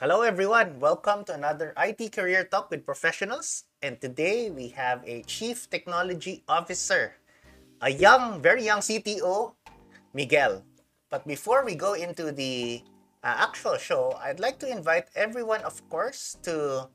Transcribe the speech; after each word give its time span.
Hello, 0.00 0.24
everyone. 0.24 0.80
Welcome 0.80 1.28
to 1.28 1.36
another 1.36 1.76
IT 1.76 2.16
Career 2.16 2.48
Talk 2.48 2.72
with 2.72 2.88
Professionals. 2.88 3.68
And 3.84 4.00
today 4.00 4.48
we 4.48 4.72
have 4.72 5.04
a 5.04 5.20
Chief 5.28 5.68
Technology 5.68 6.40
Officer, 6.48 7.20
a 7.84 7.92
young, 7.92 8.40
very 8.40 8.64
young 8.64 8.80
CTO, 8.80 9.52
Miguel. 10.16 10.64
But 11.10 11.28
before 11.28 11.66
we 11.68 11.74
go 11.74 11.92
into 11.92 12.32
the 12.32 12.80
uh, 13.22 13.44
actual 13.44 13.76
show, 13.76 14.16
I'd 14.24 14.40
like 14.40 14.56
to 14.64 14.72
invite 14.72 15.12
everyone, 15.14 15.60
of 15.68 15.76
course, 15.90 16.40
to 16.48 16.88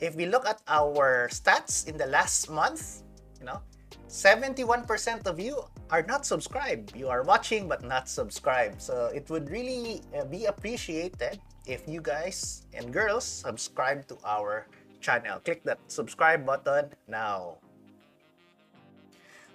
if 0.00 0.16
we 0.16 0.24
look 0.24 0.48
at 0.48 0.64
our 0.66 1.28
stats 1.28 1.84
in 1.84 1.98
the 1.98 2.06
last 2.06 2.48
month, 2.48 3.04
you 3.38 3.44
know, 3.44 3.60
71% 4.08 4.88
of 5.26 5.38
you 5.38 5.60
are 5.90 6.02
not 6.08 6.24
subscribed. 6.24 6.96
You 6.96 7.12
are 7.12 7.22
watching 7.22 7.68
but 7.68 7.84
not 7.84 8.08
subscribed. 8.08 8.80
So 8.80 9.12
it 9.12 9.28
would 9.28 9.50
really 9.50 10.00
uh, 10.16 10.24
be 10.24 10.46
appreciated 10.46 11.38
if 11.70 11.86
you 11.86 12.02
guys 12.02 12.66
and 12.74 12.90
girls 12.90 13.22
subscribe 13.22 14.02
to 14.10 14.18
our 14.26 14.66
channel. 14.98 15.38
Click 15.46 15.62
that 15.62 15.78
subscribe 15.86 16.42
button 16.42 16.90
now. 17.06 17.62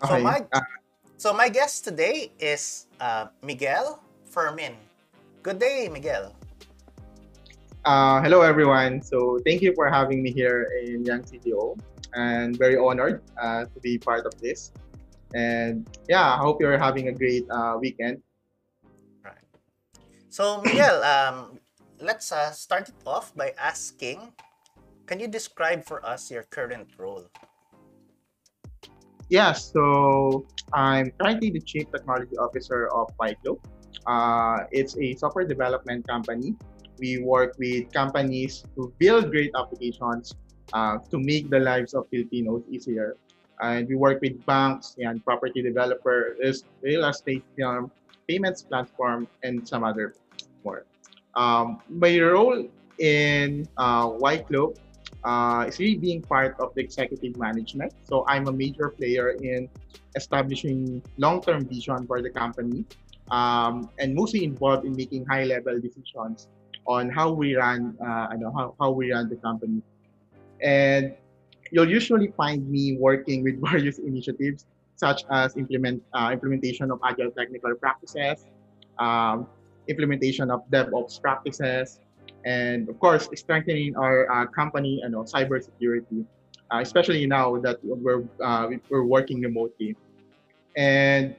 So 0.08 0.24
my 0.24 0.48
Uh, 0.56 0.64
so 1.20 1.36
my 1.36 1.52
guest 1.52 1.84
today 1.84 2.32
is 2.40 2.88
uh, 3.04 3.28
Miguel 3.44 4.00
Fermin. 4.32 4.80
Good 5.44 5.60
day, 5.60 5.92
Miguel. 5.92 6.32
uh, 7.86 8.18
hello, 8.24 8.42
everyone. 8.42 9.04
So 9.04 9.38
thank 9.46 9.62
you 9.62 9.76
for 9.76 9.92
having 9.92 10.24
me 10.24 10.32
here 10.32 10.72
in 10.82 11.06
Young 11.06 11.22
CTO, 11.22 11.78
and 12.16 12.58
very 12.58 12.80
honored 12.80 13.22
uh, 13.38 13.68
to 13.68 13.78
be 13.84 14.00
part 14.00 14.26
of 14.26 14.34
this. 14.40 14.72
And 15.36 15.86
yeah, 16.08 16.34
I 16.34 16.40
hope 16.40 16.64
you're 16.64 16.80
having 16.80 17.12
a 17.12 17.16
great 17.16 17.46
uh, 17.52 17.78
weekend. 17.78 18.24
Right. 19.22 19.46
So 20.32 20.64
Miguel, 20.66 21.04
um, 21.04 21.60
let's 22.00 22.32
uh, 22.32 22.52
start 22.52 22.90
it 22.90 22.96
off 23.06 23.36
by 23.36 23.54
asking, 23.58 24.34
can 25.06 25.20
you 25.20 25.28
describe 25.28 25.86
for 25.86 26.06
us 26.06 26.32
your 26.32 26.44
current 26.44 26.88
role? 26.98 27.28
Yeah, 29.30 29.54
so 29.54 30.46
I'm 30.74 31.12
currently 31.20 31.50
the 31.50 31.62
Chief 31.62 31.90
Technology 31.92 32.38
Officer 32.38 32.88
of 32.94 33.12
White 33.18 33.38
Cloak. 33.44 33.62
Uh, 34.06 34.66
it's 34.72 34.98
a 34.98 35.16
software 35.16 35.46
development 35.46 36.08
company. 36.08 36.56
We 37.00 37.20
work 37.20 37.56
with 37.58 37.92
companies 37.92 38.64
to 38.76 38.94
build 39.00 39.32
great 39.32 39.52
applications 39.58 40.36
uh, 40.74 41.00
to 41.10 41.18
make 41.18 41.50
the 41.50 41.60
lives 41.60 41.94
of 41.94 42.08
Filipinos 42.10 42.62
easier. 42.70 43.18
And 43.62 43.88
we 43.88 43.96
work 43.96 44.22
with 44.22 44.46
banks 44.46 44.96
and 45.00 45.24
property 45.24 45.62
developers, 45.62 46.64
real 46.82 47.06
estate 47.06 47.44
firm, 47.58 47.90
payments 48.28 48.62
platform, 48.62 49.28
and 49.44 49.68
some 49.68 49.84
other 49.84 50.14
more. 50.64 50.86
Um, 51.36 51.82
my 51.90 52.20
role 52.20 52.68
in 53.00 53.68
uh, 53.78 54.08
White 54.08 54.48
Cloak 54.48 54.78
uh, 55.24 55.66
is 55.68 55.80
really 55.80 55.98
being 55.98 56.22
part 56.22 56.56
of 56.60 56.74
the 56.76 56.82
executive 56.82 57.38
management. 57.38 57.94
So 58.04 58.26
I'm 58.28 58.48
a 58.48 58.54
major 58.54 58.90
player 58.90 59.32
in 59.32 59.70
establishing 60.16 61.02
long-term 61.18 61.68
vision 61.68 62.08
for 62.08 62.22
the 62.22 62.30
company, 62.30 62.86
um, 63.32 63.90
and 64.00 64.16
mostly 64.16 64.44
involved 64.44 64.86
in 64.86 64.96
making 64.96 65.26
high-level 65.26 65.82
decisions 65.82 66.48
on 66.88 67.10
how 67.10 67.32
we 67.32 67.56
run, 67.56 67.98
uh, 68.00 68.28
I 68.30 68.36
know 68.38 68.52
how, 68.56 68.76
how 68.80 68.92
we 68.92 69.12
run 69.12 69.30
the 69.30 69.36
company. 69.38 69.82
And 70.62 71.16
you'll 71.72 71.90
usually 71.90 72.32
find 72.38 72.70
me 72.70 72.98
working 72.98 73.44
with 73.44 73.60
various 73.70 73.98
initiatives 73.98 74.66
such 74.96 75.26
as 75.30 75.58
implement 75.58 76.02
uh, 76.14 76.30
implementation 76.32 76.90
of 76.92 77.00
agile 77.04 77.32
technical 77.32 77.76
practices, 77.76 78.46
um, 78.98 79.48
implementation 79.88 80.52
of 80.52 80.62
DevOps 80.72 81.22
practices, 81.22 82.00
and 82.46 82.90
of 82.90 83.00
course 83.00 83.28
strengthening 83.36 83.96
our 83.96 84.30
uh, 84.32 84.46
company 84.48 85.02
and 85.04 85.12
you 85.12 85.18
know, 85.18 85.24
cybersecurity, 85.24 86.26
uh, 86.72 86.80
especially 86.82 87.26
now 87.26 87.58
that 87.58 87.78
we're 87.84 88.24
uh, 88.44 88.70
we're 88.90 89.06
working 89.06 89.42
remotely. 89.42 89.96
And 90.78 91.36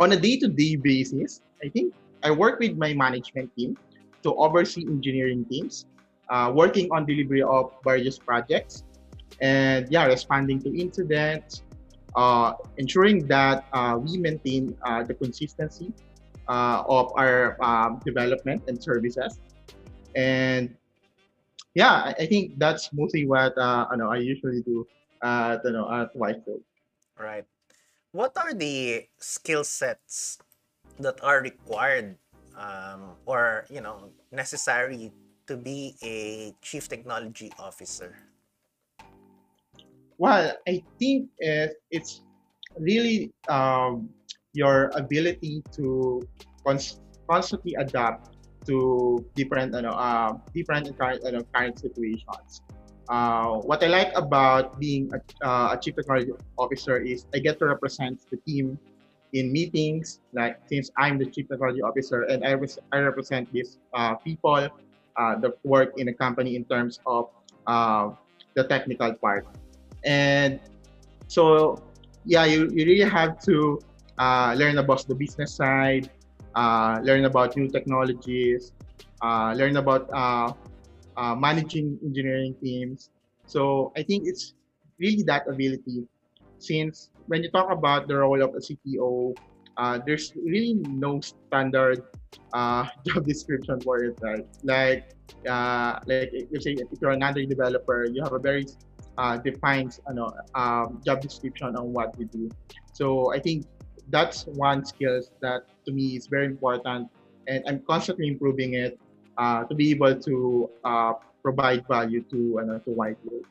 on 0.00 0.12
a 0.12 0.16
day-to-day 0.16 0.76
basis, 0.76 1.40
I 1.62 1.68
think 1.68 1.94
I 2.22 2.30
work 2.30 2.58
with 2.58 2.76
my 2.76 2.94
management 2.94 3.54
team 3.56 3.76
to 4.22 4.34
oversee 4.34 4.82
engineering 4.88 5.44
teams, 5.50 5.86
uh, 6.30 6.50
working 6.54 6.88
on 6.90 7.06
delivery 7.06 7.42
of 7.42 7.72
various 7.84 8.18
projects, 8.18 8.82
and 9.40 9.86
yeah, 9.90 10.06
responding 10.06 10.60
to 10.62 10.72
incidents, 10.74 11.62
uh, 12.16 12.54
ensuring 12.78 13.26
that 13.28 13.66
uh, 13.72 13.98
we 14.00 14.18
maintain 14.18 14.76
uh, 14.86 15.02
the 15.02 15.14
consistency 15.14 15.92
uh, 16.48 16.84
of 16.88 17.12
our 17.16 17.56
um, 17.62 18.00
development 18.04 18.62
and 18.68 18.82
services. 18.82 19.40
And 20.14 20.76
yeah, 21.74 22.14
I, 22.14 22.24
I 22.24 22.26
think 22.26 22.58
that's 22.58 22.92
mostly 22.92 23.26
what 23.26 23.56
uh, 23.58 23.86
I 23.90 23.96
know 23.96 24.10
I 24.10 24.18
usually 24.18 24.62
do 24.62 24.86
at 25.22 25.64
you 25.64 25.72
know 25.72 25.90
at 25.90 26.14
Whitefield. 26.14 26.62
Right. 27.18 27.44
What 28.12 28.36
are 28.36 28.54
the 28.54 29.06
skill 29.18 29.64
sets 29.64 30.38
that 31.00 31.18
are 31.22 31.42
required 31.42 32.16
um, 32.56 33.18
or 33.26 33.66
you 33.70 33.80
know 33.80 34.10
necessary 34.30 35.10
to 35.46 35.56
be 35.56 35.96
a 36.02 36.54
chief 36.62 36.88
technology 36.88 37.52
officer? 37.58 38.16
Well, 40.16 40.54
I 40.68 40.82
think 40.98 41.28
it, 41.38 41.74
it's 41.90 42.22
really 42.78 43.32
um, 43.48 44.08
your 44.54 44.90
ability 44.94 45.62
to 45.76 46.22
cons- 46.66 47.00
constantly 47.28 47.74
adapt 47.74 48.38
to 48.66 49.20
different, 49.34 49.74
you 49.74 49.82
know, 49.82 49.92
uh, 49.92 50.32
different 50.54 50.88
current, 50.98 51.20
you 51.24 51.32
know, 51.32 51.42
current 51.52 51.78
situations. 51.78 52.62
Uh, 53.10 53.60
what 53.68 53.82
I 53.84 53.88
like 53.88 54.12
about 54.16 54.80
being 54.80 55.12
a, 55.12 55.20
uh, 55.46 55.74
a 55.74 55.78
chief 55.78 55.94
technology 55.94 56.32
officer 56.56 56.96
is 56.96 57.26
I 57.34 57.38
get 57.38 57.58
to 57.58 57.66
represent 57.66 58.18
the 58.30 58.38
team 58.48 58.78
in 59.34 59.52
meetings. 59.52 60.20
Like 60.32 60.56
since 60.72 60.90
I'm 60.96 61.18
the 61.18 61.26
chief 61.26 61.48
technology 61.48 61.82
officer 61.82 62.22
and 62.22 62.46
I, 62.46 62.52
res- 62.52 62.78
I 62.92 63.00
represent 63.00 63.52
these 63.52 63.76
uh, 63.92 64.14
people 64.24 64.68
that 65.18 65.52
work 65.64 65.92
in 65.98 66.08
a 66.08 66.14
company 66.14 66.56
in 66.56 66.64
terms 66.64 67.00
of 67.04 67.28
the 67.66 68.64
technical 68.64 69.12
part. 69.14 69.46
And 70.04 70.60
so, 71.28 71.82
yeah, 72.24 72.44
you, 72.44 72.70
you 72.72 72.86
really 72.86 73.10
have 73.10 73.38
to 73.44 73.80
uh, 74.18 74.54
learn 74.56 74.78
about 74.78 75.06
the 75.06 75.14
business 75.14 75.54
side, 75.54 76.10
uh, 76.54 77.00
learn 77.02 77.24
about 77.24 77.56
new 77.56 77.68
technologies, 77.68 78.72
uh, 79.22 79.54
learn 79.56 79.76
about 79.76 80.08
managing 81.38 81.98
engineering 82.04 82.54
teams. 82.62 83.10
So 83.46 83.92
I 83.96 84.02
think 84.02 84.26
it's 84.26 84.54
really 84.98 85.22
that 85.24 85.48
ability. 85.48 86.06
Since 86.58 87.10
when 87.26 87.42
you 87.42 87.50
talk 87.50 87.70
about 87.70 88.08
the 88.08 88.16
role 88.16 88.40
of 88.42 88.54
a 88.54 88.60
CTO, 88.60 89.34
there's 90.06 90.32
really 90.36 90.74
no 90.88 91.20
standard 91.20 92.02
job 92.54 93.24
description 93.26 93.80
for 93.80 94.02
it, 94.04 94.18
right? 94.22 94.46
Like, 94.62 95.12
like 96.06 96.30
if 96.32 96.48
you 96.50 96.60
say 96.60 96.72
if 96.78 96.98
you're 97.00 97.10
another 97.10 97.44
developer, 97.44 98.06
you 98.06 98.22
have 98.22 98.32
a 98.32 98.38
very 98.38 98.66
uh, 99.18 99.36
defined 99.38 99.98
ano, 100.08 100.32
um, 100.54 101.00
job 101.04 101.20
description 101.20 101.76
on 101.76 101.92
what 101.92 102.14
you 102.18 102.26
do. 102.26 102.50
So 102.92 103.32
I 103.32 103.38
think 103.38 103.66
that's 104.08 104.46
one 104.46 104.84
skill 104.84 105.20
that 105.40 105.66
to 105.86 105.92
me 105.92 106.16
is 106.16 106.26
very 106.26 106.46
important, 106.46 107.08
and 107.48 107.64
I'm 107.66 107.80
constantly 107.86 108.28
improving 108.28 108.74
it 108.74 108.98
uh, 109.38 109.64
to 109.64 109.74
be 109.74 109.90
able 109.90 110.18
to 110.20 110.70
uh, 110.84 111.12
provide 111.42 111.86
value 111.86 112.22
to 112.30 112.60
ano, 112.60 112.78
to 112.84 112.90
White 112.90 113.16
Cloak. 113.22 113.44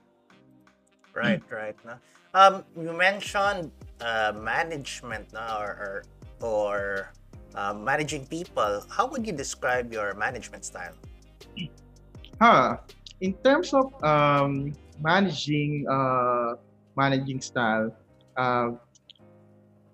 Right, 1.14 1.42
right. 1.50 1.78
No? 1.86 1.94
Um, 2.34 2.66
you 2.74 2.94
mentioned 2.94 3.72
uh, 4.02 4.34
management 4.34 5.32
no? 5.34 5.46
or 5.62 6.04
or, 6.42 6.42
or 6.42 7.14
uh, 7.54 7.74
managing 7.74 8.26
people. 8.26 8.82
How 8.90 9.06
would 9.06 9.26
you 9.26 9.34
describe 9.34 9.94
your 9.94 10.14
management 10.16 10.66
style? 10.66 10.98
Huh. 12.42 12.78
In 13.22 13.34
terms 13.46 13.74
of 13.74 13.94
um, 14.04 14.74
managing 15.00 15.86
uh, 15.88 16.58
managing 16.98 17.40
style, 17.42 17.94
uh, 18.36 18.72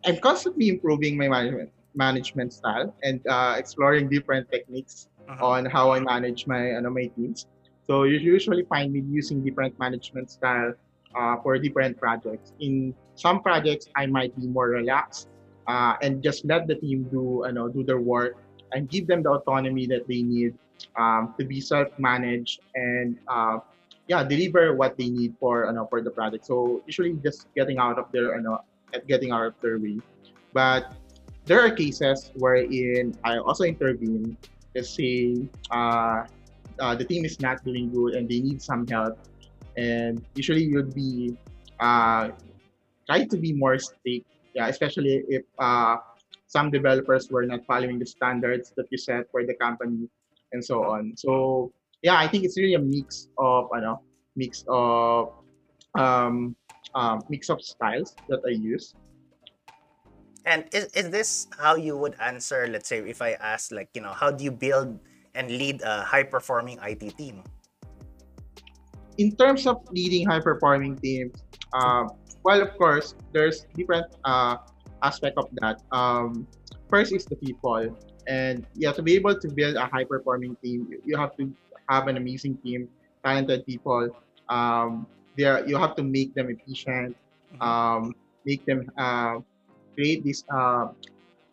I'm 0.09 0.17
constantly 0.17 0.69
improving 0.69 1.15
my 1.17 1.27
management 1.29 1.69
management 1.93 2.53
style 2.53 2.93
and 3.03 3.21
uh, 3.27 3.55
exploring 3.57 4.09
different 4.09 4.49
techniques 4.49 5.07
Mhm. 5.29 5.41
on 5.41 5.61
how 5.69 5.91
I 5.93 5.99
manage 6.01 6.49
my 6.49 6.73
ano, 6.77 6.89
my 6.89 7.05
teams. 7.13 7.45
So 7.85 8.09
you 8.09 8.17
usually 8.17 8.65
find 8.65 8.89
me 8.93 9.05
using 9.05 9.45
different 9.45 9.77
management 9.77 10.33
style 10.33 10.73
uh, 11.13 11.35
for 11.41 11.57
different 11.61 12.01
projects. 12.01 12.53
In 12.57 12.93
some 13.13 13.41
projects, 13.45 13.85
I 13.93 14.09
might 14.09 14.33
be 14.33 14.49
more 14.49 14.69
relaxed 14.73 15.29
uh, 15.69 15.93
and 16.01 16.23
just 16.25 16.45
let 16.45 16.65
the 16.65 16.77
team 16.81 17.05
do 17.13 17.45
you 17.45 17.53
know 17.53 17.69
do 17.69 17.85
their 17.85 18.01
work 18.01 18.33
and 18.73 18.89
give 18.89 19.05
them 19.05 19.21
the 19.21 19.29
autonomy 19.37 19.85
that 19.93 20.09
they 20.09 20.21
need 20.25 20.57
um, 20.97 21.33
to 21.37 21.45
be 21.45 21.61
self-managed 21.61 22.65
and 22.73 23.17
uh, 23.29 23.57
yeah 24.09 24.25
deliver 24.25 24.73
what 24.73 24.97
they 24.97 25.09
need 25.09 25.37
for 25.37 25.69
you 25.69 25.73
know, 25.77 25.85
for 25.85 26.01
the 26.01 26.09
project. 26.09 26.49
So 26.49 26.81
usually 26.89 27.13
just 27.21 27.45
getting 27.53 27.77
out 27.77 27.97
of 28.01 28.09
their 28.13 28.33
you 28.37 28.41
know 28.41 28.57
getting 29.07 29.31
out 29.31 29.53
of. 29.63 30.01
But 30.53 30.93
there 31.45 31.61
are 31.61 31.71
cases 31.71 32.31
wherein 32.35 33.15
I 33.23 33.37
also 33.37 33.63
intervene. 33.63 34.37
Let's 34.75 34.89
say 34.89 35.49
uh, 35.71 36.25
uh, 36.79 36.95
the 36.95 37.05
team 37.05 37.25
is 37.25 37.39
not 37.39 37.63
doing 37.65 37.89
good 37.91 38.13
and 38.13 38.29
they 38.29 38.39
need 38.39 38.61
some 38.61 38.85
help, 38.87 39.17
and 39.77 40.21
usually 40.35 40.63
you'd 40.63 40.93
be 40.93 41.35
uh, 41.79 42.29
try 43.07 43.25
to 43.25 43.37
be 43.37 43.53
more 43.53 43.79
strict, 43.79 44.25
yeah, 44.53 44.67
especially 44.67 45.23
if 45.27 45.43
uh, 45.57 45.97
some 46.47 46.69
developers 46.69 47.29
were 47.29 47.45
not 47.45 47.65
following 47.65 47.97
the 47.97 48.05
standards 48.05 48.73
that 48.77 48.85
you 48.89 48.97
set 48.97 49.29
for 49.31 49.45
the 49.45 49.53
company 49.55 50.07
and 50.53 50.63
so 50.63 50.83
on. 50.85 51.13
So 51.17 51.71
yeah, 52.01 52.17
I 52.17 52.27
think 52.27 52.43
it's 52.43 52.57
really 52.57 52.75
a 52.75 52.79
mix 52.79 53.29
of 53.37 53.69
I 53.73 53.79
know 53.81 54.01
mix 54.35 54.63
of 54.67 55.33
um, 55.97 56.55
um, 56.95 57.21
mix 57.29 57.49
of 57.49 57.61
styles 57.61 58.15
that 58.27 58.41
I 58.45 58.51
use. 58.51 58.95
And 60.45 60.65
is, 60.73 60.85
is 60.95 61.09
this 61.09 61.47
how 61.59 61.75
you 61.75 61.97
would 61.97 62.15
answer, 62.19 62.67
let's 62.69 62.87
say, 62.87 62.99
if 62.99 63.21
I 63.21 63.33
ask, 63.33 63.71
like, 63.71 63.89
you 63.93 64.01
know, 64.01 64.13
how 64.13 64.31
do 64.31 64.43
you 64.43 64.51
build 64.51 64.99
and 65.35 65.47
lead 65.49 65.81
a 65.81 66.01
high 66.01 66.23
performing 66.23 66.79
IT 66.81 67.17
team? 67.17 67.43
In 69.17 69.35
terms 69.35 69.67
of 69.67 69.83
leading 69.91 70.25
high 70.27 70.39
performing 70.39 70.97
teams, 70.97 71.43
um, 71.73 72.09
well, 72.43 72.61
of 72.61 72.75
course, 72.77 73.15
there's 73.33 73.65
different 73.75 74.07
uh, 74.23 74.57
aspect 75.03 75.37
of 75.37 75.49
that. 75.61 75.81
Um, 75.91 76.47
first 76.89 77.13
is 77.13 77.25
the 77.25 77.35
people, 77.35 77.95
and 78.27 78.65
yeah, 78.75 78.91
to 78.93 79.03
be 79.03 79.15
able 79.15 79.37
to 79.37 79.47
build 79.49 79.75
a 79.75 79.85
high 79.87 80.05
performing 80.05 80.55
team, 80.63 80.87
you, 80.89 81.01
you 81.03 81.17
have 81.17 81.35
to 81.37 81.51
have 81.89 82.07
an 82.07 82.15
amazing 82.17 82.57
team, 82.63 82.87
talented 83.23 83.65
people. 83.65 84.09
Um, 84.47 85.05
there, 85.39 85.63
you 85.63 85.79
have 85.79 85.95
to 85.95 86.03
make 86.03 86.35
them 86.35 86.51
efficient, 86.51 87.15
Mhm. 87.55 87.63
um, 87.63 88.01
make 88.43 88.67
them 88.67 88.91
uh, 88.99 89.39
create 89.95 90.27
this 90.27 90.43
uh, 90.51 90.91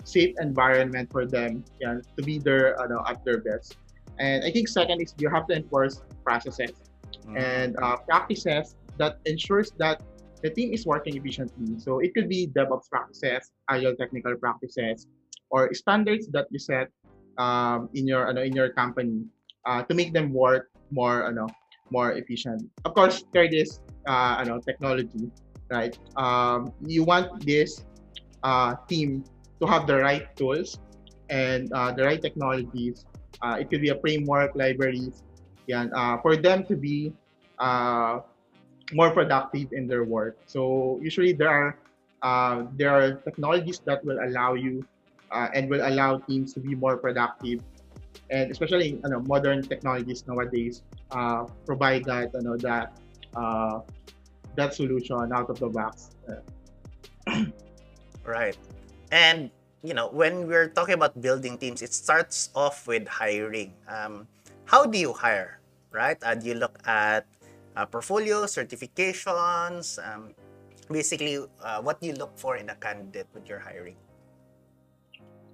safe 0.02 0.34
environment 0.42 1.06
for 1.14 1.22
them 1.22 1.62
yeah, 1.78 2.02
to 2.18 2.20
be 2.26 2.42
their 2.42 2.74
uh, 2.82 3.10
at 3.10 3.22
their 3.22 3.38
best. 3.46 3.78
And 4.18 4.42
I 4.42 4.50
think 4.50 4.66
second 4.66 4.98
is 4.98 5.14
you 5.22 5.30
have 5.30 5.46
to 5.46 5.54
enforce 5.54 6.02
processes 6.26 6.74
Mm. 7.26 7.34
and 7.34 7.70
uh, 7.82 7.98
practices 8.06 8.78
that 9.02 9.18
ensures 9.26 9.74
that 9.82 9.98
the 10.46 10.50
team 10.50 10.70
is 10.70 10.86
working 10.86 11.18
efficiently. 11.18 11.74
So 11.82 11.98
it 11.98 12.14
could 12.14 12.30
be 12.30 12.46
DevOps 12.46 12.86
practices, 12.86 13.50
agile 13.66 13.98
technical 13.98 14.38
practices, 14.38 15.10
or 15.50 15.74
standards 15.74 16.30
that 16.30 16.46
you 16.54 16.62
set 16.62 16.86
um, 17.38 17.90
in 17.98 18.06
your 18.06 18.30
ano, 18.30 18.46
in 18.46 18.54
your 18.54 18.70
company 18.70 19.26
uh, 19.66 19.82
to 19.90 19.92
make 19.94 20.14
them 20.14 20.30
work 20.30 20.70
more 20.94 21.26
ano, 21.26 21.50
more 21.90 22.12
efficient. 22.12 22.62
Of 22.84 22.94
course, 22.94 23.24
third 23.34 23.54
is 23.54 23.80
uh, 24.08 24.40
ano, 24.40 24.60
technology, 24.60 25.30
right? 25.70 25.96
Um, 26.16 26.72
you 26.84 27.04
want 27.04 27.44
this 27.44 27.84
uh, 28.42 28.74
team 28.88 29.24
to 29.60 29.66
have 29.66 29.86
the 29.86 29.96
right 29.96 30.26
tools 30.36 30.78
and 31.28 31.72
uh, 31.72 31.92
the 31.92 32.04
right 32.04 32.20
technologies. 32.20 33.04
Uh, 33.42 33.58
it 33.60 33.68
could 33.70 33.82
be 33.82 33.90
a 33.90 33.98
framework, 34.00 34.52
libraries, 34.54 35.22
yan, 35.66 35.92
uh, 35.94 36.16
for 36.22 36.36
them 36.36 36.64
to 36.66 36.76
be 36.76 37.12
uh, 37.58 38.20
more 38.92 39.10
productive 39.10 39.72
in 39.72 39.86
their 39.86 40.04
work. 40.04 40.38
So 40.46 40.98
usually 41.02 41.32
there 41.32 41.50
are 41.50 41.78
uh, 42.22 42.64
there 42.76 42.90
are 42.90 43.20
technologies 43.26 43.80
that 43.84 44.04
will 44.04 44.18
allow 44.24 44.54
you 44.54 44.86
uh, 45.30 45.48
and 45.54 45.68
will 45.68 45.84
allow 45.84 46.18
teams 46.24 46.54
to 46.54 46.60
be 46.60 46.74
more 46.74 46.96
productive, 46.96 47.60
and 48.30 48.50
especially 48.50 48.96
you 48.96 49.08
know, 49.10 49.20
modern 49.26 49.62
technologies 49.62 50.24
nowadays 50.26 50.82
uh, 51.10 51.44
provide 51.64 52.04
that 52.04 52.30
you 52.34 52.42
know 52.42 52.56
that 52.58 52.98
uh, 53.34 53.80
that 54.56 54.74
solution 54.74 55.32
out 55.32 55.50
of 55.50 55.58
the 55.58 55.68
box. 55.68 56.10
Right. 58.26 58.58
And 59.14 59.54
you 59.86 59.94
know, 59.94 60.10
when 60.10 60.50
we're 60.50 60.66
talking 60.66 60.94
about 60.98 61.14
building 61.22 61.58
teams, 61.58 61.80
it 61.80 61.94
starts 61.94 62.50
off 62.58 62.88
with 62.90 63.06
hiring. 63.06 63.70
Um, 63.86 64.26
how 64.66 64.84
do 64.84 64.98
you 64.98 65.14
hire? 65.14 65.62
Right? 65.94 66.18
Uh, 66.26 66.34
do 66.34 66.50
you 66.50 66.58
look 66.58 66.74
at 66.90 67.24
uh, 67.76 67.86
portfolio, 67.86 68.50
certifications? 68.50 70.02
Um, 70.02 70.34
basically, 70.90 71.38
uh, 71.62 71.80
what 71.82 72.00
do 72.00 72.10
you 72.10 72.14
look 72.14 72.34
for 72.34 72.56
in 72.58 72.68
a 72.68 72.74
candidate 72.74 73.30
when 73.30 73.46
you're 73.46 73.62
hiring? 73.62 73.94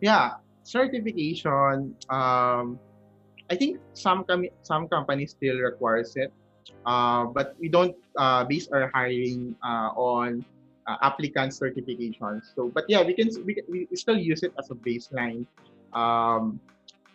yeah, 0.02 0.42
certification. 0.64 1.94
Um, 2.10 2.78
I 3.52 3.54
think 3.54 3.76
some 3.92 4.24
com- 4.24 4.48
some 4.64 4.88
companies 4.88 5.36
still 5.36 5.60
requires 5.60 6.16
it, 6.16 6.32
uh, 6.88 7.28
but 7.28 7.52
we 7.60 7.68
don't 7.68 7.92
uh, 8.16 8.48
base 8.48 8.64
our 8.72 8.88
hiring 8.88 9.52
uh, 9.60 9.92
on 9.92 10.40
uh, 10.88 10.96
applicant 11.04 11.52
certifications. 11.52 12.48
So, 12.56 12.72
but 12.72 12.88
yeah, 12.88 13.04
we 13.04 13.12
can 13.12 13.28
we, 13.44 13.60
we 13.68 13.84
still 13.92 14.16
use 14.16 14.40
it 14.40 14.56
as 14.56 14.72
a 14.72 14.74
baseline. 14.80 15.44
Um, 15.92 16.56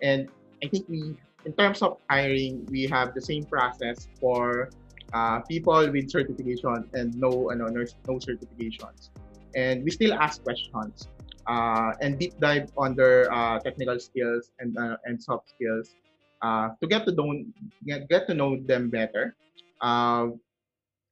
and 0.05 0.29
I 0.61 0.69
think 0.69 0.85
we, 0.85 1.17
in 1.49 1.53
terms 1.57 1.81
of 1.81 1.97
hiring, 2.05 2.69
we 2.69 2.85
have 2.85 3.17
the 3.17 3.21
same 3.21 3.41
process 3.41 4.05
for 4.21 4.69
uh, 5.17 5.41
people 5.49 5.89
with 5.89 6.05
certification 6.13 6.85
and 6.93 7.17
no, 7.17 7.49
no, 7.49 7.65
no, 7.65 7.81
no 7.81 8.13
certifications. 8.21 9.09
And 9.57 9.81
we 9.81 9.89
still 9.89 10.13
ask 10.13 10.43
questions 10.45 11.09
uh, 11.49 11.97
and 12.01 12.19
deep 12.19 12.37
dive 12.37 12.69
on 12.77 12.93
their 12.93 13.25
uh, 13.33 13.57
technical 13.57 13.97
skills 13.97 14.53
and 14.61 14.77
uh, 14.77 15.01
and 15.09 15.17
soft 15.17 15.49
skills 15.49 15.97
uh, 16.41 16.69
to 16.81 16.87
get 16.87 17.05
to 17.05 17.11
know 17.13 17.43
get, 17.85 18.09
get 18.09 18.27
to 18.27 18.33
know 18.33 18.57
them 18.65 18.89
better. 18.89 19.35
Uh, 19.81 20.29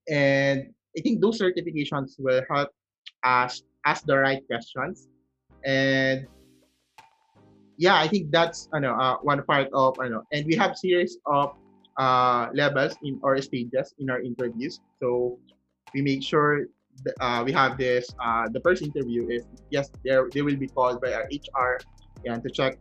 and 0.10 0.74
I 0.98 1.02
think 1.02 1.22
those 1.22 1.40
certifications 1.40 2.16
will 2.20 2.42
help 2.50 2.70
us 3.24 3.64
ask 3.86 4.06
the 4.06 4.18
right 4.18 4.46
questions. 4.48 5.08
And 5.66 6.28
yeah, 7.78 7.96
I 7.96 8.08
think 8.08 8.32
that's 8.32 8.70
I 8.74 8.80
know 8.80 8.94
uh, 8.94 9.18
one 9.22 9.44
part 9.44 9.70
of 9.74 10.00
I 10.00 10.08
know, 10.08 10.24
and 10.32 10.46
we 10.46 10.56
have 10.56 10.78
series 10.78 11.18
of 11.26 11.56
uh, 11.98 12.48
levels 12.54 12.96
in 13.04 13.20
or 13.24 13.40
stages 13.42 13.94
in 14.00 14.10
our 14.10 14.22
interviews. 14.22 14.80
So 15.02 15.40
we 15.94 16.02
make 16.02 16.24
sure 16.24 16.68
uh, 17.20 17.44
we 17.46 17.52
have 17.52 17.78
this. 17.78 18.08
Uh, 18.24 18.48
the 18.50 18.62
first 18.62 18.82
interview 18.82 19.28
is 19.30 19.44
yes, 19.72 19.92
they 20.04 20.16
they 20.32 20.42
will 20.42 20.56
be 20.56 20.68
called 20.68 21.02
by 21.02 21.14
our 21.14 21.28
HR 21.28 21.80
and 22.26 22.42
to 22.44 22.50
check 22.50 22.78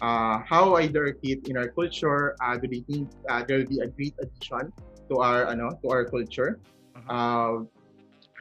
uh, 0.00 0.42
how 0.42 0.74
are 0.74 0.86
they 0.86 1.12
fit 1.22 1.46
in 1.46 1.56
our 1.56 1.68
culture. 1.68 2.34
Uh, 2.42 2.56
do 2.56 2.66
they 2.66 2.82
think 2.88 3.10
uh, 3.28 3.44
there 3.46 3.58
will 3.58 3.70
be 3.70 3.80
a 3.80 3.88
great 3.88 4.14
addition 4.18 4.72
to 5.10 5.18
our 5.18 5.46
ano, 5.46 5.78
to 5.82 5.86
our 5.90 6.04
culture? 6.04 6.58
Mhm. 6.96 7.06
Uh, 7.06 7.54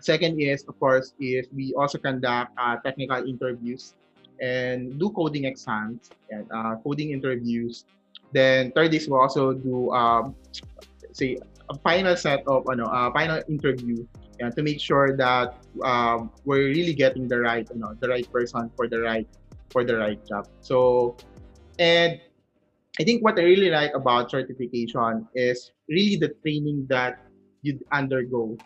second 0.01 0.39
is 0.39 0.65
of 0.67 0.75
course 0.79 1.13
is 1.19 1.47
we 1.55 1.73
also 1.77 1.97
conduct 1.97 2.51
uh, 2.59 2.75
technical 2.83 3.23
interviews 3.23 3.95
and 4.41 4.99
do 4.99 5.09
coding 5.15 5.45
exams 5.45 6.11
and 6.29 6.43
uh, 6.51 6.75
coding 6.83 7.11
interviews. 7.11 7.85
Then 8.33 8.73
third 8.73 8.93
is 8.93 9.07
we 9.07 9.15
also 9.15 9.53
do 9.53 9.93
um, 9.93 10.35
say 11.13 11.37
a 11.69 11.77
final 11.79 12.17
set 12.17 12.43
of 12.49 12.65
ano, 12.67 12.89
a 12.89 13.13
final 13.13 13.39
interview 13.47 14.03
yeah, 14.41 14.49
to 14.49 14.61
make 14.65 14.81
sure 14.81 15.15
that 15.15 15.55
um, 15.85 16.33
we're 16.43 16.67
really 16.73 16.93
getting 16.93 17.29
the 17.29 17.39
right 17.39 17.67
you 17.69 17.79
know 17.79 17.93
the 18.01 18.09
right 18.09 18.25
person 18.33 18.71
for 18.75 18.89
the 18.89 18.99
right 18.99 19.29
for 19.69 19.83
the 19.83 19.95
right 19.95 20.19
job. 20.25 20.49
So 20.61 21.15
and 21.79 22.19
I 22.99 23.03
think 23.03 23.23
what 23.23 23.39
I 23.39 23.43
really 23.43 23.69
like 23.69 23.93
about 23.95 24.29
certification 24.29 25.27
is 25.33 25.71
really 25.89 26.15
the 26.15 26.29
training 26.45 26.85
that 26.89 27.17
you 27.63 27.79
undergo 27.91 28.57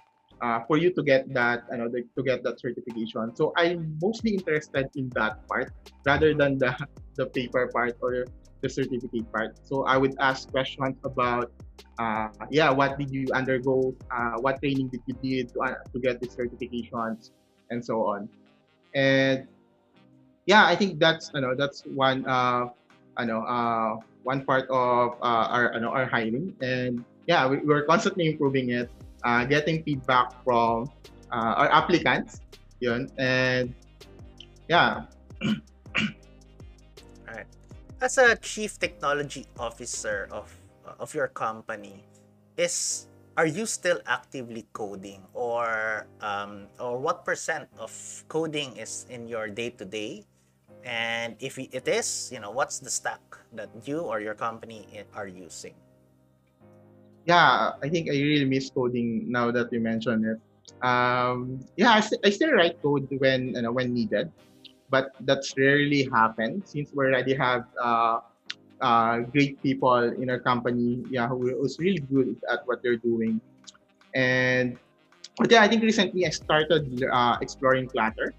uh, 0.41 0.59
for 0.67 0.77
you 0.77 0.91
to 0.93 1.01
get 1.01 1.31
that 1.33 1.63
you 1.71 1.77
know 1.77 1.89
the, 1.89 2.03
to 2.15 2.23
get 2.23 2.43
that 2.43 2.59
certification. 2.59 3.35
So 3.35 3.53
I'm 3.55 3.97
mostly 4.01 4.35
interested 4.35 4.89
in 4.95 5.09
that 5.15 5.47
part 5.47 5.71
rather 6.05 6.33
than 6.33 6.57
the 6.57 6.75
the 7.15 7.27
paper 7.27 7.71
part 7.73 7.97
or 8.01 8.25
the 8.61 8.69
certificate 8.69 9.31
part. 9.31 9.57
So 9.63 9.85
I 9.85 9.97
would 9.97 10.15
ask 10.19 10.51
questions 10.51 10.97
about 11.03 11.51
uh, 11.97 12.27
yeah 12.51 12.69
what 12.69 12.99
did 12.99 13.09
you 13.11 13.27
undergo, 13.33 13.95
uh, 14.11 14.37
what 14.43 14.59
training 14.59 14.89
did 14.89 15.01
you 15.07 15.15
did 15.23 15.53
to, 15.53 15.61
uh, 15.61 15.75
to 15.93 15.99
get 15.99 16.19
the 16.19 16.27
certifications 16.27 17.31
and 17.71 17.83
so 17.83 18.05
on. 18.05 18.27
And 18.93 19.47
yeah, 20.45 20.65
I 20.65 20.75
think 20.75 20.99
that's 20.99 21.31
you 21.33 21.41
know 21.41 21.55
that's 21.55 21.83
one 21.87 22.27
know 23.25 23.41
uh, 23.45 23.97
one 24.23 24.43
part 24.45 24.69
of 24.69 25.17
uh, 25.21 25.47
our 25.49 25.79
know, 25.79 25.89
our 25.89 26.05
hiring. 26.05 26.53
And 26.61 27.05
yeah 27.25 27.47
we, 27.47 27.57
we're 27.63 27.83
constantly 27.85 28.27
improving 28.27 28.69
it 28.69 28.89
uh, 29.23 29.45
getting 29.45 29.83
feedback 29.83 30.31
from 30.43 30.89
uh, 31.31 31.65
our 31.65 31.69
applicants. 31.71 32.41
Yun. 32.79 33.09
And 33.17 33.73
yeah. 34.69 35.09
Right. 37.25 37.47
As 38.01 38.17
a 38.17 38.35
chief 38.37 38.77
technology 38.77 39.45
officer 39.57 40.27
of 40.31 40.53
of 40.99 41.13
your 41.15 41.27
company, 41.27 42.05
is 42.55 43.07
are 43.37 43.45
you 43.45 43.65
still 43.65 43.99
actively 44.05 44.65
coding? 44.73 45.25
Or 45.33 46.05
um, 46.21 46.67
or 46.79 46.97
what 46.97 47.25
percent 47.25 47.69
of 47.77 47.91
coding 48.27 48.77
is 48.77 49.05
in 49.09 49.27
your 49.27 49.49
day 49.49 49.71
to 49.81 49.85
day? 49.85 50.25
And 50.87 51.35
if 51.43 51.59
it 51.59 51.87
is, 51.87 52.31
you 52.31 52.39
know, 52.39 52.51
what's 52.51 52.79
the 52.79 52.89
stack 52.89 53.19
that 53.53 53.69
you 53.83 53.99
or 53.99 54.23
your 54.23 54.33
company 54.33 54.87
are 55.13 55.27
using? 55.27 55.75
yeah 57.27 57.75
i 57.83 57.89
think 57.89 58.07
i 58.07 58.15
really 58.15 58.45
miss 58.47 58.71
coding 58.71 59.29
now 59.29 59.51
that 59.51 59.67
you 59.71 59.81
mention 59.83 60.23
it 60.23 60.39
um, 60.87 61.59
yeah 61.75 61.91
I, 61.91 61.99
st- 61.99 62.23
I 62.23 62.29
still 62.29 62.51
write 62.53 62.81
code 62.81 63.07
when 63.19 63.51
you 63.53 63.61
know 63.61 63.73
when 63.73 63.93
needed 63.93 64.31
but 64.89 65.11
that's 65.27 65.53
rarely 65.57 66.07
happened 66.13 66.63
since 66.65 66.91
we 66.95 67.05
already 67.05 67.35
have 67.35 67.65
uh, 67.81 68.19
uh, 68.81 69.19
great 69.33 69.61
people 69.63 69.97
in 69.97 70.29
our 70.29 70.39
company, 70.39 71.03
yeah, 71.09 71.27
who 71.27 71.37
was 71.59 71.77
really 71.79 71.99
good 72.11 72.35
at 72.51 72.59
what 72.65 72.81
they're 72.83 72.97
doing. 72.97 73.41
And 74.15 74.77
but 75.37 75.51
yeah, 75.51 75.61
I 75.61 75.67
think 75.67 75.83
recently 75.83 76.25
I 76.25 76.29
started 76.29 77.03
uh, 77.11 77.37
exploring 77.41 77.89
Flutter. 77.89 78.33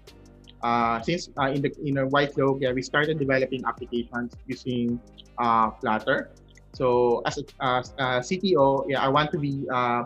Uh, 0.61 1.01
since 1.01 1.29
uh, 1.39 1.47
in 1.47 1.61
the 1.61 1.71
in 1.83 1.97
a 1.97 2.07
White 2.07 2.33
Cloak, 2.33 2.59
yeah, 2.61 2.71
we 2.71 2.81
started 2.81 3.17
developing 3.17 3.63
applications 3.65 4.35
using 4.47 4.99
uh, 5.37 5.71
Flutter. 5.79 6.31
So 6.73 7.21
as 7.25 7.39
a, 7.39 7.43
as 7.61 7.93
a 7.97 8.19
CTO, 8.19 8.85
yeah, 8.87 9.01
I 9.01 9.07
want 9.07 9.31
to 9.31 9.39
be 9.39 9.65
uh, 9.71 10.03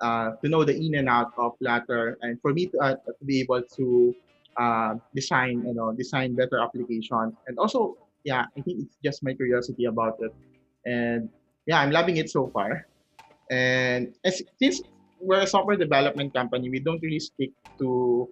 uh, 0.00 0.36
to 0.36 0.48
know 0.48 0.64
the 0.64 0.76
in 0.76 0.96
and 0.96 1.08
out 1.08 1.32
of 1.38 1.56
Flutter, 1.58 2.18
and 2.20 2.40
for 2.40 2.52
me 2.52 2.66
to, 2.66 2.78
uh, 2.78 2.96
to 2.96 3.24
be 3.24 3.40
able 3.40 3.62
to 3.62 4.14
design, 5.14 5.64
you 5.66 5.74
know, 5.74 5.92
design 5.92 6.34
better 6.34 6.60
applications, 6.60 7.34
and 7.46 7.58
also, 7.58 7.96
yeah, 8.24 8.44
I 8.56 8.60
think 8.60 8.84
it's 8.84 8.96
just 9.02 9.22
my 9.24 9.32
curiosity 9.32 9.86
about 9.86 10.20
it, 10.20 10.32
and 10.84 11.28
yeah, 11.66 11.80
I'm 11.80 11.90
loving 11.90 12.18
it 12.18 12.30
so 12.30 12.48
far. 12.48 12.86
And 13.50 14.14
as, 14.24 14.42
since 14.60 14.82
we're 15.20 15.40
a 15.40 15.46
software 15.46 15.76
development 15.76 16.34
company, 16.34 16.68
we 16.68 16.80
don't 16.80 17.00
really 17.02 17.20
stick 17.20 17.50
to 17.78 18.28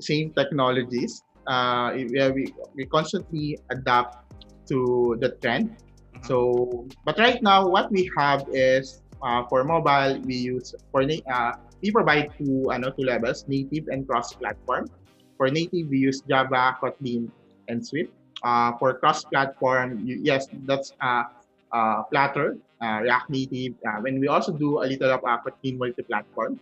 same 0.00 0.32
technologies. 0.34 1.22
Uh, 1.46 1.92
we, 1.94 2.04
we, 2.32 2.54
we 2.74 2.86
constantly 2.86 3.58
adapt 3.70 4.24
to 4.68 5.16
the 5.20 5.36
trend. 5.40 5.76
So, 6.24 6.88
but 7.04 7.18
right 7.18 7.42
now, 7.42 7.68
what 7.68 7.92
we 7.92 8.10
have 8.16 8.48
is 8.52 9.02
uh, 9.22 9.44
for 9.48 9.64
mobile, 9.64 10.20
we 10.24 10.36
use 10.36 10.74
for 10.90 11.04
uh, 11.04 11.52
we 11.82 11.90
provide 11.90 12.32
two 12.38 12.72
ano 12.72 12.90
two 12.90 13.04
levels, 13.04 13.44
native 13.46 13.88
and 13.88 14.08
cross-platform. 14.08 14.88
For 15.36 15.50
native, 15.50 15.88
we 15.92 15.98
use 15.98 16.22
Java, 16.24 16.78
Kotlin, 16.80 17.28
and 17.68 17.84
Swift. 17.84 18.12
Uh, 18.42 18.72
for 18.80 18.96
cross-platform, 18.96 20.04
you, 20.04 20.20
yes, 20.22 20.48
that's 20.64 20.92
uh, 21.00 21.24
uh, 21.72 22.04
Flutter, 22.08 22.56
uh, 22.80 23.00
React 23.04 23.30
Native. 23.30 23.74
Uh, 23.84 24.00
when 24.00 24.20
we 24.20 24.28
also 24.28 24.52
do 24.52 24.80
a 24.80 24.86
little 24.86 25.12
of 25.12 25.20
uh, 25.24 25.36
Kotlin 25.44 25.76
multi-platform. 25.76 26.60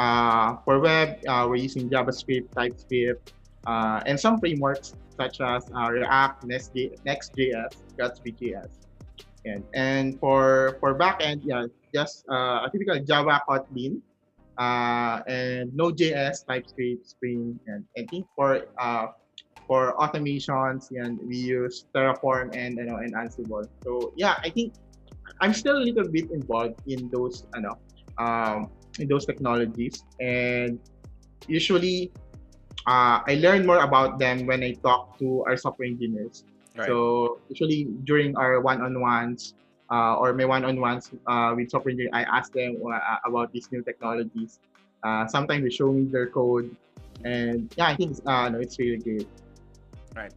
Uh, 0.00 0.56
for 0.64 0.80
web, 0.80 1.20
uh, 1.28 1.44
we're 1.44 1.60
using 1.60 1.90
JavaScript, 1.90 2.48
TypeScript, 2.56 3.34
uh, 3.66 4.00
and 4.06 4.18
some 4.18 4.40
frameworks 4.40 4.96
such 5.14 5.42
as 5.42 5.68
React, 5.68 6.46
Next.js, 7.04 7.76
Gatsby.js. 8.00 8.72
And, 9.44 9.62
and 9.74 10.18
for 10.18 10.78
for 10.80 10.96
backend, 10.98 11.44
yeah, 11.44 11.66
just 11.92 12.24
a 12.28 12.68
typical 12.72 12.96
Java 13.04 13.42
Kotlin, 13.46 14.00
uh, 14.56 15.20
and 15.28 15.68
Node.js, 15.76 16.46
TypeScript, 16.48 17.04
Spring, 17.04 17.60
and 17.66 17.84
I 17.96 18.08
think 18.08 18.24
for 18.34 18.72
uh, 18.80 19.08
for 19.68 19.94
automations, 20.00 20.88
and 20.96 21.20
we 21.28 21.36
use 21.36 21.84
Terraform 21.94 22.56
and 22.56 22.76
you 22.76 22.84
know 22.84 22.96
and 22.96 23.12
Ansible. 23.12 23.68
So 23.84 24.12
yeah, 24.16 24.40
I 24.40 24.48
think 24.48 24.72
I'm 25.40 25.52
still 25.52 25.76
a 25.76 25.84
little 25.84 26.08
bit 26.08 26.30
involved 26.30 26.80
in 26.86 27.08
those, 27.12 27.44
you 27.54 27.62
know, 27.62 27.76
um, 28.18 28.70
in 28.98 29.08
those 29.08 29.24
technologies, 29.26 30.04
and 30.18 30.78
usually 31.46 32.10
uh, 32.86 33.20
I 33.26 33.38
learn 33.40 33.66
more 33.66 33.84
about 33.84 34.18
them 34.18 34.46
when 34.46 34.62
I 34.62 34.72
talk 34.82 35.18
to 35.20 35.44
our 35.46 35.56
software 35.56 35.88
engineers. 35.88 36.44
Right. 36.76 36.86
So 36.86 37.38
usually 37.48 37.84
during 38.04 38.36
our 38.36 38.60
one-on-ones 38.60 39.54
uh, 39.90 40.16
or 40.16 40.32
my 40.32 40.44
one-on-ones 40.44 41.10
uh, 41.26 41.52
with 41.56 41.70
software 41.70 41.90
engineers, 41.92 42.14
I 42.14 42.22
ask 42.22 42.52
them 42.52 42.78
uh, 42.82 42.98
about 43.26 43.52
these 43.52 43.70
new 43.70 43.82
technologies. 43.82 44.58
Uh, 45.02 45.26
sometimes 45.26 45.64
they 45.64 45.70
show 45.70 45.92
me 45.92 46.04
their 46.10 46.28
code, 46.28 46.74
and 47.24 47.72
yeah, 47.76 47.88
I 47.88 47.96
think 47.96 48.12
it's, 48.12 48.22
uh, 48.26 48.48
no, 48.48 48.60
it's 48.60 48.78
really 48.78 48.98
good. 48.98 49.26
Right. 50.14 50.32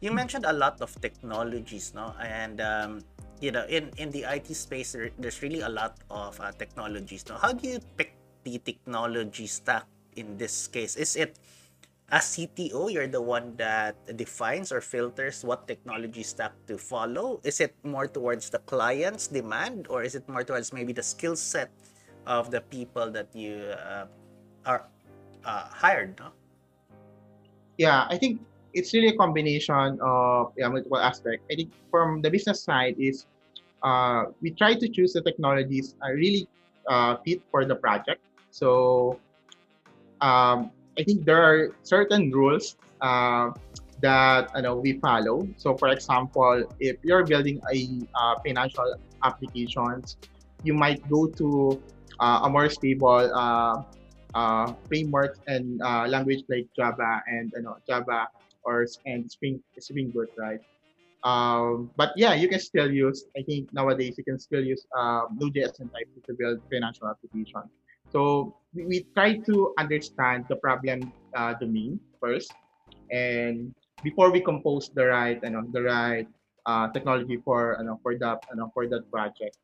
You 0.00 0.12
mentioned 0.12 0.44
a 0.44 0.52
lot 0.52 0.80
of 0.80 0.94
technologies, 1.00 1.92
no, 1.94 2.14
and 2.20 2.60
um, 2.60 3.00
you 3.40 3.52
know, 3.52 3.64
in 3.66 3.90
in 3.96 4.10
the 4.10 4.26
IT 4.26 4.50
space, 4.54 4.92
there, 4.92 5.10
there's 5.18 5.42
really 5.42 5.60
a 5.60 5.68
lot 5.68 5.98
of 6.10 6.38
uh, 6.40 6.52
technologies. 6.52 7.24
Now, 7.28 7.38
how 7.38 7.52
do 7.52 7.68
you 7.68 7.78
pick 7.96 8.14
the 8.44 8.58
technology 8.58 9.46
stack 9.46 9.86
in 10.16 10.36
this 10.36 10.66
case? 10.66 10.96
Is 10.96 11.16
it 11.16 11.38
as 12.08 12.24
CTO, 12.36 12.88
you're 12.90 13.06
the 13.06 13.20
one 13.20 13.52
that 13.56 13.94
defines 14.16 14.72
or 14.72 14.80
filters 14.80 15.44
what 15.44 15.68
technology 15.68 16.22
stack 16.22 16.52
to 16.66 16.78
follow? 16.78 17.40
Is 17.44 17.60
it 17.60 17.76
more 17.84 18.08
towards 18.08 18.48
the 18.48 18.60
client's 18.64 19.28
demand 19.28 19.86
or 19.88 20.02
is 20.02 20.14
it 20.14 20.26
more 20.28 20.42
towards 20.42 20.72
maybe 20.72 20.92
the 20.92 21.02
skill 21.02 21.36
set 21.36 21.70
of 22.26 22.50
the 22.50 22.62
people 22.62 23.10
that 23.12 23.28
you 23.36 23.60
uh, 23.76 24.06
are 24.64 24.88
uh, 25.44 25.68
hired? 25.68 26.18
No? 26.18 26.32
Yeah, 27.76 28.06
I 28.08 28.16
think 28.16 28.40
it's 28.74 28.92
really 28.92 29.08
a 29.08 29.16
combination 29.16 29.98
of 30.02 30.52
yeah, 30.56 30.68
multiple 30.68 30.98
aspects. 30.98 31.44
I 31.50 31.56
think 31.56 31.72
from 31.90 32.20
the 32.22 32.30
business 32.30 32.62
side 32.62 32.96
is 32.98 33.26
uh, 33.82 34.24
we 34.40 34.50
try 34.50 34.74
to 34.74 34.88
choose 34.88 35.12
the 35.12 35.22
technologies 35.22 35.94
that 36.00 36.10
really 36.14 36.48
uh, 36.88 37.16
fit 37.24 37.42
for 37.50 37.64
the 37.64 37.74
project. 37.74 38.20
So 38.50 39.18
um, 40.20 40.70
I 40.98 41.04
think 41.04 41.24
there 41.24 41.42
are 41.42 41.76
certain 41.82 42.30
rules 42.30 42.76
uh, 43.00 43.50
that 44.02 44.50
you 44.56 44.62
know, 44.62 44.76
we 44.76 44.98
follow. 44.98 45.46
So, 45.56 45.76
for 45.76 45.88
example, 45.88 46.64
if 46.80 46.96
you're 47.02 47.24
building 47.24 47.60
a 47.72 48.06
uh, 48.18 48.34
financial 48.44 48.94
applications, 49.24 50.16
you 50.64 50.74
might 50.74 51.06
go 51.08 51.26
to 51.26 51.80
uh, 52.20 52.40
a 52.42 52.50
more 52.50 52.68
stable 52.68 53.30
uh, 53.32 54.72
framework 54.88 55.38
and 55.46 55.78
language 56.10 56.42
like 56.48 56.66
Java 56.76 57.22
and 57.26 57.52
you 57.54 57.62
know 57.62 57.76
Java 57.86 58.28
or 58.68 58.84
and 59.08 59.24
Spring 59.32 60.12
Boot, 60.12 60.28
right? 60.36 60.60
Um, 61.24 61.90
but 61.96 62.12
yeah, 62.14 62.34
you 62.36 62.46
can 62.52 62.60
still 62.60 62.90
use. 62.92 63.24
I 63.32 63.42
think 63.48 63.72
nowadays 63.72 64.14
you 64.20 64.24
can 64.28 64.38
still 64.38 64.62
use 64.62 64.84
uh, 64.92 65.26
Node.js 65.34 65.80
and 65.80 65.88
Type 65.90 66.06
to 66.28 66.32
build 66.36 66.60
financial 66.70 67.08
applications. 67.08 67.72
So 68.12 68.54
we, 68.76 68.84
we 68.86 68.96
try 69.16 69.40
to 69.48 69.74
understand 69.80 70.46
the 70.52 70.56
problem 70.56 71.10
uh, 71.34 71.54
domain 71.58 71.98
first, 72.20 72.52
and 73.10 73.74
before 74.04 74.30
we 74.30 74.40
compose 74.40 74.92
the 74.94 75.06
right, 75.10 75.40
you 75.42 75.50
know, 75.50 75.64
the 75.72 75.82
right 75.82 76.28
uh, 76.66 76.86
technology 76.94 77.40
for, 77.42 77.76
you 77.80 77.86
know, 77.86 77.98
for 78.02 78.14
that, 78.22 78.38
you 78.52 78.56
know, 78.60 78.70
for 78.72 78.86
that 78.86 79.10
project. 79.10 79.56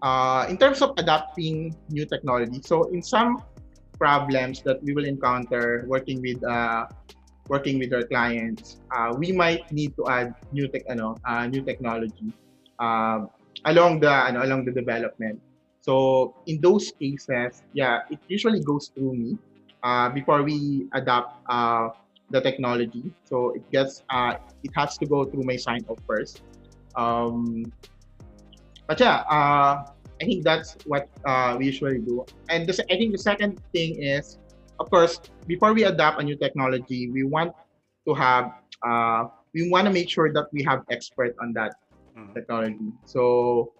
Uh, 0.00 0.46
in 0.48 0.56
terms 0.56 0.80
of 0.80 0.94
adapting 0.96 1.74
new 1.90 2.06
technology, 2.06 2.60
so 2.62 2.88
in 2.94 3.02
some 3.02 3.42
problems 3.98 4.62
that 4.62 4.82
we 4.84 4.92
will 4.92 5.04
encounter 5.04 5.84
working 5.88 6.20
with 6.20 6.40
uh, 6.44 6.84
working 7.48 7.78
with 7.78 7.92
our 7.92 8.02
clients, 8.02 8.80
uh, 8.94 9.14
we 9.16 9.32
might 9.32 9.70
need 9.72 9.96
to 9.96 10.08
add 10.08 10.34
new 10.52 10.68
tech, 10.68 10.82
ano, 10.88 11.16
uh, 11.24 11.46
new 11.46 11.62
technology 11.62 12.32
uh, 12.78 13.26
along 13.64 14.00
the, 14.00 14.10
ano, 14.10 14.44
along 14.44 14.64
the 14.64 14.72
development. 14.72 15.40
So 15.80 16.34
in 16.46 16.60
those 16.60 16.92
cases, 16.98 17.62
yeah, 17.72 18.00
it 18.10 18.18
usually 18.26 18.60
goes 18.60 18.90
through 18.94 19.14
me 19.14 19.38
uh, 19.82 20.08
before 20.10 20.42
we 20.42 20.88
adopt 20.94 21.38
uh, 21.48 21.90
the 22.30 22.40
technology. 22.40 23.12
So 23.24 23.54
it 23.54 23.62
gets 23.70 24.02
uh, 24.10 24.34
it 24.64 24.72
has 24.74 24.98
to 24.98 25.06
go 25.06 25.24
through 25.24 25.44
my 25.44 25.54
sign 25.54 25.86
off 25.86 25.98
first. 26.06 26.42
Um, 26.96 27.70
but 28.88 28.98
yeah, 28.98 29.22
I 29.30 30.24
think 30.24 30.42
that's 30.42 30.76
what 30.86 31.08
we 31.58 31.66
usually 31.66 31.98
do. 31.98 32.26
And 32.50 32.66
the, 32.66 32.74
I 32.90 32.96
think 32.98 33.12
the 33.12 33.22
second 33.22 33.60
thing 33.72 34.02
is, 34.02 34.38
of 34.78 34.90
course, 34.90 35.20
before 35.46 35.72
we 35.72 35.84
adopt 35.84 36.20
a 36.20 36.24
new 36.24 36.36
technology, 36.36 37.10
we 37.10 37.24
want 37.24 37.52
to 38.06 38.14
have 38.14 38.52
uh, 38.82 39.24
we 39.54 39.70
want 39.70 39.86
to 39.86 39.92
make 39.92 40.08
sure 40.10 40.32
that 40.32 40.46
we 40.52 40.62
have 40.64 40.84
expert 40.90 41.34
on 41.40 41.52
that 41.54 41.72
mm-hmm. 42.16 42.32
technology. 42.34 42.92
So 43.04 43.72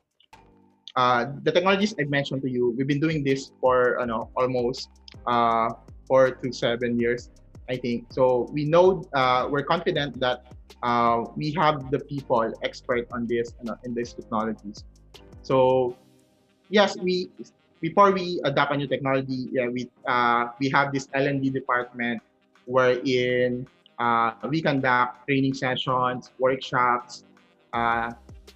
uh, 0.96 1.26
the 1.42 1.52
technologies 1.52 1.94
I 2.00 2.04
mentioned 2.04 2.42
to 2.42 2.50
you, 2.50 2.74
we've 2.76 2.86
been 2.86 3.00
doing 3.00 3.22
this 3.22 3.52
for 3.60 3.98
you 4.00 4.06
know, 4.06 4.30
almost 4.36 4.88
uh, 5.26 5.68
four 6.08 6.30
to 6.30 6.52
seven 6.52 6.98
years, 6.98 7.30
I 7.68 7.76
think. 7.76 8.12
So 8.12 8.48
we 8.52 8.64
know 8.64 9.04
uh, 9.12 9.48
we're 9.50 9.64
confident 9.64 10.18
that 10.20 10.46
uh, 10.82 11.24
we 11.36 11.52
have 11.52 11.90
the 11.90 12.00
people 12.00 12.52
expert 12.62 13.06
on 13.12 13.26
this 13.26 13.52
you 13.60 13.66
know, 13.68 13.76
in 13.84 13.94
these 13.94 14.14
technologies. 14.14 14.84
So 15.42 15.96
yes, 16.70 16.96
we 16.96 17.28
before 17.80 18.12
we 18.12 18.40
adopt 18.44 18.72
a 18.72 18.76
new 18.76 18.86
technology, 18.86 19.48
yeah, 19.52 19.68
we 19.68 19.88
uh, 20.06 20.48
we 20.60 20.70
have 20.70 20.92
this 20.92 21.08
L&D 21.14 21.50
department 21.50 22.22
wherein 22.66 23.66
uh, 23.98 24.32
we 24.48 24.60
conduct 24.60 25.26
training 25.26 25.54
sessions, 25.54 26.32
workshops, 26.38 27.24
uh, 27.72 28.10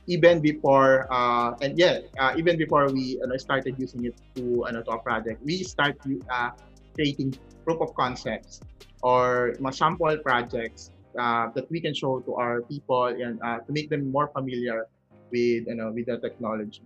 even 0.06 0.40
before 0.40 1.06
uh, 1.12 1.54
and 1.62 1.78
yeah 1.78 2.00
uh, 2.18 2.32
even 2.36 2.56
before 2.56 2.90
we 2.90 3.20
started 3.36 3.76
using 3.78 4.04
it 4.04 4.14
to 4.34 4.64
uh, 4.64 4.72
to 4.72 4.90
a 4.90 4.98
project 4.98 5.42
we 5.44 5.62
start 5.62 5.96
uh, 6.30 6.50
creating 6.94 7.34
proof 7.64 7.80
of 7.80 7.94
concepts 7.94 8.60
or 9.02 9.54
sample 9.70 10.16
projects 10.18 10.90
that 11.14 11.66
we 11.70 11.80
can 11.80 11.94
show 11.94 12.20
to 12.20 12.34
our 12.34 12.62
people 12.62 13.06
and 13.06 13.38
to 13.66 13.70
make 13.70 13.90
them 13.90 14.10
more 14.10 14.28
familiar 14.34 14.86
with 15.30 15.68
you 15.68 15.74
know 15.74 15.92
with 15.92 16.06
the 16.06 16.18
technology. 16.18 16.82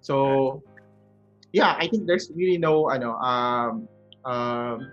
So 0.00 0.62
yeah 1.52 1.76
i 1.78 1.86
think 1.88 2.06
there's 2.06 2.30
really 2.34 2.58
no 2.58 2.86
know 2.98 3.14
um, 3.18 3.88
um, 4.24 4.92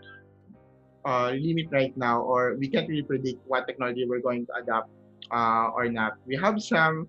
uh, 1.06 1.30
limit 1.32 1.68
right 1.72 1.96
now 1.98 2.22
or 2.22 2.56
we 2.58 2.68
can't 2.68 2.90
really 2.90 3.04
predict 3.04 3.40
what 3.46 3.68
technology 3.68 4.06
we're 4.08 4.22
going 4.22 4.46
to 4.46 4.54
adopt 4.56 4.90
uh, 5.32 5.72
or 5.74 5.88
not. 5.90 6.18
We 6.26 6.36
have 6.38 6.62
some 6.62 7.08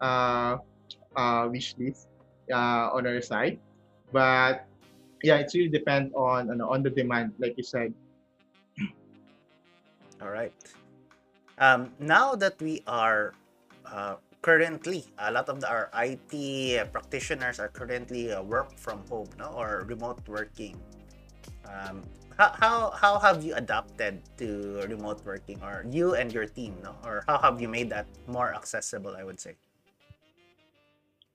uh, 0.00 0.58
uh, 1.16 1.48
wish 1.50 1.74
list 1.78 2.08
uh, 2.52 2.92
on 2.92 3.06
our 3.06 3.20
side, 3.20 3.58
but 4.12 4.66
yeah, 5.22 5.36
it's 5.36 5.54
really 5.54 5.68
depend 5.68 6.14
on 6.14 6.50
ano, 6.50 6.68
on 6.68 6.82
the 6.82 6.90
demand, 6.90 7.34
like 7.38 7.56
you 7.56 7.64
said. 7.64 7.92
All 10.22 10.30
right. 10.30 10.54
Um, 11.58 11.90
now 11.98 12.34
that 12.34 12.60
we 12.62 12.82
are 12.86 13.34
uh, 13.86 14.16
currently, 14.42 15.04
a 15.18 15.30
lot 15.32 15.48
of 15.48 15.60
the, 15.60 15.68
our 15.68 15.90
IT 15.94 16.92
practitioners 16.92 17.58
are 17.58 17.68
currently 17.68 18.32
uh, 18.32 18.42
work 18.42 18.76
from 18.78 19.06
home, 19.08 19.28
no, 19.38 19.52
or 19.56 19.84
remote 19.86 20.20
working. 20.28 20.76
Um, 21.68 22.02
how, 22.38 22.54
how 22.54 22.90
how 22.94 23.18
have 23.18 23.42
you 23.42 23.54
adapted 23.54 24.22
to 24.38 24.80
remote 24.86 25.20
working, 25.26 25.58
or 25.62 25.84
you 25.90 26.14
and 26.14 26.32
your 26.32 26.46
team, 26.46 26.78
no, 26.82 26.94
or 27.04 27.24
how 27.26 27.38
have 27.38 27.60
you 27.60 27.68
made 27.68 27.90
that 27.90 28.06
more 28.26 28.54
accessible? 28.54 29.16
I 29.18 29.24
would 29.24 29.40
say. 29.40 29.58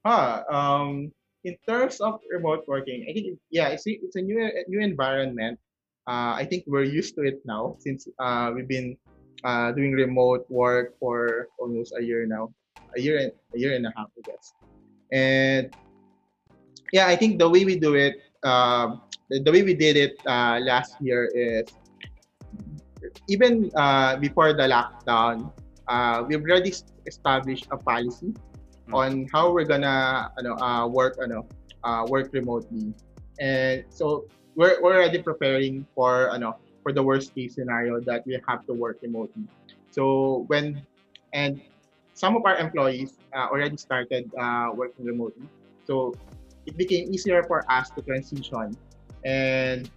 Ah, 0.06 0.44
um, 0.48 1.12
in 1.44 1.56
terms 1.68 2.00
of 2.00 2.20
remote 2.32 2.64
working, 2.68 3.06
I 3.08 3.14
think 3.14 3.40
yeah, 3.52 3.68
it's 3.70 3.84
it's 3.86 4.16
a 4.16 4.24
new 4.24 4.40
new 4.68 4.80
environment. 4.80 5.60
Uh, 6.08 6.36
I 6.36 6.44
think 6.44 6.64
we're 6.68 6.88
used 6.88 7.16
to 7.16 7.24
it 7.24 7.40
now 7.46 7.76
since 7.80 8.08
uh, 8.20 8.52
we've 8.56 8.68
been 8.68 8.98
uh, 9.44 9.72
doing 9.72 9.92
remote 9.92 10.48
work 10.50 10.96
for 11.00 11.48
almost 11.60 11.94
a 12.00 12.04
year 12.04 12.26
now, 12.26 12.52
a 12.96 13.02
year 13.02 13.18
and 13.18 13.32
a 13.56 13.60
year 13.60 13.76
and 13.76 13.86
a 13.86 13.94
half, 13.96 14.08
I 14.18 14.22
guess. 14.26 14.54
And 15.12 15.76
yeah, 16.92 17.08
I 17.08 17.16
think 17.16 17.40
the 17.40 17.50
way 17.50 17.66
we 17.66 17.78
do 17.78 17.96
it, 17.96 18.18
um, 18.44 19.02
the, 19.30 19.40
the 19.42 19.52
way 19.52 19.64
we 19.64 19.74
did 19.74 19.98
it 19.98 20.18
uh, 20.26 20.60
last 20.62 20.96
year 21.02 21.30
is 21.34 21.70
even 23.28 23.72
uh, 23.76 24.18
before 24.18 24.54
the 24.54 24.64
lockdown, 24.64 25.52
uh, 25.88 26.24
we've 26.28 26.42
already 26.42 26.74
established 27.06 27.68
a 27.72 27.78
policy 27.78 28.34
Mm. 28.90 28.94
on 28.94 29.28
how 29.32 29.52
we're 29.52 29.66
gonna 29.66 30.32
ano, 30.38 30.60
uh, 30.60 30.88
work 30.88 31.16
ano, 31.24 31.48
uh, 31.84 32.04
work 32.08 32.30
remotely. 32.34 32.94
And 33.40 33.84
so 33.90 34.26
we're, 34.56 34.82
we're 34.84 34.96
already 34.96 35.24
preparing 35.24 35.88
for 35.96 36.30
ano, 36.32 36.60
for 36.84 36.92
the 36.92 37.02
worst 37.02 37.34
case 37.34 37.56
scenario 37.56 38.02
that 38.02 38.28
we 38.28 38.40
have 38.48 38.66
to 38.68 38.74
work 38.74 39.00
remotely. 39.02 39.48
So 39.92 40.44
when 40.48 40.84
and 41.34 41.62
some 42.14 42.36
of 42.38 42.46
our 42.46 42.58
employees 42.58 43.18
uh, 43.36 43.48
already 43.50 43.78
started 43.78 44.32
uh, 44.40 44.70
working 44.74 45.06
remotely. 45.06 45.50
So 45.86 46.14
it 46.66 46.78
became 46.78 47.12
easier 47.14 47.44
for 47.44 47.66
us 47.70 47.90
to 47.92 48.02
transition. 48.02 48.78
And 49.26 49.90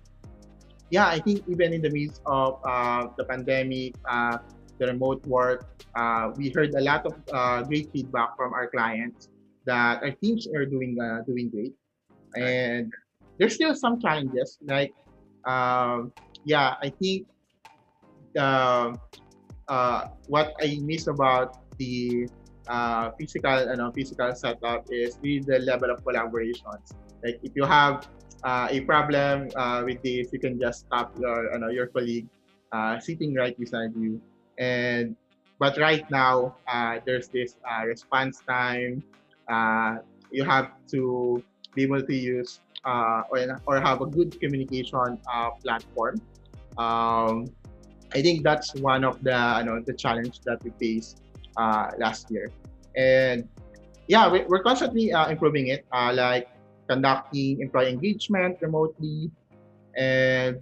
yeah, 0.91 1.07
I 1.07 1.19
think 1.19 1.45
even 1.49 1.73
in 1.73 1.83
the 1.83 1.91
midst 1.91 2.23
of 2.27 2.59
uh, 2.65 3.09
the 3.17 3.25
pandemic, 3.25 3.95
uh, 4.09 4.39
the 4.79 4.87
remote 4.87 5.25
work, 5.27 5.67
uh, 5.95 6.31
we 6.37 6.51
heard 6.51 6.75
a 6.75 6.81
lot 6.81 7.07
of 7.07 7.15
uh, 7.33 7.63
great 7.63 7.91
feedback 7.93 8.37
from 8.37 8.53
our 8.55 8.69
clients 8.69 9.29
that 9.67 10.03
our 10.03 10.13
teams 10.23 10.47
are 10.47 10.65
doing 10.65 10.97
doing 11.27 11.51
great. 11.51 11.75
And 12.37 12.93
there's 13.39 13.55
still 13.55 13.75
some 13.75 14.01
challenges, 14.01 14.59
like 14.63 14.95
um, 15.45 16.13
yeah, 16.45 16.75
I 16.83 16.91
think 16.91 17.27
what 20.29 20.55
I 20.61 20.79
miss 20.83 21.07
about 21.09 21.66
the 21.79 22.29
uh, 22.69 23.11
physical 23.19 23.71
ano, 23.71 23.93
physical 23.93 24.35
setup 24.35 24.87
is 24.91 25.19
really 25.23 25.41
the 25.41 25.59
level 25.61 25.91
of 25.91 26.03
collaborations. 26.05 26.95
Like 27.23 27.39
if 27.43 27.53
you 27.55 27.65
have 27.65 28.09
uh, 28.45 28.69
a 28.71 28.81
problem 28.81 29.49
uh, 29.57 29.83
with 29.85 30.03
this, 30.03 30.33
you 30.33 30.39
can 30.39 30.59
just 30.59 30.87
stop 30.87 31.15
your 31.19 31.55
ano, 31.55 31.69
your 31.69 31.87
colleague 31.87 32.27
uh, 32.73 32.99
sitting 32.99 33.35
right 33.35 33.57
beside 33.59 33.95
you. 33.97 34.21
And 34.59 35.17
but 35.59 35.79
right 35.79 36.05
now 36.11 36.57
uh, 36.69 36.99
there's 37.07 37.29
this 37.29 37.57
uh, 37.65 37.87
response 37.87 38.43
time. 38.47 39.03
You 40.33 40.43
have 40.43 40.75
to 40.91 41.43
be 41.75 41.85
able 41.85 42.03
to 42.03 42.15
use 42.15 42.59
or, 42.85 43.25
or 43.67 43.81
have 43.81 44.03
a 44.03 44.07
good 44.07 44.41
communication 44.41 45.19
platform. 45.63 46.21
Um, 46.77 47.47
I 48.13 48.23
think 48.23 48.43
that's 48.43 48.75
one 48.75 49.05
of 49.05 49.23
the 49.23 49.35
ano, 49.35 49.83
the 49.85 49.95
challenge 49.95 50.41
that 50.47 50.63
we 50.63 50.71
faced 50.79 51.23
uh, 51.57 51.91
last 51.99 52.31
year. 52.31 52.51
And 52.97 53.49
yeah, 54.09 54.31
we, 54.31 54.45
we're 54.45 54.63
constantly 54.63 55.13
uh, 55.13 55.29
improving 55.29 55.69
it, 55.69 55.85
uh, 55.93 56.13
like 56.15 56.49
conducting 56.89 57.61
employee 57.61 57.91
engagement 57.91 58.57
remotely 58.61 59.31
and 59.97 60.61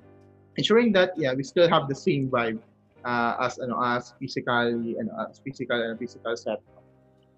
ensuring 0.56 0.92
that 0.92 1.10
yeah 1.16 1.34
we 1.34 1.42
still 1.42 1.68
have 1.68 1.88
the 1.88 1.94
same 1.94 2.30
vibe 2.30 2.58
uh, 3.04 3.36
as 3.40 3.58
ano, 3.58 3.76
as 3.82 4.14
physically 4.18 4.96
and 4.98 5.10
as 5.28 5.40
physical 5.44 5.76
and 5.76 5.98
physical 5.98 6.36
set. 6.36 6.58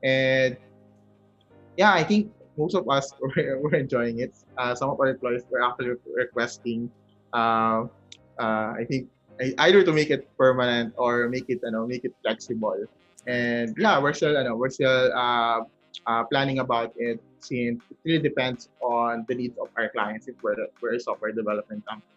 And 0.03 0.57
yeah, 1.77 1.93
I 1.93 2.05
think 2.05 2.31
most 2.57 2.75
of 2.75 2.89
us 2.89 3.13
were, 3.21 3.59
were 3.59 3.75
enjoying 3.75 4.21
it. 4.21 4.35
Uh, 4.57 4.75
some 4.75 4.91
of 4.91 5.01
our 5.01 5.09
employees 5.09 5.43
were 5.51 5.63
actually 5.63 5.99
requesting, 6.15 6.91
uh, 7.33 7.85
uh, 8.39 8.73
I 8.79 8.87
think, 8.89 9.09
either 9.59 9.83
to 9.83 9.93
make 9.93 10.11
it 10.11 10.29
permanent 10.39 10.95
or 10.97 11.29
make 11.29 11.51
it, 11.51 11.61
ano, 11.67 11.87
make 11.87 12.05
it 12.05 12.15
flexible. 12.23 12.87
And 13.27 13.75
yeah, 13.79 13.99
we're 13.99 14.15
still, 14.15 14.37
ano, 14.37 14.55
we're 14.55 14.71
still 14.71 15.13
uh, 15.13 15.61
uh, 16.07 16.25
planning 16.31 16.61
about 16.61 16.93
it 16.97 17.21
since 17.41 17.83
it 17.91 17.97
really 18.05 18.23
depends 18.23 18.69
on 18.81 19.25
the 19.29 19.35
needs 19.35 19.59
of 19.59 19.69
our 19.77 19.89
clients 19.91 20.29
if 20.29 20.37
we're, 20.43 20.57
we're 20.81 20.95
a 20.95 21.01
software 21.01 21.33
development 21.33 21.85
company. 21.87 22.17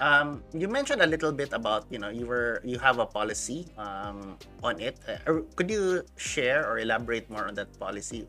Um, 0.00 0.42
you 0.56 0.66
mentioned 0.66 1.02
a 1.02 1.06
little 1.06 1.30
bit 1.30 1.52
about 1.52 1.84
you 1.92 2.00
know 2.00 2.08
you 2.08 2.24
were 2.24 2.64
you 2.64 2.80
have 2.80 2.98
a 2.98 3.04
policy 3.04 3.68
um, 3.76 4.40
on 4.64 4.80
it. 4.80 4.96
Uh, 5.04 5.44
could 5.56 5.68
you 5.68 6.02
share 6.16 6.64
or 6.64 6.80
elaborate 6.80 7.28
more 7.28 7.46
on 7.46 7.54
that 7.60 7.68
policy? 7.78 8.24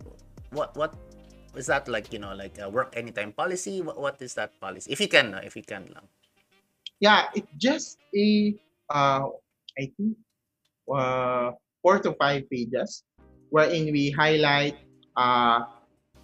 What 0.52 0.76
what 0.76 0.94
is 1.56 1.68
that 1.72 1.88
like? 1.88 2.12
You 2.12 2.20
know, 2.20 2.36
like 2.36 2.60
a 2.60 2.68
work 2.68 2.92
anytime 3.00 3.32
policy. 3.32 3.82
What, 3.82 3.96
what 3.96 4.22
is 4.22 4.36
that 4.36 4.52
policy? 4.60 4.92
If 4.92 5.00
you 5.00 5.08
can, 5.08 5.34
uh, 5.34 5.42
if 5.48 5.56
you 5.56 5.64
can, 5.64 5.88
lang. 5.96 6.12
Yeah, 7.00 7.32
it's 7.34 7.48
just 7.58 7.98
a, 8.14 8.54
uh, 8.92 9.32
I 9.80 9.90
think, 9.96 10.20
uh, 10.94 11.52
four 11.82 12.00
to 12.00 12.14
five 12.20 12.50
pages 12.50 13.04
wherein 13.50 13.92
we 13.92 14.12
highlight 14.12 14.76
uh, 15.18 15.64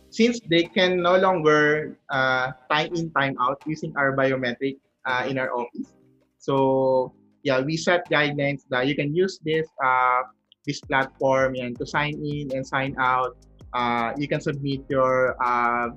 since 0.10 0.40
they 0.50 0.64
can 0.64 1.02
no 1.02 1.18
longer 1.18 1.98
uh, 2.10 2.52
time 2.72 2.96
in 2.96 3.12
time 3.12 3.36
out 3.42 3.62
using 3.66 3.92
our 3.98 4.16
biometric 4.16 4.80
uh, 5.06 5.26
in 5.28 5.38
our 5.38 5.52
office. 5.52 5.94
So 6.40 7.14
yeah 7.44 7.64
we 7.64 7.78
set 7.78 8.04
guidelines 8.10 8.68
that 8.70 8.88
you 8.88 8.96
can 8.96 9.16
use 9.16 9.40
this 9.44 9.68
uh, 9.84 10.28
this 10.68 10.84
platform 10.84 11.56
and 11.56 11.78
to 11.80 11.86
sign 11.88 12.20
in 12.20 12.52
and 12.52 12.66
sign 12.68 12.96
out. 13.00 13.40
Uh, 13.74 14.12
you 14.18 14.28
can 14.28 14.42
submit 14.42 14.84
your 14.90 15.36
uh, 15.40 15.90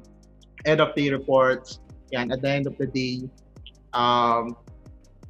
end 0.64 0.80
of 0.80 0.94
day 0.94 1.10
reports 1.10 1.80
and 2.12 2.30
at 2.30 2.40
the 2.42 2.50
end 2.50 2.66
of 2.66 2.78
the 2.78 2.86
day. 2.86 3.26
Um, 3.92 4.54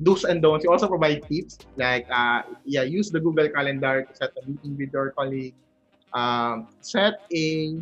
do's 0.03 0.25
and 0.25 0.43
don'ts. 0.43 0.65
You 0.65 0.73
also 0.73 0.89
provide 0.89 1.23
tips 1.29 1.59
like 1.77 2.07
uh, 2.11 2.43
yeah, 2.65 2.83
use 2.83 3.11
the 3.11 3.21
Google 3.21 3.49
Calendar 3.49 4.05
to 4.05 4.13
set 4.15 4.31
a 4.37 4.43
meeting 4.49 4.77
with 4.79 4.91
your 4.93 5.13
colleague. 5.19 5.55
Um, 6.13 6.69
set 6.81 7.15
a 7.33 7.79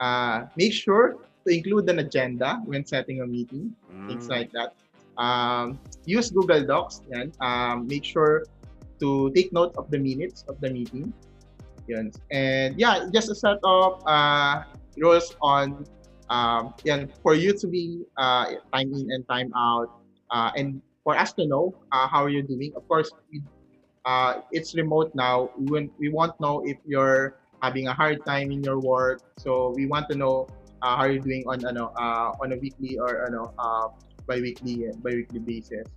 uh, 0.00 0.46
make 0.56 0.72
sure 0.72 1.16
to 1.46 1.54
include 1.54 1.88
an 1.88 1.98
agenda 1.98 2.60
when 2.64 2.84
setting 2.84 3.20
a 3.22 3.26
meeting, 3.26 3.74
things 4.06 4.28
Mm, 4.28 4.30
like 4.30 4.50
that. 4.52 4.74
Um, 5.18 5.80
use 6.04 6.30
Google 6.30 6.64
Docs. 6.64 7.02
and 7.12 7.32
Um, 7.40 7.86
make 7.88 8.04
sure 8.04 8.44
to 9.00 9.30
take 9.34 9.52
note 9.52 9.74
of 9.76 9.90
the 9.90 9.98
minutes 9.98 10.44
of 10.48 10.60
the 10.60 10.70
meeting. 10.70 11.12
Yun. 11.88 12.12
And 12.30 12.78
yeah, 12.78 13.06
just 13.12 13.30
a 13.30 13.34
set 13.34 13.58
of 13.64 14.02
uh, 14.06 14.62
rules 14.98 15.34
on 15.40 15.84
um, 16.30 16.74
yan, 16.84 17.08
for 17.22 17.34
you 17.34 17.52
to 17.56 17.66
be 17.66 18.04
uh, 18.18 18.46
time 18.72 18.92
in 18.92 19.10
and 19.10 19.26
time 19.28 19.50
out, 19.56 19.88
uh, 20.30 20.50
and 20.56 20.82
for 21.08 21.16
us 21.16 21.32
to 21.32 21.48
know 21.48 21.72
uh, 21.88 22.04
how 22.04 22.28
you're 22.28 22.44
doing. 22.44 22.68
Of 22.76 22.84
course, 22.84 23.08
uh, 24.04 24.44
it's 24.52 24.76
remote 24.76 25.08
now. 25.16 25.48
We 25.56 25.64
won't, 25.72 25.92
we 25.96 26.12
won't 26.12 26.36
know 26.36 26.60
if 26.68 26.76
you're 26.84 27.40
having 27.64 27.88
a 27.88 27.94
hard 27.96 28.20
time 28.28 28.52
in 28.52 28.60
your 28.60 28.78
work. 28.78 29.24
So 29.40 29.72
we 29.72 29.88
want 29.88 30.12
to 30.12 30.14
know 30.20 30.52
uh, 30.84 31.00
how 31.00 31.08
you're 31.08 31.24
doing 31.24 31.48
on 31.48 31.64
ano, 31.64 31.96
uh, 31.96 32.36
on 32.44 32.52
a 32.52 32.60
weekly 32.60 33.00
or 33.00 33.24
ano, 33.24 33.56
uh, 33.56 33.88
bi-weekly 34.28 34.92
bi-weekly 35.00 35.40
basis. 35.40 35.88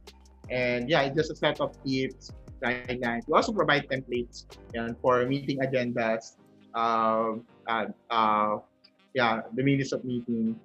And 0.48 0.88
yeah, 0.88 1.04
it's 1.04 1.20
just 1.20 1.30
a 1.32 1.36
set 1.36 1.60
of 1.60 1.76
tips, 1.84 2.32
guidelines. 2.64 3.28
We 3.28 3.36
also 3.36 3.52
provide 3.52 3.92
templates 3.92 4.48
yan, 4.72 4.96
for 5.04 5.28
meeting 5.28 5.60
agendas. 5.60 6.40
Uh, 6.72 7.44
uh, 7.68 8.64
yeah, 9.14 9.44
the 9.60 9.64
minutes 9.64 9.92
of 9.92 10.08
meeting. 10.08 10.56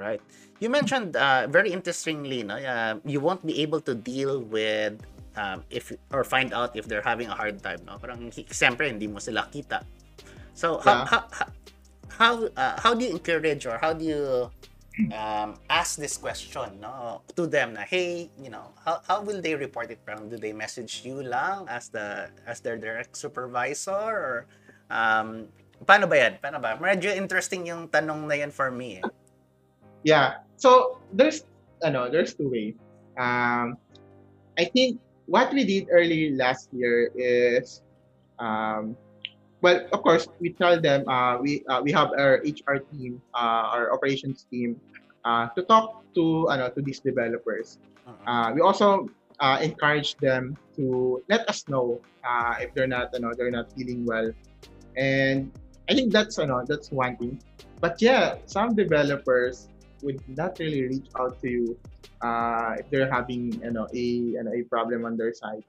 Right. 0.00 0.20
You 0.58 0.72
mentioned 0.72 1.14
uh, 1.16 1.46
very 1.46 1.70
interestingly, 1.70 2.42
no, 2.42 2.56
uh, 2.56 2.96
you 3.04 3.20
won't 3.20 3.44
be 3.44 3.60
able 3.60 3.80
to 3.84 3.94
deal 3.94 4.40
with 4.40 4.96
um, 5.36 5.62
if 5.70 5.92
or 6.10 6.24
find 6.24 6.52
out 6.52 6.74
if 6.74 6.88
they're 6.88 7.04
having 7.04 7.28
a 7.28 7.36
hard 7.36 7.62
time, 7.62 7.84
no? 7.86 8.00
Parang 8.00 8.32
siyempre 8.32 8.88
hindi 8.88 9.06
mo 9.06 9.20
sila 9.20 9.46
kita. 9.52 9.84
So 10.56 10.80
how 10.82 11.04
Yeah. 11.04 11.04
how 11.06 11.22
how 11.30 11.48
how, 12.20 12.32
uh, 12.56 12.74
how 12.80 12.92
do 12.92 13.04
you 13.04 13.12
encourage 13.12 13.64
or 13.64 13.78
how 13.78 13.92
do 13.92 14.04
you 14.04 14.50
um, 15.08 15.56
ask 15.70 15.96
this 15.96 16.20
question 16.20 16.76
no 16.82 17.22
to 17.32 17.46
them 17.48 17.72
na 17.72 17.88
hey 17.88 18.28
you 18.36 18.50
know 18.52 18.74
how, 18.84 19.00
how 19.08 19.18
will 19.22 19.40
they 19.40 19.54
report 19.56 19.88
it 19.88 20.00
from 20.04 20.28
do 20.28 20.36
they 20.36 20.52
message 20.52 21.00
you 21.06 21.22
lang 21.24 21.64
as 21.70 21.88
the 21.88 22.28
as 22.44 22.60
their 22.60 22.76
direct 22.76 23.16
supervisor 23.16 23.96
or 23.96 24.36
um 24.92 25.48
paano 25.88 26.04
ba 26.04 26.16
yan 26.28 26.32
paano 26.42 26.60
ba 26.60 26.76
medyo 26.76 27.08
interesting 27.14 27.64
yung 27.64 27.88
tanong 27.88 28.28
na 28.28 28.36
yan 28.36 28.52
for 28.52 28.68
me 28.68 29.00
eh. 29.00 29.04
Yeah. 30.04 30.40
So 30.56 30.98
there's 31.12 31.44
ano, 31.82 32.10
there's 32.10 32.34
two 32.34 32.48
ways. 32.48 32.74
Um, 33.18 33.76
I 34.58 34.64
think 34.64 35.00
what 35.26 35.52
we 35.52 35.64
did 35.64 35.88
early 35.90 36.34
last 36.34 36.68
year 36.72 37.10
is, 37.14 37.82
um, 38.38 38.96
well, 39.62 39.86
of 39.92 40.02
course, 40.02 40.28
we 40.40 40.52
tell 40.52 40.80
them 40.80 41.08
uh, 41.08 41.38
we 41.38 41.64
uh, 41.68 41.80
we 41.82 41.92
have 41.92 42.12
our 42.16 42.40
HR 42.44 42.80
team, 42.92 43.20
uh, 43.34 43.72
our 43.76 43.92
operations 43.92 44.46
team, 44.50 44.80
uh, 45.24 45.48
to 45.56 45.62
talk 45.64 46.04
to 46.14 46.48
ano 46.50 46.68
to 46.70 46.80
these 46.80 47.00
developers. 47.00 47.78
Mhm. 48.08 48.24
Uh, 48.26 48.48
we 48.56 48.60
also 48.60 49.08
uh, 49.40 49.58
encourage 49.60 50.16
them 50.20 50.56
to 50.76 51.20
let 51.28 51.48
us 51.48 51.68
know 51.68 52.00
uh, 52.24 52.56
if 52.60 52.72
they're 52.74 52.90
not 52.90 53.12
ano, 53.14 53.32
they're 53.36 53.52
not 53.52 53.68
feeling 53.76 54.04
well, 54.08 54.32
and 54.96 55.52
I 55.88 55.94
think 55.94 56.12
that's 56.12 56.40
ano, 56.40 56.64
that's 56.64 56.90
one 56.90 57.16
thing. 57.20 57.36
But 57.80 58.00
yeah, 58.00 58.40
some 58.44 58.76
developers 58.76 59.68
would 60.02 60.20
not 60.26 60.56
really 60.58 60.82
reach 60.82 61.08
out 61.18 61.40
to 61.42 61.48
you 61.48 61.78
uh, 62.22 62.76
if 62.78 62.86
they're 62.90 63.10
having 63.10 63.60
you 63.62 63.70
know 63.70 63.88
a 63.92 64.04
you 64.34 64.42
know, 64.42 64.52
a 64.52 64.62
problem 64.68 65.04
on 65.04 65.16
their 65.16 65.32
side, 65.32 65.64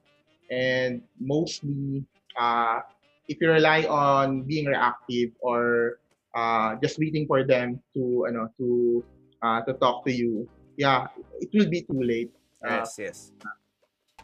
and 0.49 1.01
mostly 1.19 2.03
uh, 2.39 2.79
if 3.27 3.39
you 3.41 3.49
rely 3.49 3.83
on 3.85 4.43
being 4.43 4.65
reactive 4.65 5.31
or 5.39 5.99
uh, 6.35 6.75
just 6.81 6.99
waiting 6.99 7.27
for 7.27 7.43
them 7.43 7.79
to 7.93 8.25
you 8.27 8.33
know 8.33 8.47
to 8.57 9.03
uh, 9.43 9.61
to 9.63 9.73
talk 9.79 10.05
to 10.05 10.11
you, 10.11 10.47
yeah, 10.77 11.07
it 11.39 11.49
will 11.53 11.69
be 11.69 11.81
too 11.81 12.01
late. 12.01 12.31
Uh, 12.61 12.85
yes 12.85 12.95
yes 12.97 13.31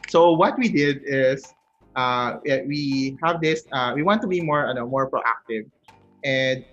so 0.08 0.32
what 0.32 0.56
we 0.58 0.68
did 0.68 1.02
is 1.04 1.44
uh, 1.96 2.38
we 2.44 3.18
have 3.22 3.40
this. 3.40 3.66
Uh, 3.72 3.92
we 3.94 4.02
want 4.02 4.22
to 4.22 4.28
be 4.28 4.40
more, 4.40 4.66
ano, 4.66 4.86
more 4.86 5.10
proactive, 5.10 5.68
and 6.24 6.64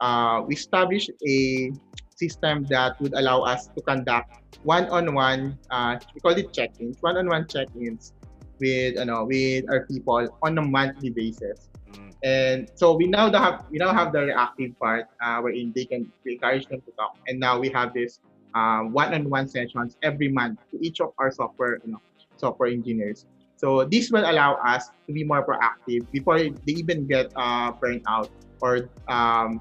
uh, 0.00 0.42
we 0.46 0.54
established 0.54 1.10
a 1.26 1.72
system 2.20 2.68
that 2.68 3.00
would 3.00 3.14
allow 3.16 3.40
us 3.52 3.72
to 3.72 3.80
conduct 3.80 4.28
one-on-one. 4.62 5.56
Uh, 5.72 5.96
we 6.12 6.20
call 6.20 6.36
it 6.36 6.52
check-ins, 6.52 7.00
one-on-one 7.00 7.48
check-ins 7.48 8.12
with, 8.60 9.00
ano, 9.00 9.24
with 9.24 9.64
our 9.72 9.88
people 9.88 10.28
on 10.44 10.52
a 10.60 10.64
monthly 10.76 11.08
basis. 11.08 11.72
Mm. 11.92 12.12
And 12.22 12.58
so 12.76 12.92
we 12.92 13.08
now 13.08 13.32
have 13.32 13.64
we 13.72 13.80
now 13.80 13.92
have 13.96 14.12
the 14.12 14.28
reactive 14.28 14.78
part 14.78 15.08
uh, 15.24 15.40
wherein 15.40 15.72
they 15.74 15.88
can 15.88 16.12
we 16.22 16.36
encourage 16.36 16.68
them 16.68 16.84
to 16.84 16.90
talk, 16.92 17.16
and 17.26 17.40
now 17.40 17.58
we 17.58 17.72
have 17.72 17.96
this 17.96 18.20
um, 18.54 18.92
one-on-one 18.92 19.48
sessions 19.48 19.96
every 20.04 20.28
month 20.28 20.60
to 20.70 20.76
each 20.84 21.00
of 21.00 21.10
our 21.18 21.32
software 21.32 21.80
you 21.82 21.96
know, 21.96 22.02
software 22.36 22.68
engineers. 22.68 23.24
So 23.56 23.84
this 23.84 24.10
will 24.12 24.24
allow 24.24 24.56
us 24.64 24.88
to 25.06 25.12
be 25.12 25.24
more 25.24 25.44
proactive 25.44 26.08
before 26.12 26.38
they 26.38 26.52
even 26.66 27.06
get 27.06 27.32
uh, 27.36 27.72
burned 27.72 28.04
out 28.08 28.30
or 28.60 28.88
um, 29.08 29.60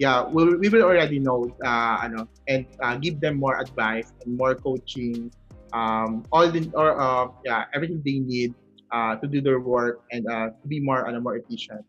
yeah, 0.00 0.24
we'll, 0.24 0.56
we 0.56 0.70
will 0.70 0.82
already 0.82 1.20
know 1.20 1.52
uh, 1.62 2.00
ano, 2.00 2.26
and 2.48 2.64
uh, 2.80 2.96
give 2.96 3.20
them 3.20 3.36
more 3.36 3.60
advice 3.60 4.16
and 4.24 4.32
more 4.32 4.56
coaching, 4.56 5.30
um, 5.76 6.24
all 6.32 6.48
the 6.48 6.72
or 6.72 6.96
uh, 6.96 7.28
yeah 7.44 7.68
everything 7.76 8.00
they 8.00 8.18
need 8.18 8.56
uh, 8.90 9.16
to 9.20 9.28
do 9.28 9.44
their 9.44 9.60
work 9.60 10.00
and 10.10 10.24
uh, 10.26 10.56
to 10.56 10.64
be 10.66 10.80
more 10.80 11.06
ano, 11.06 11.20
more 11.20 11.36
efficient. 11.36 11.84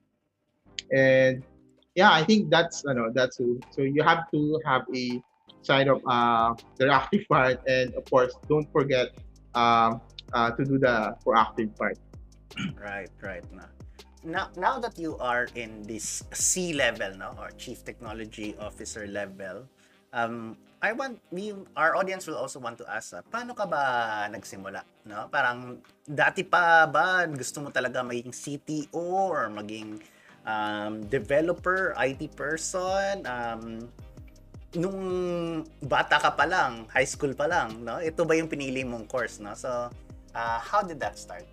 And 0.91 1.41
yeah, 1.95 2.11
I 2.11 2.27
think 2.27 2.51
that's 2.51 2.83
ano, 2.83 3.15
that's 3.15 3.39
so, 3.39 3.79
you 3.79 4.03
have 4.03 4.27
to 4.35 4.59
have 4.67 4.83
a 4.93 5.23
side 5.63 5.87
of 5.87 6.03
uh, 6.03 6.51
the 6.75 6.91
reactive 6.91 7.23
part 7.31 7.63
and 7.63 7.95
of 7.95 8.03
course 8.11 8.35
don't 8.49 8.67
forget 8.73 9.15
um, 9.55 10.01
uh, 10.33 10.51
to 10.51 10.65
do 10.65 10.75
the 10.77 11.15
proactive 11.23 11.71
part. 11.79 11.95
Right, 12.75 13.07
right. 13.23 13.45
Na. 13.55 13.71
Now, 14.21 14.53
now 14.53 14.77
that 14.77 15.01
you 15.01 15.17
are 15.17 15.49
in 15.57 15.81
this 15.81 16.21
C 16.29 16.73
level, 16.77 17.17
no, 17.17 17.33
or 17.41 17.49
Chief 17.57 17.81
Technology 17.81 18.53
Officer 18.61 19.09
level, 19.09 19.65
um, 20.13 20.57
I 20.81 20.93
want 20.93 21.21
we 21.33 21.53
our 21.77 21.97
audience 21.97 22.25
will 22.25 22.37
also 22.37 22.61
want 22.61 22.77
to 22.81 22.85
ask, 22.89 23.13
ah, 23.17 23.25
paano 23.25 23.57
ka 23.57 23.65
ba 23.65 24.25
nagsimula, 24.29 24.81
no? 25.09 25.25
Parang 25.29 25.81
dati 26.05 26.45
pa 26.45 26.85
ba 26.85 27.25
gusto 27.29 27.65
mo 27.65 27.69
talaga 27.73 28.01
maging 28.05 28.33
CTO 28.33 29.05
or 29.29 29.49
maging 29.49 30.01
um, 30.45 31.01
developer, 31.05 31.93
IT 31.97 32.33
person, 32.37 33.25
um, 33.25 33.89
nung 34.77 35.01
bata 35.85 36.17
ka 36.17 36.33
pa 36.33 36.45
lang, 36.45 36.89
high 36.89 37.09
school 37.09 37.33
pa 37.33 37.45
lang, 37.49 37.81
no? 37.81 37.97
Ito 38.01 38.25
ba 38.25 38.37
yung 38.37 38.49
pinili 38.49 38.81
mong 38.85 39.05
course, 39.05 39.37
no? 39.41 39.53
So, 39.57 39.89
uh, 40.33 40.59
how 40.61 40.81
did 40.81 40.97
that 41.01 41.17
start? 41.17 41.45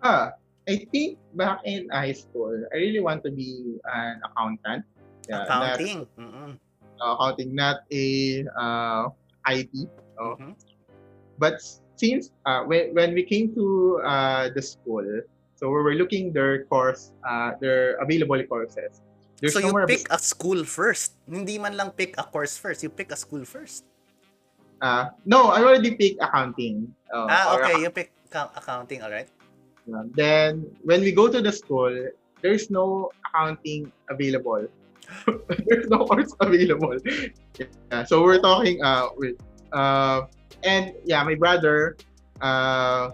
Ah, 0.00 0.39
I 0.70 0.86
think 0.94 1.18
back 1.34 1.66
in 1.66 1.90
high 1.90 2.14
school, 2.14 2.54
I 2.70 2.76
really 2.78 3.02
want 3.02 3.26
to 3.26 3.34
be 3.34 3.82
an 3.90 4.22
accountant. 4.22 4.86
Yeah, 5.26 5.42
not- 5.50 5.74
Accounting. 5.74 6.06
Mm-mm. 6.14 6.50
uh, 7.02 7.10
accounting, 7.18 7.50
not 7.58 7.82
a 7.90 8.06
uh, 8.54 9.10
IT. 9.50 9.74
Oh. 10.14 10.38
Mhm. 10.38 10.54
But 11.42 11.58
since 11.98 12.30
uh, 12.46 12.62
when, 12.70 12.94
when 12.94 13.18
we 13.18 13.26
came 13.26 13.50
to 13.58 13.98
uh, 14.06 14.54
the 14.54 14.62
school, 14.62 15.02
so 15.58 15.68
we 15.68 15.80
were 15.82 15.98
looking 15.98 16.30
their 16.30 16.64
course, 16.70 17.10
uh, 17.26 17.58
their 17.58 17.98
available 17.98 18.38
courses. 18.46 19.02
There's 19.40 19.56
so 19.56 19.64
you 19.64 19.72
pick 19.88 20.06
a 20.12 20.20
school 20.20 20.62
first. 20.68 21.16
Hindi 21.24 21.56
man 21.56 21.74
lang 21.74 21.96
pick 21.96 22.14
a 22.20 22.24
course 22.24 22.60
first. 22.60 22.84
You 22.84 22.92
pick 22.92 23.10
a 23.10 23.16
school 23.16 23.42
first. 23.42 23.88
uh, 24.84 25.12
no, 25.24 25.48
I 25.50 25.64
already 25.64 25.96
picked 25.96 26.20
accounting. 26.20 26.92
uh, 27.08 27.26
ah, 27.28 27.56
or 27.56 27.64
okay. 27.64 27.80
You 27.80 27.90
pick 27.90 28.12
accounting, 28.30 29.00
alright? 29.02 29.28
accounting. 29.28 29.39
Then 29.86 30.66
when 30.82 31.00
we 31.00 31.12
go 31.12 31.28
to 31.30 31.40
the 31.40 31.52
school, 31.52 31.92
there's 32.42 32.70
no 32.70 33.12
accounting 33.26 33.92
available. 34.08 34.66
there's 35.66 35.88
no 35.88 36.04
course 36.06 36.32
available. 36.40 36.96
Yeah, 37.58 38.04
so 38.04 38.22
we're 38.22 38.40
talking 38.40 38.82
uh 38.82 39.08
with 39.16 39.36
uh 39.72 40.22
and 40.62 40.92
yeah, 41.04 41.22
my 41.24 41.34
brother 41.34 41.96
uh 42.40 43.10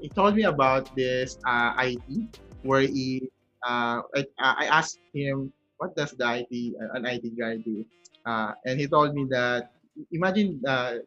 he 0.00 0.08
told 0.10 0.36
me 0.36 0.44
about 0.44 0.88
this 0.94 1.36
uh 1.46 1.72
IT 1.78 2.28
where 2.62 2.82
he 2.82 3.28
uh 3.66 4.02
I, 4.14 4.26
I 4.38 4.64
asked 4.66 5.00
him 5.14 5.52
what 5.78 5.96
does 5.96 6.12
the 6.12 6.44
IT 6.44 6.52
an 6.94 7.06
IT 7.06 7.32
guy 7.38 7.56
do 7.64 7.84
uh 8.26 8.52
and 8.66 8.78
he 8.78 8.86
told 8.86 9.14
me 9.14 9.26
that 9.30 9.72
imagine 10.12 10.60
uh, 10.66 11.00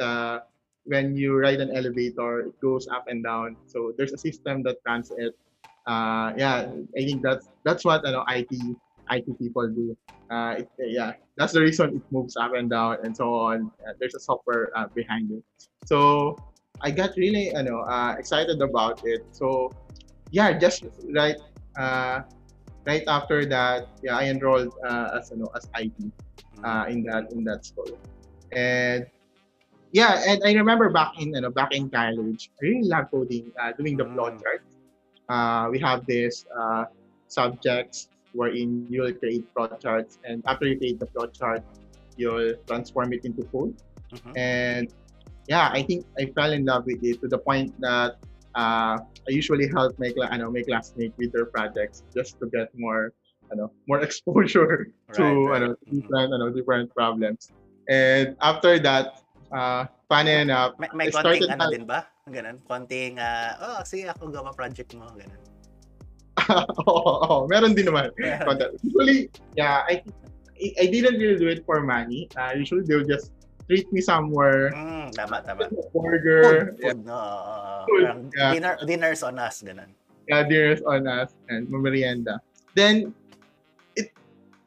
uh 0.00 0.38
when 0.84 1.16
you 1.16 1.36
ride 1.36 1.60
an 1.60 1.74
elevator 1.74 2.40
it 2.40 2.60
goes 2.60 2.86
up 2.88 3.04
and 3.08 3.24
down. 3.24 3.56
So 3.66 3.92
there's 3.96 4.12
a 4.12 4.18
system 4.18 4.62
that 4.64 4.76
runs 4.86 5.10
it. 5.16 5.34
Uh 5.86 6.32
yeah 6.36 6.68
I 6.96 7.00
think 7.04 7.22
that's 7.22 7.48
that's 7.64 7.84
what 7.84 8.04
you 8.04 8.12
know, 8.12 8.24
IT 8.28 8.52
IT 9.10 9.26
people 9.38 9.68
do. 9.68 9.96
Uh 10.30 10.56
it, 10.58 10.68
yeah 10.78 11.12
that's 11.36 11.52
the 11.52 11.60
reason 11.60 11.96
it 11.96 12.02
moves 12.10 12.36
up 12.36 12.54
and 12.54 12.70
down 12.70 12.98
and 13.02 13.16
so 13.16 13.34
on. 13.34 13.70
Uh, 13.86 13.92
there's 13.98 14.14
a 14.14 14.20
software 14.20 14.70
uh, 14.76 14.86
behind 14.94 15.30
it. 15.32 15.42
So 15.84 16.36
I 16.80 16.90
got 16.90 17.16
really 17.16 17.48
you 17.48 17.62
know 17.62 17.80
uh, 17.80 18.14
excited 18.18 18.60
about 18.60 19.00
it. 19.04 19.26
So 19.32 19.70
yeah 20.30 20.52
just 20.52 20.84
right 21.14 21.36
uh 21.78 22.22
right 22.86 23.04
after 23.08 23.44
that 23.46 23.88
yeah 24.02 24.16
I 24.16 24.24
enrolled 24.28 24.72
as 24.84 25.30
you 25.30 25.38
know 25.38 25.50
as 25.56 25.68
IT 25.76 25.92
in 26.88 27.02
that 27.04 27.32
in 27.32 27.44
that 27.44 27.64
school. 27.64 27.98
And 28.52 29.06
yeah, 29.94 30.20
and 30.26 30.42
I 30.44 30.52
remember 30.52 30.90
back 30.90 31.14
in 31.22 31.32
you 31.34 31.40
know, 31.40 31.50
back 31.50 31.72
in 31.72 31.88
college, 31.88 32.50
I 32.58 32.66
really 32.66 32.88
love 32.90 33.06
coding, 33.10 33.52
uh, 33.62 33.72
doing 33.78 33.96
the 33.96 34.04
flow 34.10 34.30
Mm. 34.34 34.42
chart. 34.42 34.60
Uh, 35.30 35.70
we 35.70 35.78
have 35.80 36.04
this 36.06 36.44
uh, 36.52 36.84
subjects 37.30 38.10
wherein 38.34 38.86
you'll 38.90 39.14
create 39.14 39.46
flow 39.54 39.70
charts, 39.80 40.18
and 40.26 40.42
after 40.46 40.66
you 40.66 40.76
create 40.76 40.98
the 40.98 41.06
flow 41.14 41.26
chart, 41.30 41.62
you'll 42.18 42.54
transform 42.66 43.12
it 43.14 43.24
into 43.24 43.46
code. 43.54 43.74
Mhm. 44.12 44.32
And 44.36 44.84
yeah, 45.46 45.70
I 45.72 45.82
think 45.82 46.04
I 46.18 46.26
fell 46.34 46.52
in 46.52 46.64
love 46.66 46.84
with 46.86 47.02
it 47.02 47.22
to 47.22 47.28
the 47.30 47.38
point 47.38 47.70
that 47.80 48.18
uh, 48.54 48.98
I 48.98 49.30
usually 49.30 49.66
help 49.66 49.98
my 49.98 50.10
cla- 50.10 50.30
ano, 50.30 50.50
my 50.50 50.62
classmates 50.62 51.14
with 51.18 51.32
their 51.32 51.46
projects 51.46 52.02
just 52.14 52.38
to 52.42 52.46
get 52.50 52.70
more 52.74 53.14
ano, 53.50 53.70
more 53.86 53.98
exposure 54.06 54.90
to 55.14 55.22
Right, 55.22 55.34
right. 55.46 55.62
ano, 55.62 55.68
Mhm. 55.86 56.02
different 56.02 56.30
ano, 56.34 56.46
different 56.50 56.86
problems. 56.94 57.50
And 57.88 58.36
after 58.40 58.78
that, 58.82 59.23
uh, 59.54 59.86
funny 60.10 60.34
enough, 60.42 60.74
May, 60.82 60.90
may 60.92 61.06
I 61.08 61.14
konting 61.14 61.46
ano 61.48 61.70
din 61.70 61.86
ba? 61.86 62.10
Ganun. 62.26 62.58
Konting, 62.66 63.16
ah, 63.22 63.54
oh, 63.62 63.80
sige 63.86 64.10
ako 64.10 64.28
gawa 64.34 64.50
project 64.52 64.92
mo. 64.98 65.06
Ganun. 65.14 65.40
oo, 66.90 67.12
oo, 67.24 67.36
meron 67.46 67.72
din 67.72 67.86
naman. 67.88 68.10
Content. 68.42 68.74
Usually, 68.82 69.30
yeah, 69.54 69.86
I 69.86 70.02
I 70.58 70.86
didn't 70.90 71.16
really 71.16 71.38
do 71.38 71.48
it 71.48 71.62
for 71.64 71.80
money. 71.80 72.26
Uh, 72.34 72.52
usually 72.58 72.82
they'll 72.84 73.06
just 73.06 73.30
treat 73.64 73.88
me 73.94 74.04
somewhere, 74.04 74.74
Mm, 74.76 75.08
tama, 75.16 75.40
tama. 75.40 75.72
burger, 75.96 76.76
Food, 76.76 77.00
food, 77.00 77.00
no. 77.08 77.16
oo, 77.16 77.40
oo. 77.48 77.76
Food, 77.88 78.02
Parang 78.04 78.20
yeah. 78.36 78.50
dinner, 78.52 78.74
dinners 78.84 79.20
on 79.24 79.40
us, 79.40 79.64
ganun. 79.64 79.88
yeah, 80.28 80.44
dinners 80.44 80.84
on 80.84 81.08
us 81.08 81.32
and 81.48 81.64
merienda. 81.72 82.40
Then 82.76 83.16
it 83.96 84.12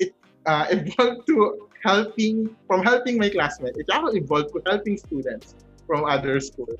it 0.01 0.17
uh, 0.49 0.65
evolved 0.73 1.29
to 1.29 1.66
helping 1.83 2.55
from 2.67 2.83
helping 2.83 3.17
my 3.17 3.29
classmates. 3.29 3.77
It 3.77 3.85
actually 3.91 4.19
involved 4.19 4.49
to 4.53 4.61
helping 4.65 4.97
students 4.97 5.55
from 5.85 6.05
other 6.05 6.39
schools. 6.39 6.79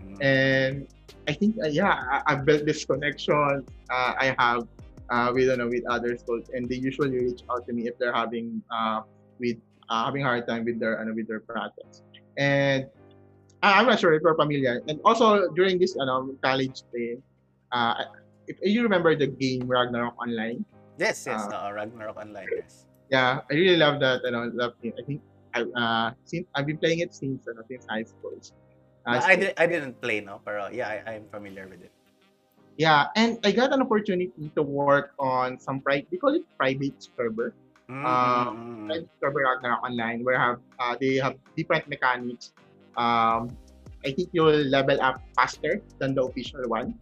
Mm. 0.00 0.22
And 0.22 0.88
I 1.28 1.32
think 1.32 1.56
uh, 1.62 1.68
yeah, 1.68 1.92
I, 2.26 2.32
I 2.32 2.34
built 2.36 2.64
this 2.64 2.84
connection 2.84 3.64
uh, 3.90 4.12
I 4.18 4.34
have 4.38 4.66
uh, 5.10 5.32
with 5.32 5.48
you 5.48 5.56
know, 5.56 5.68
with 5.68 5.84
other 5.88 6.16
schools, 6.16 6.50
and 6.52 6.68
they 6.68 6.76
usually 6.76 7.10
reach 7.10 7.42
out 7.50 7.66
to 7.66 7.72
me 7.72 7.88
if 7.88 7.98
they're 7.98 8.12
having 8.12 8.62
uh, 8.70 9.02
with 9.38 9.56
uh, 9.88 10.04
having 10.04 10.22
a 10.22 10.26
hard 10.26 10.46
time 10.46 10.64
with 10.64 10.78
their 10.80 11.00
uh, 11.00 11.04
with 11.14 11.28
their 11.28 11.40
projects. 11.40 12.02
And 12.36 12.86
I- 13.62 13.80
I'm 13.80 13.86
not 13.86 13.98
sure 14.00 14.12
if 14.14 14.22
you're 14.22 14.36
familiar. 14.36 14.80
And 14.88 15.00
also 15.04 15.48
during 15.52 15.78
this 15.78 15.96
ano, 15.96 16.30
college 16.42 16.82
day, 16.92 17.18
uh, 17.72 18.04
if 18.46 18.56
you 18.62 18.82
remember 18.82 19.16
the 19.16 19.26
game 19.28 19.66
Ragnarok 19.66 20.14
Online, 20.20 20.64
Yes, 20.98 21.24
yes. 21.30 21.46
Ah. 21.52 21.68
uh, 21.68 21.72
Ragnarok 21.72 22.16
Online, 22.18 22.48
yes. 22.58 22.87
Yeah, 23.10 23.40
I 23.50 23.54
really 23.54 23.76
love 23.76 24.00
that. 24.00 24.20
You 24.24 24.30
know, 24.30 24.50
love 24.52 24.74
it. 24.82 24.94
I 24.98 25.02
think 25.02 25.20
I 25.54 25.62
uh 25.62 26.08
since 26.24 26.46
I've 26.54 26.66
been 26.66 26.78
playing 26.78 27.00
it 27.00 27.14
since 27.14 27.48
ano, 27.48 27.64
since 27.68 27.86
high 27.88 28.04
school. 28.04 28.36
Uh, 29.08 29.24
I, 29.24 29.36
did, 29.36 29.54
I 29.56 29.64
didn't 29.64 29.96
play, 30.04 30.20
no? 30.20 30.44
Pero 30.44 30.68
yeah, 30.68 31.00
I, 31.00 31.16
I'm 31.16 31.24
familiar 31.32 31.64
with 31.64 31.80
it. 31.80 31.92
Yeah, 32.76 33.08
and 33.16 33.40
I 33.42 33.50
got 33.52 33.72
an 33.72 33.80
opportunity 33.80 34.52
to 34.54 34.62
work 34.62 35.16
on 35.18 35.58
some 35.58 35.80
private. 35.80 36.06
We 36.12 36.18
call 36.18 36.36
it 36.36 36.44
private 36.60 36.94
server. 37.00 37.54
Mm, 37.88 38.04
mm. 38.04 38.86
Private 38.86 39.10
server 39.18 39.42
Ragnarok 39.48 39.80
online 39.82 40.22
where 40.22 40.38
have 40.38 40.60
uh, 40.78 40.94
they 41.00 41.16
have 41.16 41.40
different 41.56 41.88
mechanics. 41.88 42.52
Um, 43.00 43.48
I 44.04 44.12
think 44.12 44.28
you'll 44.36 44.68
level 44.68 45.00
up 45.00 45.24
faster 45.34 45.80
than 45.98 46.14
the 46.14 46.22
official 46.22 46.62
one, 46.68 47.00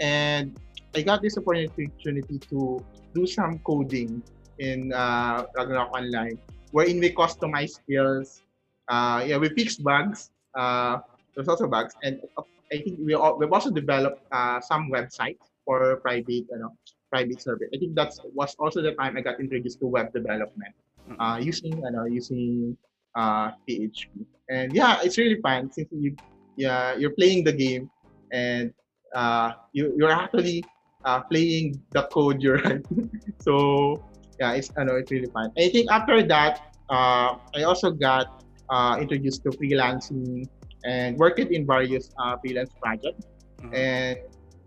and 0.00 0.56
I 0.96 1.02
got 1.04 1.20
this 1.20 1.36
opportunity 1.36 2.40
to 2.50 2.80
do 3.14 3.26
some 3.28 3.60
coding 3.60 4.24
in 4.58 4.92
uh, 4.92 5.44
Ragnarok 5.56 5.92
Online, 5.92 6.38
wherein 6.70 7.00
we 7.00 7.14
customize 7.14 7.80
skills. 7.80 8.42
Uh, 8.88 9.24
yeah, 9.26 9.38
we 9.38 9.48
fix 9.50 9.76
bugs. 9.76 10.30
Uh, 10.54 10.98
there's 11.34 11.48
also 11.48 11.66
bugs, 11.66 11.94
and 12.02 12.20
uh, 12.36 12.42
I 12.72 12.82
think 12.82 12.98
we 13.00 13.14
all, 13.14 13.38
we've 13.38 13.52
also 13.52 13.70
developed 13.70 14.22
uh, 14.32 14.60
some 14.60 14.90
websites 14.90 15.40
for 15.64 15.96
private, 16.02 16.48
you 16.50 16.58
know, 16.58 16.72
private 17.10 17.40
server. 17.40 17.68
I 17.72 17.78
think 17.78 17.94
that's 17.94 18.20
was 18.34 18.54
also 18.58 18.82
the 18.82 18.92
time 18.92 19.16
I 19.16 19.20
got 19.20 19.40
introduced 19.40 19.80
to 19.80 19.86
web 19.86 20.12
development 20.12 20.74
Mm. 21.10 21.16
uh, 21.18 21.38
using 21.42 21.82
ano, 21.82 22.04
using 22.06 22.76
uh, 23.18 23.50
PHP. 23.66 24.22
And 24.48 24.74
yeah, 24.74 25.00
it's 25.02 25.18
really 25.18 25.40
fun 25.42 25.70
since 25.72 25.88
you 25.90 26.16
yeah 26.56 26.94
you're 26.94 27.16
playing 27.16 27.44
the 27.44 27.52
game 27.52 27.90
and 28.30 28.72
uh, 29.14 29.52
you 29.72 29.92
you're 29.96 30.12
actually 30.12 30.62
uh, 31.04 31.20
playing 31.26 31.80
the 31.90 32.06
code 32.14 32.38
you're 32.42 32.58
writing. 32.64 33.10
so 33.40 33.98
yeah, 34.42 34.58
it's 34.58 34.74
I 34.74 34.82
know 34.82 34.98
it's 34.98 35.14
really 35.14 35.30
fun. 35.30 35.54
I 35.54 35.70
think 35.70 35.86
after 35.86 36.18
that, 36.26 36.74
uh, 36.90 37.38
I 37.54 37.62
also 37.62 37.94
got 37.94 38.42
uh, 38.66 38.98
introduced 38.98 39.46
to 39.46 39.54
freelancing 39.54 40.50
and 40.82 41.16
worked 41.16 41.38
in 41.38 41.62
various 41.62 42.10
uh, 42.18 42.34
freelance 42.42 42.74
projects. 42.82 43.30
Mhm. 43.62 43.70
And 43.70 44.14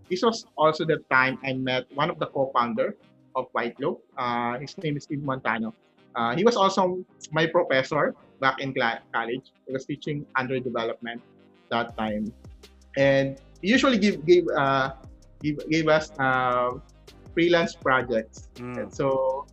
this 0.08 0.24
was 0.24 0.48
also 0.56 0.88
the 0.88 1.04
time 1.12 1.36
I 1.44 1.52
met 1.52 1.84
one 1.92 2.08
of 2.08 2.16
the 2.16 2.32
co-founder 2.32 2.96
of 3.36 3.52
White 3.52 3.76
Cloak. 3.76 4.00
Uh, 4.16 4.56
his 4.56 4.72
name 4.80 4.96
is 4.96 5.04
Steve 5.04 5.20
Montano. 5.20 5.76
Uh, 6.16 6.32
he 6.32 6.40
was 6.48 6.56
also 6.56 7.04
my 7.36 7.44
professor 7.44 8.16
back 8.40 8.64
in 8.64 8.72
college. 9.12 9.52
He 9.68 9.76
was 9.76 9.84
teaching 9.84 10.24
Android 10.40 10.64
development 10.64 11.20
that 11.68 11.92
time, 12.00 12.32
and 12.96 13.36
he 13.60 13.68
usually 13.68 14.00
give 14.00 14.24
gave 14.24 14.48
uh, 14.56 14.96
give, 15.44 15.60
gave 15.68 15.92
us 15.92 16.08
uh, 16.16 16.80
freelance 17.36 17.76
projects. 17.76 18.48
Mm. 18.56 18.80
And 18.80 18.88
so 18.88 19.44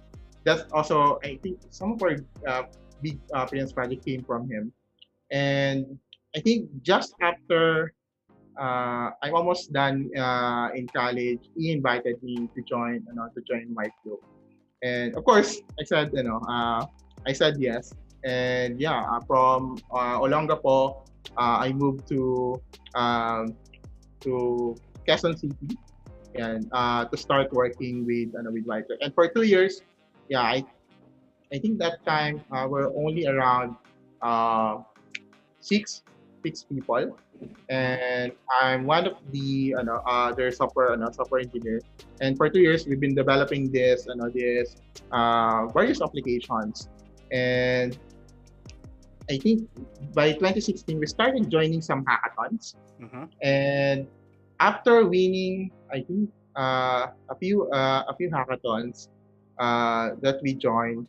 that's 0.44 0.64
also 0.72 1.20
I 1.24 1.40
think 1.42 1.60
some 1.70 1.94
of 1.94 2.04
our 2.04 2.18
uh, 2.48 2.64
big 3.02 3.20
uh, 3.34 3.46
project 3.48 4.06
came 4.06 4.24
from 4.24 4.50
him, 4.50 4.72
and 5.32 6.00
I 6.36 6.40
think 6.40 6.70
just 6.82 7.14
after 7.22 7.94
uh, 8.60 9.10
I'm 9.22 9.34
almost 9.34 9.74
done 9.74 10.10
uh, 10.18 10.70
in 10.76 10.88
college, 10.88 11.40
he 11.58 11.72
invited 11.72 12.22
me 12.22 12.50
to 12.56 12.62
join, 12.62 13.06
you 13.08 13.14
know, 13.16 13.30
to 13.34 13.42
join 13.42 13.74
my 13.74 13.90
Group. 14.04 14.22
And 14.84 15.16
of 15.16 15.24
course, 15.24 15.62
I 15.80 15.84
said, 15.86 16.12
you 16.14 16.24
know, 16.24 16.42
uh, 16.50 16.86
I 17.26 17.34
said 17.34 17.56
yes. 17.58 17.94
And 18.24 18.80
yeah, 18.80 19.04
uh, 19.04 19.22
from 19.26 19.78
uh, 19.92 20.20
Olongapo, 20.20 21.04
uh, 21.38 21.58
I 21.64 21.72
moved 21.74 22.08
to 22.10 22.62
um, 22.96 23.56
to 24.22 24.76
Quezon 25.08 25.38
City 25.40 25.78
and 26.36 26.68
uh, 26.72 27.06
to 27.06 27.18
start 27.18 27.52
working 27.54 28.06
with 28.06 28.36
ano, 28.36 28.52
with 28.52 28.66
White 28.66 28.86
And 29.02 29.14
for 29.14 29.28
two 29.28 29.44
years, 29.44 29.82
yeah, 30.34 30.42
I 30.42 30.66
I 31.54 31.62
think 31.62 31.78
that 31.78 32.02
time 32.10 32.42
uh, 32.50 32.66
we're 32.66 32.90
only 32.98 33.30
around 33.30 33.78
uh, 34.26 34.82
six 35.62 36.02
six 36.42 36.66
people 36.66 37.14
and 37.70 38.32
I'm 38.50 38.86
one 38.86 39.06
of 39.08 39.18
the 39.32 39.76
ano, 39.78 40.02
uh, 40.08 40.34
their 40.34 40.52
software 40.52 40.94
ano, 40.94 41.12
software 41.12 41.42
engineer. 41.42 41.82
And 42.22 42.38
for 42.38 42.50
two 42.50 42.60
years, 42.60 42.88
we've 42.88 43.00
been 43.00 43.16
developing 43.16 43.70
this 43.72 44.08
ano, 44.08 44.30
this 44.30 44.76
uh, 45.12 45.68
various 45.70 46.02
applications. 46.02 46.90
And 47.32 47.98
I 49.30 49.38
think 49.38 49.70
by 50.14 50.34
2016, 50.34 51.00
we 51.00 51.08
started 51.08 51.50
joining 51.50 51.82
some 51.82 52.06
hackathons. 52.06 52.76
Mhm. 53.02 53.30
And 53.42 54.08
after 54.60 55.06
winning, 55.06 55.72
I 55.92 56.02
think 56.02 56.32
uh, 56.56 57.12
a 57.30 57.36
few 57.40 57.70
uh, 57.72 58.08
a 58.08 58.14
few 58.16 58.30
hackathons 58.30 59.10
uh, 59.60 60.12
that 60.22 60.42
we 60.42 60.54
joined, 60.54 61.08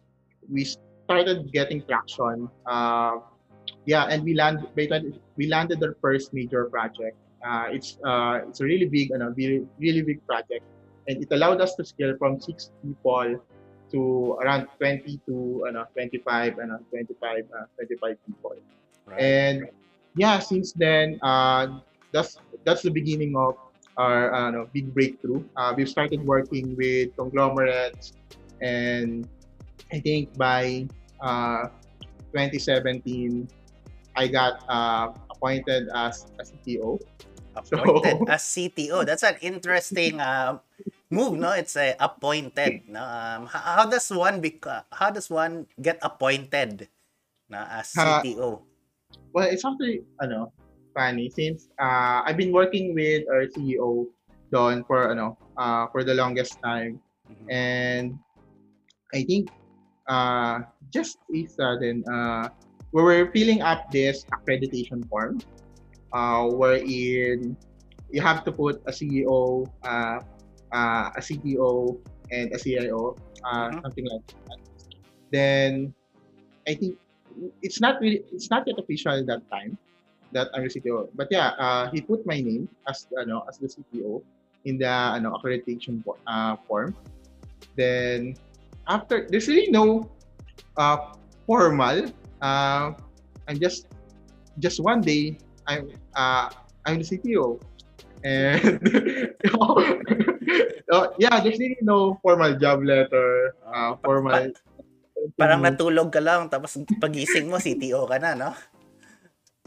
we 0.51 0.65
started 0.65 1.53
getting 1.53 1.83
traction. 1.85 2.49
Uh, 2.67 3.19
yeah, 3.87 4.05
and 4.09 4.25
we 4.25 4.35
land 4.35 4.67
by 4.77 4.87
20, 4.87 5.21
we 5.37 5.47
landed 5.47 5.83
our 5.83 5.97
first 6.01 6.33
major 6.33 6.67
project. 6.67 7.17
Uh, 7.45 7.69
it's 7.69 7.99
uh, 8.05 8.41
it's 8.49 8.61
a 8.61 8.65
really 8.65 8.87
big, 8.87 9.13
ano, 9.13 9.33
really, 9.37 9.67
really 9.79 10.01
big 10.01 10.25
project, 10.27 10.65
and 11.09 11.21
it 11.21 11.29
allowed 11.33 11.61
us 11.61 11.75
to 11.77 11.85
scale 11.85 12.17
from 12.17 12.41
six 12.41 12.73
people 12.81 13.37
to 13.93 14.33
around 14.41 14.67
20 14.81 15.21
to 15.29 15.65
ano, 15.69 15.85
25 15.93 16.59
ano, 16.59 16.81
25 16.89 17.45
uh, 17.53 17.69
25 17.77 18.17
people. 18.27 18.57
Right. 19.07 19.21
And 19.21 19.69
yeah, 20.17 20.39
since 20.39 20.73
then, 20.73 21.21
uh, 21.21 21.81
that's 22.13 22.39
that's 22.65 22.81
the 22.83 22.91
beginning 22.91 23.37
of 23.37 23.61
our 23.97 24.33
uh, 24.35 24.65
big 24.73 24.93
breakthrough. 24.93 25.45
Uh, 25.57 25.75
we've 25.77 25.89
started 25.89 26.25
working 26.27 26.75
with 26.77 27.15
conglomerates, 27.17 28.13
and 28.61 29.29
I 29.93 30.01
think 30.01 30.35
by 30.37 30.89
uh, 31.21 31.69
2017, 32.35 33.47
I 34.17 34.27
got 34.29 34.63
uh, 34.69 35.15
appointed 35.31 35.89
as 35.95 36.27
a 36.39 36.45
CTO. 36.45 36.99
appointed 37.55 38.19
So- 38.19 38.27
as 38.35 38.43
CTO. 38.43 39.07
That's 39.07 39.23
an 39.23 39.37
interesting 39.41 40.21
um, 40.21 40.61
move, 41.11 41.39
no? 41.39 41.53
It's 41.55 41.77
a 41.77 41.95
appointed. 42.01 42.83
No? 42.91 42.99
Um, 43.03 43.47
how, 43.47 43.83
how 43.83 43.87
does 43.87 44.11
one 44.11 44.41
bec- 44.41 44.87
How 44.91 45.11
does 45.11 45.31
one 45.31 45.67
get 45.81 45.99
appointed, 46.03 46.89
na 47.49 47.67
as 47.71 47.93
CTO? 47.95 48.63
Well, 49.35 49.47
it's 49.51 49.65
actually 49.67 50.03
ano, 50.23 50.51
funny 50.95 51.29
since 51.29 51.69
uh, 51.83 52.23
I've 52.25 52.39
been 52.39 52.53
working 52.55 52.95
with 52.95 53.27
our 53.29 53.51
CEO 53.51 54.07
Don 54.55 54.87
for 54.87 55.11
ano, 55.11 55.37
uh, 55.59 55.91
for 55.91 56.07
the 56.07 56.15
longest 56.15 56.57
time. 56.63 57.03
Mhm. 57.25 57.47
and 57.49 58.07
I 59.17 59.25
think 59.25 59.49
uh, 60.07 60.61
just 60.93 61.17
a 61.33 61.41
sudden 61.49 62.05
uh, 62.05 62.53
we 62.93 63.01
were 63.01 63.33
filling 63.33 63.65
up 63.65 63.89
this 63.91 64.29
accreditation 64.29 65.03
form 65.09 65.41
uh, 66.13 66.47
wherein 66.53 67.57
you 68.13 68.21
have 68.21 68.45
to 68.45 68.53
put 68.53 68.79
a 68.87 68.93
CEO, 68.93 69.67
uh, 69.83 70.21
uh, 70.71 71.11
a 71.17 71.21
CTO, 71.21 71.99
and 72.31 72.53
a 72.53 72.59
CIO, 72.59 73.17
uh, 73.45 73.73
Mhm. 73.73 73.83
something 73.83 74.07
like 74.07 74.25
that. 74.47 74.61
Then 75.33 75.73
I 76.69 76.75
think 76.77 77.01
it's 77.63 77.81
not 77.81 77.99
really 77.99 78.23
it's 78.31 78.49
not 78.53 78.63
yet 78.69 78.79
official 78.79 79.11
at 79.11 79.27
that 79.27 79.43
time 79.51 79.75
that 80.35 80.51
I'm 80.53 80.67
the 80.67 80.73
CTO. 80.75 81.09
But 81.15 81.31
yeah, 81.31 81.55
uh, 81.57 81.89
he 81.91 82.03
put 82.03 82.27
my 82.27 82.43
name 82.43 82.69
as 82.91 83.07
ano 83.17 83.47
as 83.49 83.57
the 83.63 83.71
CTO 83.71 84.21
in 84.67 84.77
the 84.77 84.91
ano 84.91 85.39
accreditation 85.39 86.03
uh, 86.27 86.59
form. 86.67 86.93
Then 87.79 88.37
after 88.91 89.25
there's 89.31 89.49
really 89.49 89.71
no 89.71 90.11
uh, 90.77 91.15
formal. 91.47 92.11
Uh, 92.43 92.93
I'm 93.49 93.59
just 93.61 93.87
just 94.59 94.83
one 94.83 95.01
day 95.01 95.39
I'm 95.67 95.89
uh, 96.13 96.51
I'm 96.85 97.01
the 97.01 97.07
CTO. 97.07 97.61
And 98.25 98.81
uh, 100.89 101.09
yeah, 101.21 101.41
there's 101.45 101.61
really 101.61 101.81
no 101.85 102.17
formal 102.25 102.57
job 102.57 102.81
letter, 102.85 103.53
uh, 103.69 104.01
formal. 104.01 104.49
Parang 105.41 105.61
natulog 105.61 106.13
ka 106.13 106.21
lang, 106.21 106.49
tapos 106.49 106.77
pagising 107.01 107.49
mo, 107.49 107.61
CTO 107.61 108.09
ka 108.09 108.17
na, 108.21 108.33
no? 108.37 108.53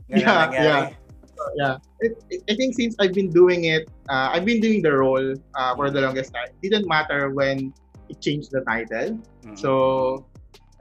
Ganun 0.09 0.23
Yeah, 0.23 0.47
nangyari. 0.47 0.63
yeah. 0.63 1.51
yeah. 1.55 1.75
It, 1.99 2.11
it, 2.29 2.39
I 2.49 2.53
think 2.55 2.75
since 2.75 2.95
I've 2.99 3.13
been 3.13 3.29
doing 3.31 3.65
it, 3.65 3.89
uh, 4.09 4.31
I've 4.31 4.45
been 4.45 4.61
doing 4.61 4.81
the 4.81 4.93
role 4.93 5.35
uh, 5.55 5.75
for 5.75 5.89
the 5.91 6.01
longest 6.01 6.33
time. 6.33 6.49
It 6.63 6.71
didn't 6.71 6.87
matter 6.87 7.29
when 7.29 7.73
it 8.09 8.21
changed 8.21 8.51
the 8.51 8.61
title. 8.63 9.19
Mhm. 9.43 9.57
So, 9.57 10.25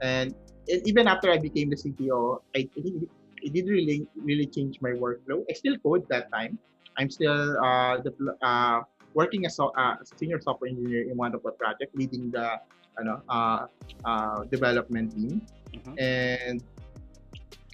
and 0.01 0.33
and 0.67 0.79
even 0.87 1.07
after 1.07 1.31
I 1.31 1.37
became 1.39 1.69
the 1.69 1.79
CTO, 1.79 2.39
I, 2.55 2.67
I 2.67 2.79
think 2.81 3.07
it 3.43 3.51
didn't 3.53 3.71
really 3.71 4.07
really 4.15 4.47
change 4.47 4.79
my 4.81 4.91
workflow. 4.95 5.43
I 5.49 5.53
still 5.53 5.77
code 5.83 6.07
that 6.09 6.31
time. 6.31 6.57
I'm 6.97 7.11
still 7.13 7.53
uh, 7.61 8.01
the, 8.01 8.11
uh, 8.41 8.81
working 9.13 9.45
as 9.45 9.59
a 9.59 9.69
uh, 9.77 9.95
senior 10.17 10.41
software 10.41 10.69
engineer 10.71 11.05
in 11.05 11.15
one 11.15 11.35
of 11.35 11.45
our 11.45 11.53
projects, 11.53 11.93
leading 11.93 12.31
the 12.31 12.57
ano, 12.97 13.21
uh, 13.29 13.67
uh, 14.07 14.43
development 14.49 15.13
team. 15.13 15.43
Mhm. 15.75 15.93
And 16.01 16.57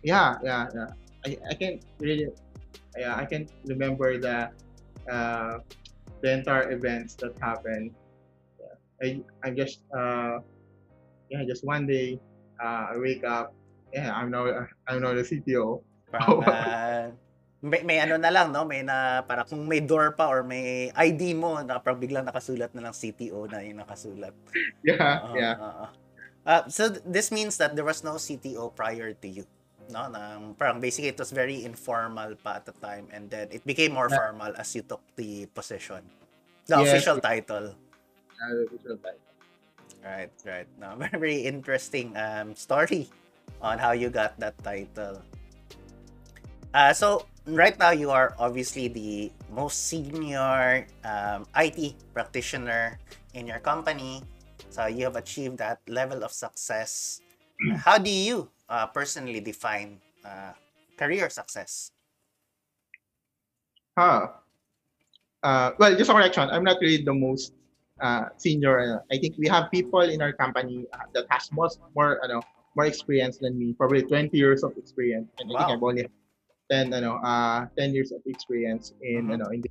yeah, 0.03 0.35
yeah, 0.43 0.67
yeah. 0.75 0.89
I, 1.25 1.37
I 1.49 1.53
can 1.55 1.79
really, 1.99 2.27
yeah, 2.97 3.15
I 3.15 3.25
can 3.25 3.47
remember 3.65 4.19
the 4.19 4.51
uh, 5.09 5.59
the 6.21 6.29
entire 6.31 6.71
events 6.71 7.15
that 7.23 7.35
happened. 7.39 7.91
Yeah. 8.59 8.75
I 9.01 9.07
I 9.43 9.49
just 9.51 9.83
uh, 9.95 10.39
yeah, 11.31 11.43
just 11.47 11.63
one 11.63 11.87
day 11.87 12.19
uh, 12.61 12.93
I 12.93 12.97
wake 12.99 13.23
up. 13.23 13.55
Yeah, 13.93 14.11
I'm 14.13 14.31
now 14.31 14.67
I'm 14.87 14.99
now 15.01 15.13
the 15.13 15.23
CTO. 15.23 15.81
Parang, 16.11 16.45
may, 17.63 17.81
may 17.87 17.97
ano 18.03 18.19
na 18.19 18.29
lang, 18.29 18.51
no? 18.51 18.67
May 18.67 18.83
na, 18.83 19.23
para 19.23 19.47
kung 19.47 19.63
may 19.65 19.79
door 19.79 20.11
pa 20.11 20.27
or 20.27 20.43
may 20.43 20.91
ID 20.91 21.33
mo, 21.33 21.57
na 21.63 21.79
parang 21.79 21.97
biglang 21.97 22.27
nakasulat 22.27 22.75
na 22.75 22.89
lang 22.89 22.93
CTO 22.93 23.47
na 23.47 23.63
yung 23.63 23.79
nakasulat. 23.79 24.35
Yeah, 24.83 25.23
Oo, 25.23 25.33
yeah. 25.39 25.55
oo. 25.57 25.85
Uh, 26.43 26.63
so 26.67 26.91
th- 26.91 26.99
this 27.07 27.31
means 27.31 27.55
that 27.55 27.71
there 27.71 27.87
was 27.87 28.03
no 28.03 28.19
CTO 28.19 28.75
prior 28.75 29.15
to 29.15 29.27
you. 29.31 29.47
No, 29.91 30.07
Nang 30.07 30.55
parang 30.55 30.79
basically 30.79 31.09
it 31.11 31.19
was 31.19 31.31
very 31.31 31.63
informal 31.65 32.35
pa 32.39 32.61
at 32.61 32.65
the 32.65 32.75
time 32.79 33.07
and 33.11 33.29
then 33.29 33.49
it 33.51 33.65
became 33.67 33.91
more 33.93 34.07
Yeah. 34.09 34.17
formal 34.17 34.51
as 34.55 34.71
you 34.75 34.81
took 34.83 35.03
the 35.15 35.45
position. 35.51 36.01
The 36.67 36.79
Yes. 36.79 36.87
official 36.87 37.17
title. 37.19 37.75
Uh, 38.39 38.51
the 38.55 38.65
visual 38.71 38.97
title. 38.97 39.31
Right, 40.03 40.31
right. 40.47 40.67
No, 40.79 40.95
very, 40.99 41.15
very 41.19 41.39
interesting 41.47 42.15
um, 42.15 42.55
story 42.55 43.07
on 43.61 43.79
how 43.79 43.91
you 43.91 44.09
got 44.09 44.39
that 44.39 44.55
title. 44.63 45.19
Uh, 46.73 46.91
so 46.93 47.27
right 47.45 47.77
now 47.77 47.91
you 47.91 48.09
are 48.09 48.33
obviously 48.39 48.87
the 48.87 49.31
most 49.51 49.87
senior 49.87 50.87
um, 51.05 51.45
IT 51.55 51.95
practitioner 52.13 52.97
in 53.33 53.45
your 53.47 53.59
company. 53.59 54.23
So 54.73 54.87
you 54.87 55.05
have 55.05 55.15
achieved 55.15 55.59
that 55.59 55.79
level 55.87 56.23
of 56.23 56.31
success. 56.33 57.21
How 57.85 57.97
do 58.01 58.09
you 58.09 58.49
uh, 58.69 58.87
personally 58.87 59.39
define 59.39 59.99
uh, 60.25 60.53
career 60.97 61.29
success? 61.29 61.91
Huh. 63.97 64.27
Uh, 65.43 65.71
well, 65.77 65.95
just 65.95 66.09
a 66.09 66.13
correction. 66.13 66.49
I'm 66.49 66.63
not 66.63 66.77
really 66.81 67.03
the 67.03 67.13
most 67.13 67.53
uh, 68.01 68.25
senior. 68.37 68.79
Uh, 68.79 69.13
I 69.13 69.19
think 69.19 69.35
we 69.37 69.47
have 69.47 69.69
people 69.71 70.01
in 70.01 70.21
our 70.21 70.33
company 70.33 70.85
uh, 70.93 71.05
that 71.13 71.25
has 71.29 71.51
most 71.51 71.79
more, 71.95 72.19
you 72.23 72.29
know, 72.29 72.41
more 72.75 72.85
experience 72.85 73.37
than 73.37 73.57
me. 73.59 73.73
Probably 73.73 74.03
20 74.03 74.35
years 74.37 74.63
of 74.63 74.71
experience, 74.77 75.29
and 75.39 75.51
I 75.51 75.53
Wow. 75.53 75.59
think 75.59 75.77
I've 75.77 75.83
only 75.83 76.07
10, 76.71 76.91
you 76.93 77.01
know, 77.01 77.15
uh, 77.17 77.67
10 77.77 77.93
years 77.93 78.11
of 78.11 78.21
experience 78.25 78.93
in, 79.01 79.29
you 79.29 79.37
Mhm. 79.37 79.37
know, 79.37 79.49
in. 79.51 79.61
The, 79.61 79.69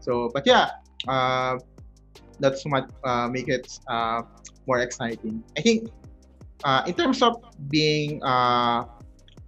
so, 0.00 0.30
but 0.32 0.46
yeah, 0.46 0.70
uh, 1.08 1.58
that's 2.38 2.64
what 2.64 2.88
uh, 3.04 3.28
make 3.28 3.48
it 3.48 3.66
uh, 3.88 4.22
more 4.66 4.78
exciting. 4.78 5.42
I 5.56 5.60
think 5.60 5.90
uh, 6.64 6.82
in 6.86 6.94
terms 6.94 7.22
of 7.22 7.42
being, 7.70 8.22
uh, 8.22 8.84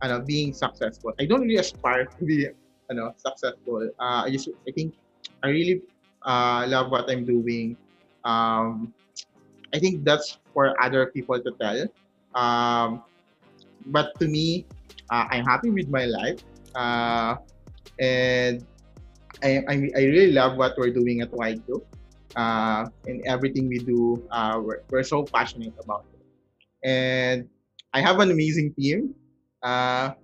know, 0.03 0.21
being 0.21 0.53
successful, 0.53 1.13
I 1.19 1.27
don't 1.27 1.43
really 1.43 1.57
aspire 1.57 2.07
to 2.07 2.25
be 2.25 2.49
ano, 2.91 3.15
successful. 3.17 3.91
Uh, 3.99 4.27
I 4.27 4.31
just 4.31 4.49
I 4.67 4.71
think 4.71 4.95
I 5.43 5.49
really 5.49 5.83
uh, 6.23 6.67
love 6.69 6.91
what 6.91 7.11
I'm 7.11 7.25
doing. 7.25 7.77
Um, 8.25 8.95
I 9.75 9.79
think 9.79 10.05
that's 10.05 10.39
for 10.53 10.75
other 10.83 11.07
people 11.07 11.39
to 11.41 11.51
tell. 11.61 11.87
Um, 12.35 13.03
but 13.87 14.19
to 14.21 14.29
me, 14.29 14.67
uh, 15.11 15.27
I'm 15.31 15.45
happy 15.45 15.71
with 15.71 15.89
my 15.89 16.05
life, 16.07 16.43
uh, 16.75 17.37
and 17.99 18.67
I, 19.43 19.63
I 19.67 19.75
I 19.97 20.03
really 20.07 20.33
love 20.33 20.57
what 20.57 20.79
we're 20.79 20.95
doing 20.95 21.23
at 21.23 21.33
White 21.33 21.65
Cloak. 21.67 21.87
Uh, 22.37 22.87
and 23.11 23.27
everything 23.27 23.67
we 23.67 23.83
do, 23.83 24.23
uh, 24.31 24.55
we're, 24.63 24.87
we're 24.91 25.03
so 25.03 25.25
passionate 25.25 25.75
about. 25.83 26.07
And 26.85 27.49
I 27.93 28.01
have 28.01 28.19
an 28.21 28.31
amazing 28.31 28.75
team. 28.75 29.15
Uh, 29.63 30.15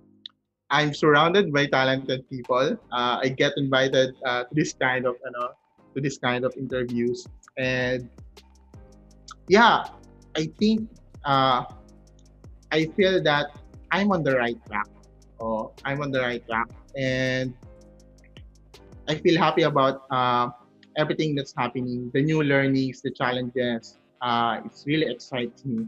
I'm 0.69 0.93
surrounded 0.93 1.53
by 1.53 1.67
talented 1.67 2.29
people. 2.29 2.77
Uh, 2.91 3.19
I 3.23 3.29
get 3.29 3.53
invited 3.55 4.15
uh, 4.25 4.43
to 4.43 4.51
this 4.51 4.73
kind 4.73 5.05
of, 5.05 5.15
you 5.23 5.31
know, 5.31 5.49
to 5.95 6.01
this 6.01 6.17
kind 6.17 6.43
of 6.43 6.53
interviews, 6.57 7.27
and 7.57 8.09
yeah, 9.47 9.87
I 10.35 10.51
think 10.59 10.89
uh, 11.25 11.63
I 12.71 12.85
feel 12.97 13.23
that 13.23 13.47
I'm 13.91 14.11
on 14.11 14.23
the 14.23 14.35
right 14.35 14.59
track. 14.67 14.87
Oh, 15.39 15.71
I'm 15.85 16.01
on 16.01 16.11
the 16.11 16.19
right 16.19 16.45
track, 16.45 16.67
and 16.97 17.53
I 19.07 19.15
feel 19.15 19.39
happy 19.39 19.63
about 19.63 20.03
uh, 20.11 20.49
everything 20.97 21.33
that's 21.33 21.53
happening, 21.55 22.11
the 22.13 22.21
new 22.21 22.43
learnings, 22.43 23.01
the 23.01 23.11
challenges. 23.11 23.97
Uh, 24.21 24.59
it's 24.65 24.85
really 24.85 25.09
excites 25.09 25.63
me 25.63 25.87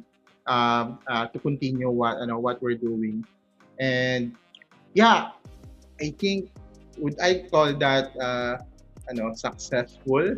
um, 0.49 0.97
uh, 1.05 1.29
to 1.29 1.37
continue 1.37 1.89
what 1.89 2.19
you 2.19 2.27
know 2.27 2.41
what 2.41 2.57
we're 2.59 2.75
doing, 2.75 3.23
and 3.79 4.33
yeah, 4.97 5.31
I 6.01 6.09
think 6.17 6.49
would 6.97 7.15
I 7.21 7.45
call 7.47 7.71
that 7.77 8.11
uh, 8.17 8.57
ano, 9.09 9.33
successful? 9.33 10.35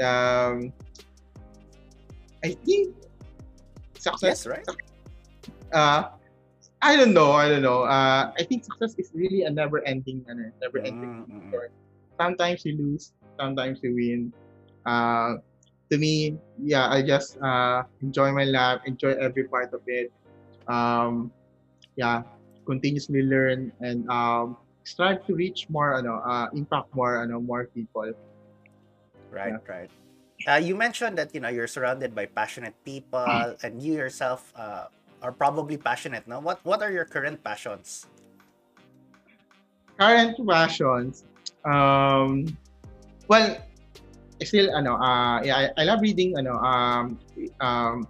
Um, 0.00 0.72
I 2.44 2.52
think 2.64 2.96
success. 3.96 4.44
Yes, 4.44 4.46
right? 4.46 4.66
Uh, 5.72 6.16
I 6.82 6.96
don't 6.96 7.14
know. 7.14 7.32
I 7.32 7.48
don't 7.48 7.62
know. 7.62 7.82
Uh, 7.82 8.32
I 8.36 8.42
think 8.44 8.64
success 8.64 8.94
is 8.98 9.10
really 9.14 9.42
a 9.42 9.50
never-ending, 9.50 10.24
ano, 10.28 10.52
never-ending. 10.60 11.24
Mm, 11.26 11.50
mm. 11.50 11.68
Sometimes 12.20 12.64
you 12.64 12.76
lose, 12.76 13.12
sometimes 13.40 13.80
you 13.82 13.96
win. 13.96 14.32
Uh, 14.84 15.40
to 15.90 15.98
me, 15.98 16.38
yeah, 16.58 16.88
I 16.90 17.02
just 17.02 17.38
uh, 17.42 17.82
enjoy 18.02 18.32
my 18.32 18.44
life, 18.44 18.80
enjoy 18.86 19.14
every 19.20 19.44
part 19.48 19.72
of 19.72 19.80
it. 19.86 20.12
Um, 20.66 21.30
yeah, 21.96 22.22
continuously 22.66 23.22
learn 23.22 23.72
and 23.80 24.08
um, 24.10 24.56
strive 24.84 25.24
to 25.26 25.34
reach 25.34 25.66
more, 25.70 25.94
ano, 25.94 26.20
uh, 26.26 26.48
impact 26.54 26.90
more, 26.94 27.22
ano, 27.22 27.40
more 27.40 27.66
people. 27.74 28.10
Right, 29.30 29.54
Yeah. 29.54 29.72
right. 29.72 29.90
Uh, 30.46 30.60
you 30.60 30.76
mentioned 30.76 31.16
that 31.18 31.32
you 31.34 31.40
know 31.40 31.48
you're 31.48 31.66
surrounded 31.70 32.14
by 32.14 32.26
passionate 32.26 32.74
people, 32.84 33.56
and 33.62 33.80
you 33.80 33.94
yourself 33.94 34.52
uh, 34.54 34.86
are 35.22 35.32
probably 35.32 35.78
passionate. 35.78 36.28
No, 36.28 36.40
what 36.40 36.60
what 36.62 36.82
are 36.82 36.92
your 36.92 37.06
current 37.08 37.42
passions? 37.42 38.06
Current 39.98 40.36
passions, 40.46 41.24
um, 41.64 42.44
well, 43.28 43.56
still, 44.44 44.74
ano, 44.74 44.96
uh, 44.96 45.40
yeah, 45.42 45.70
I, 45.76 45.82
I 45.82 45.84
love 45.84 46.00
reading, 46.00 46.36
ano, 46.36 46.58
um, 46.60 47.18
um, 47.60 48.06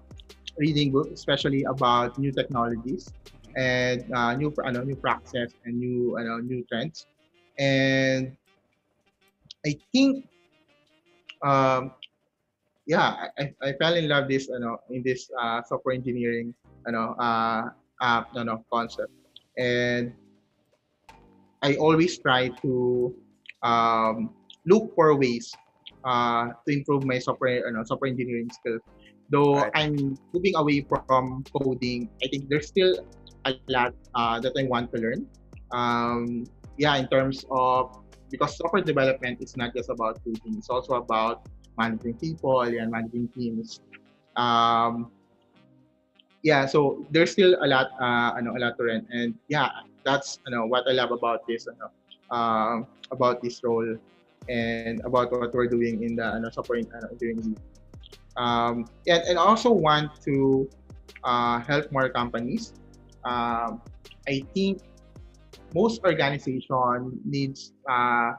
reading 0.59 0.91
books, 0.91 1.13
especially 1.13 1.63
about 1.65 2.19
new 2.19 2.33
technologies 2.33 3.13
and 3.57 4.03
uh, 4.15 4.35
new, 4.35 4.53
ano, 4.65 4.83
new 4.83 4.97
practices 4.97 5.55
and 5.65 5.79
new, 5.79 6.17
ano, 6.19 6.39
new 6.39 6.65
trends. 6.67 7.07
And 7.59 8.37
I 9.65 9.79
think, 9.93 10.27
um, 11.43 11.93
yeah, 12.87 13.31
I, 13.39 13.55
I 13.63 13.73
fell 13.79 13.95
in 13.95 14.09
love 14.09 14.29
this, 14.29 14.51
ano, 14.51 14.79
in 14.91 15.03
this 15.03 15.31
uh, 15.39 15.63
software 15.63 15.95
engineering, 15.95 16.55
ano, 16.87 17.15
uh, 17.19 17.71
uh, 18.01 18.23
ano, 18.35 18.65
concept. 18.73 19.13
And 19.59 20.13
I 21.63 21.77
always 21.77 22.19
try 22.19 22.49
to 22.63 23.15
um, 23.63 24.31
look 24.67 24.95
for 24.95 25.15
ways 25.17 25.55
uh, 26.07 26.55
to 26.65 26.69
improve 26.71 27.05
my 27.05 27.19
software, 27.19 27.67
ano, 27.67 27.83
software 27.85 28.09
engineering 28.09 28.49
skills. 28.55 28.81
Though 29.29 29.59
Right. 29.59 29.75
I'm 29.75 30.15
moving 30.31 30.55
away 30.55 30.87
from 30.87 31.43
coding, 31.51 32.09
I 32.23 32.31
think 32.31 32.49
there's 32.49 32.71
still 32.71 32.95
a 33.45 33.59
lot 33.67 33.93
uh, 34.15 34.39
that 34.41 34.55
I 34.55 34.71
want 34.71 34.95
to 34.95 35.03
learn. 35.03 35.27
Um, 35.75 36.47
yeah, 36.79 36.95
in 36.97 37.11
terms 37.11 37.45
of 37.51 37.91
because 38.31 38.57
software 38.57 38.83
development 38.83 39.43
is 39.43 39.59
not 39.59 39.75
just 39.75 39.91
about 39.91 40.23
coding; 40.23 40.55
it's 40.55 40.71
also 40.71 40.95
about 40.95 41.51
managing 41.75 42.15
people 42.23 42.63
and 42.63 42.87
managing 42.91 43.27
teams. 43.35 43.83
Um, 44.39 45.11
yeah, 46.47 46.67
so 46.67 47.03
there's 47.11 47.33
still 47.35 47.59
a 47.59 47.67
lot, 47.67 47.91
uh, 47.99 48.39
ano, 48.39 48.55
a 48.55 48.61
lot 48.63 48.79
to 48.79 48.87
learn, 48.87 49.03
and 49.11 49.35
yeah, 49.51 49.83
that's 50.07 50.39
you 50.47 50.55
know 50.55 50.71
what 50.71 50.87
I 50.87 50.95
love 50.95 51.11
about 51.11 51.43
this, 51.51 51.67
ano, 51.67 51.91
um, 52.31 52.87
about 53.11 53.43
this 53.43 53.59
role, 53.67 53.99
and 54.49 55.01
about 55.05 55.33
what 55.33 55.53
we're 55.55 55.69
doing 55.69 56.03
in 56.03 56.17
the 56.17 56.25
ano, 56.25 56.51
ano, 56.95 57.09
engineering. 57.13 57.57
Um, 58.37 58.85
and, 59.07 59.23
and 59.25 59.39
I 59.39 59.43
also 59.43 59.73
want 59.73 60.21
to 60.25 60.69
uh, 61.25 61.61
help 61.61 61.91
more 61.91 62.09
companies. 62.09 62.75
Um, 63.25 63.83
I 64.29 64.45
think 64.55 64.83
most 65.75 66.05
organization 66.05 67.21
needs 67.25 67.73
uh, 67.89 68.33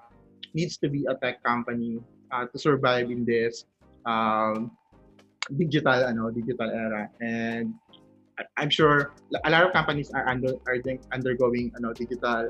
needs 0.54 0.78
to 0.78 0.90
be 0.90 1.06
a 1.10 1.16
tech 1.16 1.44
company 1.44 2.00
uh, 2.32 2.46
to 2.48 2.58
survive 2.58 3.12
in 3.12 3.26
this 3.26 3.66
um, 4.06 4.72
digital 5.56 6.32
digital 6.32 6.70
era 6.72 7.10
and 7.22 7.74
I'm 8.56 8.70
sure 8.70 9.14
a 9.46 9.50
lot 9.50 9.66
of 9.66 9.74
companies 9.74 10.12
are 10.12 10.28
under 10.28 10.54
are 10.68 10.78
undergoing 11.12 11.74
digital 11.96 12.50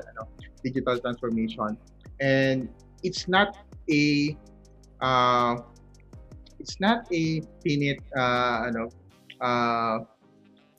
digital 0.62 0.98
transformation 0.98 1.78
and 2.20 2.68
it's 3.02 3.28
not 3.28 3.56
a 3.90 4.36
uh, 5.00 5.56
it's 6.58 6.80
not 6.80 7.06
a 7.12 7.42
finite 7.62 8.02
uh, 8.16 8.66
ano 8.68 8.90
uh, 9.40 10.02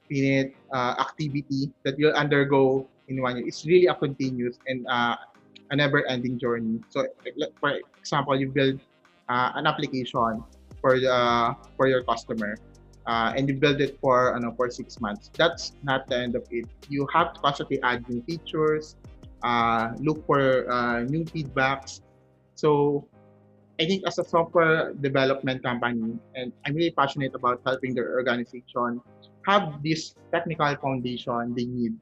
finite 0.09 0.55
uh, 0.73 0.95
activity 0.99 1.71
that 1.83 1.97
you'll 1.97 2.15
undergo 2.15 2.87
in 3.07 3.21
one 3.21 3.37
year. 3.37 3.47
It's 3.47 3.65
really 3.65 3.87
a 3.87 3.95
continuous 3.95 4.57
and 4.67 4.85
uh, 4.87 5.15
a 5.71 5.75
never-ending 5.75 6.39
journey. 6.39 6.81
So, 6.89 7.05
for 7.59 7.79
example, 7.99 8.35
you 8.35 8.49
build 8.49 8.79
uh, 9.29 9.51
an 9.55 9.67
application 9.67 10.43
for 10.81 10.99
the 10.99 11.55
for 11.77 11.87
your 11.87 12.03
customer, 12.03 12.57
uh, 13.05 13.33
and 13.35 13.47
you 13.47 13.55
build 13.55 13.81
it 13.81 13.97
for 14.01 14.35
ano 14.35 14.53
for 14.57 14.69
six 14.69 14.99
months. 14.99 15.29
That's 15.37 15.73
not 15.83 16.07
the 16.07 16.17
end 16.17 16.35
of 16.35 16.43
it. 16.51 16.65
You 16.89 17.07
have 17.13 17.33
to 17.33 17.39
constantly 17.39 17.81
add 17.83 18.07
new 18.09 18.21
features, 18.23 18.95
uh, 19.43 19.93
look 19.99 20.25
for 20.25 20.69
uh, 20.69 21.05
new 21.05 21.23
feedbacks. 21.25 22.01
So 22.59 23.07
I 23.79 23.87
think 23.87 24.03
as 24.03 24.19
a 24.19 24.25
software 24.27 24.91
development 24.99 25.63
company, 25.63 26.19
and 26.35 26.51
I'm 26.67 26.75
really 26.75 26.91
passionate 26.91 27.31
about 27.31 27.63
helping 27.63 27.95
their 27.95 28.19
organization 28.19 28.99
have 29.47 29.79
this 29.79 30.13
technical 30.35 30.75
foundation 30.83 31.55
they 31.55 31.63
need 31.63 31.95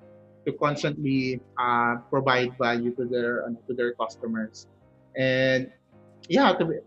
to 0.49 0.51
constantly 0.57 1.39
uh, 1.61 2.01
provide 2.09 2.57
value 2.57 2.89
to 2.97 3.05
their 3.05 3.45
ano, 3.45 3.61
to 3.69 3.77
their 3.77 3.93
customers. 3.93 4.65
And 5.13 5.69
yeah, 6.25 6.57
to, 6.57 6.81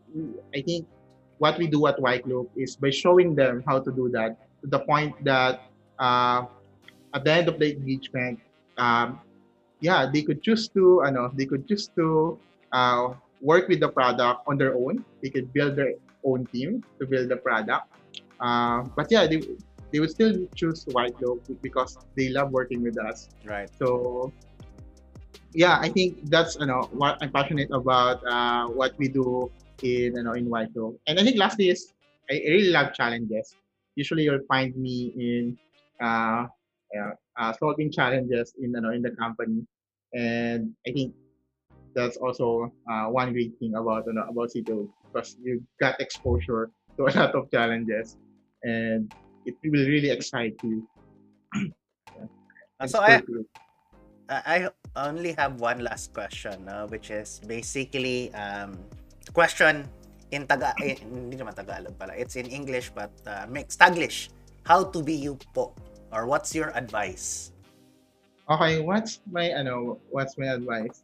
I 0.50 0.60
think 0.66 0.90
what 1.38 1.54
we 1.54 1.70
do 1.70 1.86
at 1.86 2.02
White 2.02 2.26
Cloak 2.26 2.50
is 2.58 2.74
by 2.74 2.90
showing 2.90 3.38
them 3.38 3.62
how 3.62 3.78
to 3.78 3.90
do 3.94 4.10
that 4.10 4.34
to 4.62 4.66
the 4.66 4.82
point 4.82 5.14
that 5.22 5.62
uh, 6.02 6.50
at 7.14 7.22
the 7.22 7.32
end 7.32 7.46
of 7.46 7.62
the 7.62 7.70
engagement, 7.70 8.42
um, 8.76 9.22
yeah, 9.78 10.10
they 10.10 10.26
could 10.26 10.42
choose 10.42 10.66
to, 10.74 11.06
ano, 11.06 11.30
they 11.30 11.46
could 11.46 11.68
choose 11.70 11.86
to 11.94 12.36
uh, 12.72 13.14
work 13.41 13.68
with 13.68 13.80
the 13.80 13.88
product 13.88 14.43
on 14.47 14.59
their 14.59 14.74
own. 14.74 15.05
They 15.22 15.30
could 15.30 15.53
build 15.53 15.76
their 15.76 15.95
own 16.24 16.47
team 16.47 16.84
to 16.99 17.07
build 17.07 17.28
the 17.28 17.36
product. 17.36 17.88
Uh, 18.41 18.82
but 18.97 19.11
yeah, 19.11 19.26
they, 19.26 19.43
they 19.93 20.01
would 20.01 20.11
still 20.11 20.47
choose 20.55 20.84
White 20.93 21.16
Cloak 21.16 21.43
because 21.62 21.99
they 22.16 22.28
love 22.28 22.51
working 22.51 22.82
with 22.82 22.99
us. 22.99 23.28
Right. 23.45 23.68
So 23.78 24.32
yeah, 25.53 25.78
I 25.80 25.88
think 25.88 26.30
that's 26.30 26.57
you 26.61 26.66
know 26.66 26.88
what 26.93 27.18
I'm 27.20 27.32
passionate 27.32 27.70
about. 27.72 28.24
Uh, 28.26 28.68
what 28.68 28.95
we 28.99 29.09
do 29.09 29.51
in 29.82 30.14
you 30.14 30.22
know 30.22 30.32
in 30.32 30.49
White 30.49 30.72
Cloak. 30.72 30.99
And 31.07 31.18
I 31.18 31.24
think 31.24 31.38
lastly 31.38 31.70
is 31.70 31.93
I 32.30 32.34
really 32.47 32.70
love 32.70 32.95
challenges. 32.95 33.55
Usually 33.97 34.24
you'll 34.24 34.47
find 34.47 34.74
me 34.76 35.12
in 35.16 35.59
uh, 36.01 36.47
yeah, 36.95 37.12
uh, 37.36 37.53
solving 37.53 37.91
challenges 37.91 38.55
in 38.59 38.72
you 38.72 38.80
know 38.80 38.91
in 38.91 39.03
the 39.03 39.11
company, 39.11 39.66
and 40.14 40.72
I 40.86 40.93
think 40.93 41.14
that's 41.95 42.16
also 42.16 42.72
uh, 42.91 43.07
one 43.07 43.32
great 43.32 43.59
thing 43.59 43.74
about 43.74 44.07
about 44.07 44.51
CTO 44.51 44.88
because 45.11 45.36
you 45.43 45.62
got 45.80 46.01
exposure 46.01 46.70
to 46.97 47.07
a 47.11 47.12
lot 47.16 47.34
of 47.34 47.51
challenges, 47.51 48.16
and 48.62 49.12
it 49.47 49.57
will 49.64 49.86
really 49.86 50.11
excite 50.11 50.57
you. 50.62 50.86
Uh, 51.57 52.26
It's 52.80 52.93
so 52.97 53.03
I, 53.03 53.20
I 54.30 54.57
only 54.97 55.34
have 55.36 55.61
one 55.61 55.84
last 55.84 56.14
question, 56.14 56.64
no, 56.64 56.86
which 56.88 57.11
is 57.11 57.43
basically 57.45 58.32
um, 58.32 58.78
question 59.34 59.84
in 60.30 60.47
Taga 60.47 60.72
eh, 60.80 60.97
hindi 61.03 61.36
naman 61.36 61.55
Tagalog 61.55 61.99
pala. 61.99 62.14
It's 62.14 62.38
in 62.38 62.47
English 62.47 62.95
but 62.95 63.11
uh, 63.26 63.47
mixed 63.51 63.82
Taglish. 63.82 64.30
How 64.62 64.86
to 64.86 65.03
be 65.03 65.14
you 65.18 65.34
po 65.53 65.74
or 66.14 66.26
what's 66.30 66.55
your 66.55 66.70
advice? 66.78 67.51
Okay, 68.51 68.82
what's 68.82 69.22
my 69.30 69.51
ano? 69.51 69.99
What's 70.11 70.38
my 70.38 70.55
advice? 70.55 71.03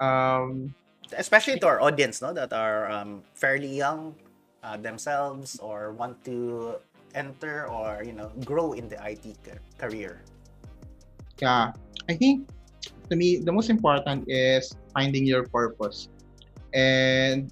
Um, 0.00 0.74
Especially 1.12 1.58
to 1.60 1.66
our 1.66 1.80
audience, 1.80 2.22
no, 2.22 2.32
that 2.32 2.52
are 2.52 2.90
um, 2.90 3.22
fairly 3.34 3.68
young 3.68 4.14
uh, 4.62 4.76
themselves 4.76 5.58
or 5.58 5.92
want 5.92 6.22
to 6.24 6.76
enter 7.14 7.66
or 7.66 8.02
you 8.06 8.12
know 8.12 8.30
grow 8.44 8.72
in 8.72 8.88
the 8.88 8.94
IT 9.02 9.36
ca- 9.42 9.58
career. 9.78 10.22
yeah, 11.42 11.72
I 12.08 12.14
think 12.14 12.48
to 13.10 13.16
me 13.16 13.38
the 13.38 13.52
most 13.52 13.70
important 13.70 14.24
is 14.28 14.76
finding 14.94 15.26
your 15.26 15.44
purpose, 15.48 16.08
and 16.74 17.50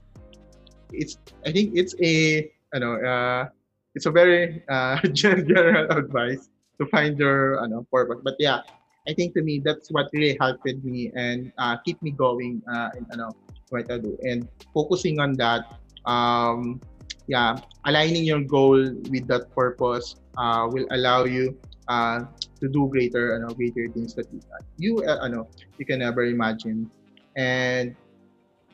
it's 0.92 1.18
I 1.44 1.52
think 1.52 1.74
it's 1.74 1.94
a 2.00 2.46
you 2.46 2.80
know 2.80 2.94
uh, 3.00 3.48
it's 3.94 4.06
a 4.06 4.12
very 4.12 4.62
uh, 4.68 5.00
general 5.12 5.90
advice 5.90 6.48
to 6.78 6.86
find 6.86 7.18
your 7.18 7.58
ano, 7.64 7.86
purpose. 7.90 8.20
But 8.22 8.36
yeah, 8.38 8.62
I 9.08 9.14
think 9.16 9.32
to 9.34 9.42
me 9.42 9.58
that's 9.64 9.88
what 9.90 10.12
really 10.12 10.36
helped 10.38 10.68
me 10.84 11.10
and 11.16 11.50
uh, 11.56 11.80
keep 11.80 11.96
me 12.04 12.12
going 12.12 12.60
uh, 12.68 12.92
in 12.92 13.08
ano 13.10 13.32
what 13.72 13.88
I 13.90 13.96
do 13.98 14.16
and 14.22 14.44
focusing 14.76 15.18
on 15.18 15.32
that. 15.40 15.64
Um, 16.04 16.80
yeah, 17.28 17.60
aligning 17.84 18.24
your 18.24 18.40
goal 18.40 18.80
with 19.08 19.28
that 19.28 19.52
purpose 19.52 20.16
uh, 20.36 20.68
will 20.68 20.88
allow 20.92 21.24
you 21.24 21.56
uh, 21.88 22.24
to 22.60 22.68
do 22.68 22.88
greater 22.88 23.36
ano 23.36 23.52
greater 23.56 23.88
things 23.92 24.12
that 24.14 24.28
you 24.32 24.40
you 24.76 24.92
uh, 25.04 25.24
ano 25.24 25.48
you 25.80 25.84
can 25.88 26.04
never 26.04 26.24
imagine 26.24 26.90
and 27.36 27.94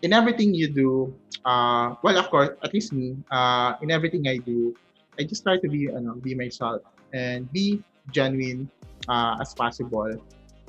in 0.02 0.12
everything 0.12 0.54
you 0.54 0.68
do 0.68 1.12
uh 1.44 1.94
well 2.02 2.16
of 2.16 2.28
course 2.32 2.50
at 2.64 2.72
least 2.72 2.92
me 2.92 3.16
uh 3.30 3.76
in 3.84 3.92
everything 3.92 4.24
I 4.26 4.40
do 4.40 4.72
I 5.20 5.24
just 5.24 5.44
try 5.44 5.60
to 5.60 5.68
be 5.68 5.92
ano 5.92 6.16
be 6.18 6.34
myself 6.34 6.80
and 7.12 7.46
be 7.52 7.84
genuine 8.10 8.68
uh, 9.08 9.36
as 9.40 9.54
possible. 9.54 10.10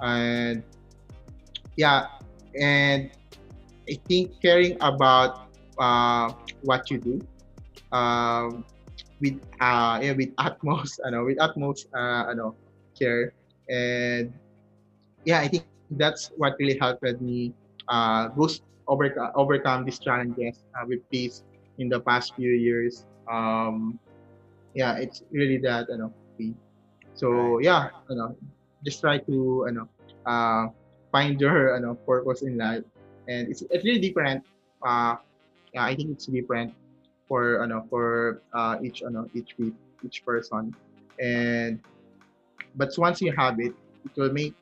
And 0.02 0.64
yeah 1.78 2.08
and 2.60 3.10
I 3.90 3.96
think 4.08 4.34
caring 4.42 4.78
about 4.82 5.38
uh 5.80 6.32
what 6.62 6.90
you 6.90 7.00
do 7.00 7.22
um 7.92 8.66
with 9.22 9.40
uh 9.62 10.00
yeah, 10.02 10.14
with 10.14 10.32
utmost 10.40 11.00
ano 11.06 11.26
with 11.26 11.38
utmost 11.42 11.88
uh 11.96 12.30
ano 12.32 12.56
care. 12.98 13.34
And 13.70 14.34
yeah 15.26 15.40
i 15.42 15.48
think 15.48 15.68
that's 15.68 16.32
what 16.38 16.54
really 16.60 16.78
helped 16.80 17.04
me 17.22 17.54
uh 17.90 18.30
boost 18.36 18.64
over, 18.88 19.10
overcome 19.36 19.86
these 19.86 20.00
challenges 20.00 20.64
uh, 20.76 20.86
we 20.88 21.00
faced 21.12 21.44
in 21.78 21.90
the 21.90 22.00
past 22.02 22.34
few 22.36 22.52
years. 22.52 23.06
Um 23.32 24.00
yeah 24.74 24.98
it's 24.98 25.24
really 25.32 25.60
that 25.64 25.88
you 25.90 25.98
know 25.98 26.14
so 27.16 27.60
yeah 27.60 27.90
you 28.10 28.16
know 28.16 28.36
just 28.86 29.02
try 29.02 29.18
to 29.18 29.66
you 29.68 29.74
know 29.74 29.88
uh 30.26 30.68
find 31.12 31.40
your 31.40 31.76
you 31.76 31.82
know 31.82 31.96
purpose 32.06 32.42
in 32.44 32.58
life. 32.58 32.84
And 33.28 33.50
it's, 33.50 33.64
it's 33.72 33.84
really 33.84 34.00
different 34.00 34.44
uh 34.86 35.16
yeah 35.74 35.84
i 35.84 35.96
think 35.96 36.12
it's 36.12 36.28
different 36.28 36.74
for 37.28 37.64
ano 37.64 37.88
for 37.90 38.42
uh, 38.54 38.78
each 38.84 39.02
ano 39.02 39.26
each 39.34 39.56
each 40.06 40.22
person. 40.26 40.76
And 41.18 41.80
but 42.76 42.94
once 42.98 43.22
you 43.22 43.34
have 43.34 43.58
it 43.60 43.74
it 44.06 44.14
will 44.18 44.34
make 44.34 44.54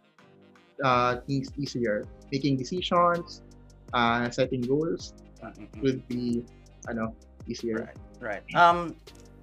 uh, 0.83 1.19
things 1.27 1.51
easier. 1.59 2.07
Making 2.31 2.57
decisions 2.57 3.41
uh, 3.93 4.29
setting 4.29 4.61
goals 4.61 5.13
will 5.81 5.99
be 6.07 6.41
ano 6.87 7.13
easier. 7.47 7.85
Right. 7.85 7.99
Right. 8.23 8.43
Um, 8.55 8.95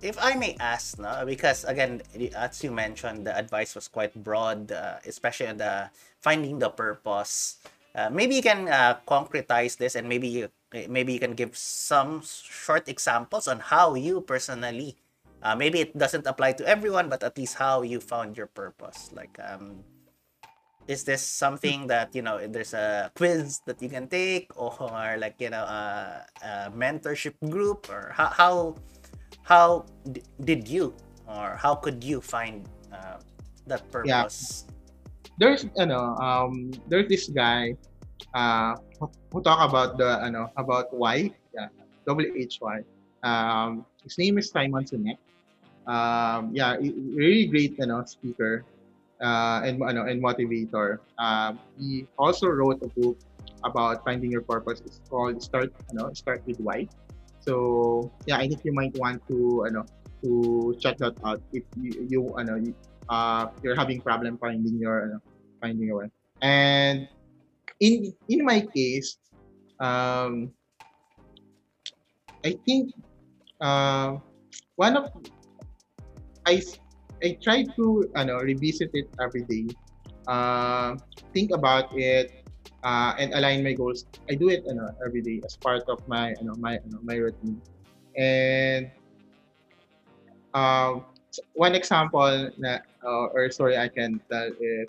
if 0.02 0.16
I 0.20 0.34
may 0.34 0.56
ask, 0.60 0.98
no, 0.98 1.24
because 1.26 1.64
again, 1.64 2.02
as 2.34 2.64
you 2.64 2.70
mentioned, 2.72 3.26
the 3.26 3.36
advice 3.36 3.74
was 3.74 3.88
quite 3.88 4.14
broad, 4.14 4.72
uh, 4.72 4.96
especially 5.06 5.48
on 5.48 5.58
the 5.58 5.90
finding 6.20 6.58
the 6.58 6.70
purpose. 6.70 7.56
Uh, 7.94 8.08
maybe 8.10 8.36
you 8.36 8.42
can 8.42 8.68
uh, 8.68 8.96
concretize 9.06 9.76
this, 9.76 9.94
and 9.94 10.08
maybe 10.08 10.28
you 10.28 10.48
maybe 10.88 11.12
you 11.12 11.18
can 11.18 11.34
give 11.34 11.56
some 11.56 12.22
short 12.22 12.88
examples 12.88 13.48
on 13.48 13.58
how 13.60 13.94
you 13.94 14.20
personally. 14.20 14.96
Uh, 15.42 15.56
maybe 15.56 15.80
it 15.80 15.96
doesn't 15.96 16.26
apply 16.26 16.52
to 16.52 16.66
everyone, 16.68 17.08
but 17.08 17.22
at 17.22 17.36
least 17.36 17.56
how 17.56 17.82
you 17.82 17.98
found 17.98 18.36
your 18.36 18.46
purpose. 18.46 19.10
Like, 19.12 19.36
um, 19.42 19.82
is 20.86 21.02
this 21.04 21.22
something 21.22 21.88
that 21.88 22.14
you 22.14 22.22
know? 22.22 22.38
There's 22.46 22.74
a 22.74 23.10
quiz 23.16 23.60
that 23.66 23.82
you 23.82 23.88
can 23.88 24.06
take, 24.06 24.52
or 24.54 25.16
like 25.18 25.40
you 25.40 25.50
know, 25.50 25.64
a, 25.64 26.24
a 26.44 26.70
mentorship 26.70 27.34
group, 27.50 27.90
or 27.90 28.12
how 28.14 28.26
how 28.26 28.76
how 29.42 29.84
d- 30.12 30.22
did 30.44 30.68
you 30.68 30.94
or 31.26 31.56
how 31.56 31.74
could 31.74 32.02
you 32.02 32.20
find 32.20 32.66
uh, 32.92 33.18
that 33.66 33.82
Yeah. 34.04 34.26
purpose? 34.26 34.66
there's 35.40 35.64
ano 35.80 36.20
um 36.20 36.68
there's 36.92 37.08
this 37.08 37.32
guy 37.32 37.72
uh 38.36 38.76
who, 39.00 39.08
who 39.32 39.40
talk 39.40 39.64
about 39.64 39.96
the 39.96 40.20
ano 40.20 40.52
about 40.60 40.92
why 40.92 41.32
yeah 41.56 41.72
W 42.04 42.28
H 42.36 42.60
Y. 42.60 42.84
Um 43.24 43.88
his 44.04 44.20
name 44.20 44.36
is 44.36 44.52
Simon 44.52 44.84
Sinek. 44.84 45.16
Um 45.88 46.52
yeah 46.52 46.76
really 47.16 47.48
great 47.48 47.80
ano 47.80 48.04
speaker 48.04 48.68
uh 49.24 49.64
and 49.64 49.80
ano 49.80 50.04
and 50.04 50.20
motivator. 50.20 51.00
Um 51.16 51.56
he 51.80 52.04
also 52.20 52.52
wrote 52.52 52.84
a 52.84 52.90
book 52.92 53.16
about 53.64 54.04
finding 54.04 54.28
your 54.28 54.44
purpose. 54.44 54.84
It's 54.84 55.00
called 55.08 55.40
start 55.40 55.72
you 55.88 55.96
know 55.96 56.12
start 56.12 56.44
with 56.44 56.60
why 56.60 56.84
so 57.40 58.12
yeah 58.26 58.36
I 58.36 58.48
think 58.48 58.60
you 58.64 58.72
might 58.72 58.94
want 58.96 59.22
to 59.28 59.64
ano 59.68 59.84
to 60.24 60.76
check 60.80 60.98
that 60.98 61.16
out 61.24 61.40
if 61.52 61.64
you, 61.80 62.06
you 62.08 62.20
ano 62.36 62.56
you, 62.56 62.74
uh, 63.08 63.48
you're 63.62 63.76
having 63.76 64.00
problem 64.00 64.38
finding 64.38 64.78
your 64.78 65.08
ano, 65.08 65.18
finding 65.60 65.88
your 65.88 66.04
way. 66.04 66.08
And 66.40 67.08
in 67.80 68.12
in 68.28 68.44
my 68.44 68.64
case, 68.72 69.16
um, 69.80 70.52
I 72.44 72.56
think 72.64 72.92
uh, 73.60 74.16
one 74.76 74.96
of 74.96 75.12
I 76.46 76.60
I 77.24 77.36
try 77.42 77.64
to 77.76 78.08
ano 78.16 78.40
revisit 78.40 78.92
it 78.92 79.08
every 79.20 79.44
day. 79.48 79.68
Uh, 80.28 80.96
think 81.32 81.50
about 81.52 81.92
it 81.96 82.39
uh, 82.84 83.14
and 83.18 83.32
align 83.34 83.62
my 83.64 83.72
goals. 83.72 84.04
I 84.30 84.34
do 84.34 84.48
it 84.48 84.64
ano 84.68 84.90
every 85.04 85.22
day 85.22 85.40
as 85.44 85.56
part 85.56 85.82
of 85.88 86.00
my 86.06 86.34
ano 86.40 86.54
my 86.58 86.78
ano, 86.80 86.98
my 87.02 87.16
routine. 87.16 87.60
And 88.16 88.90
um, 90.54 91.06
one 91.54 91.74
example 91.74 92.50
na 92.58 92.78
uh, 93.04 93.26
or 93.34 93.50
story 93.50 93.76
I 93.76 93.88
can 93.88 94.20
tell 94.30 94.48
is 94.48 94.88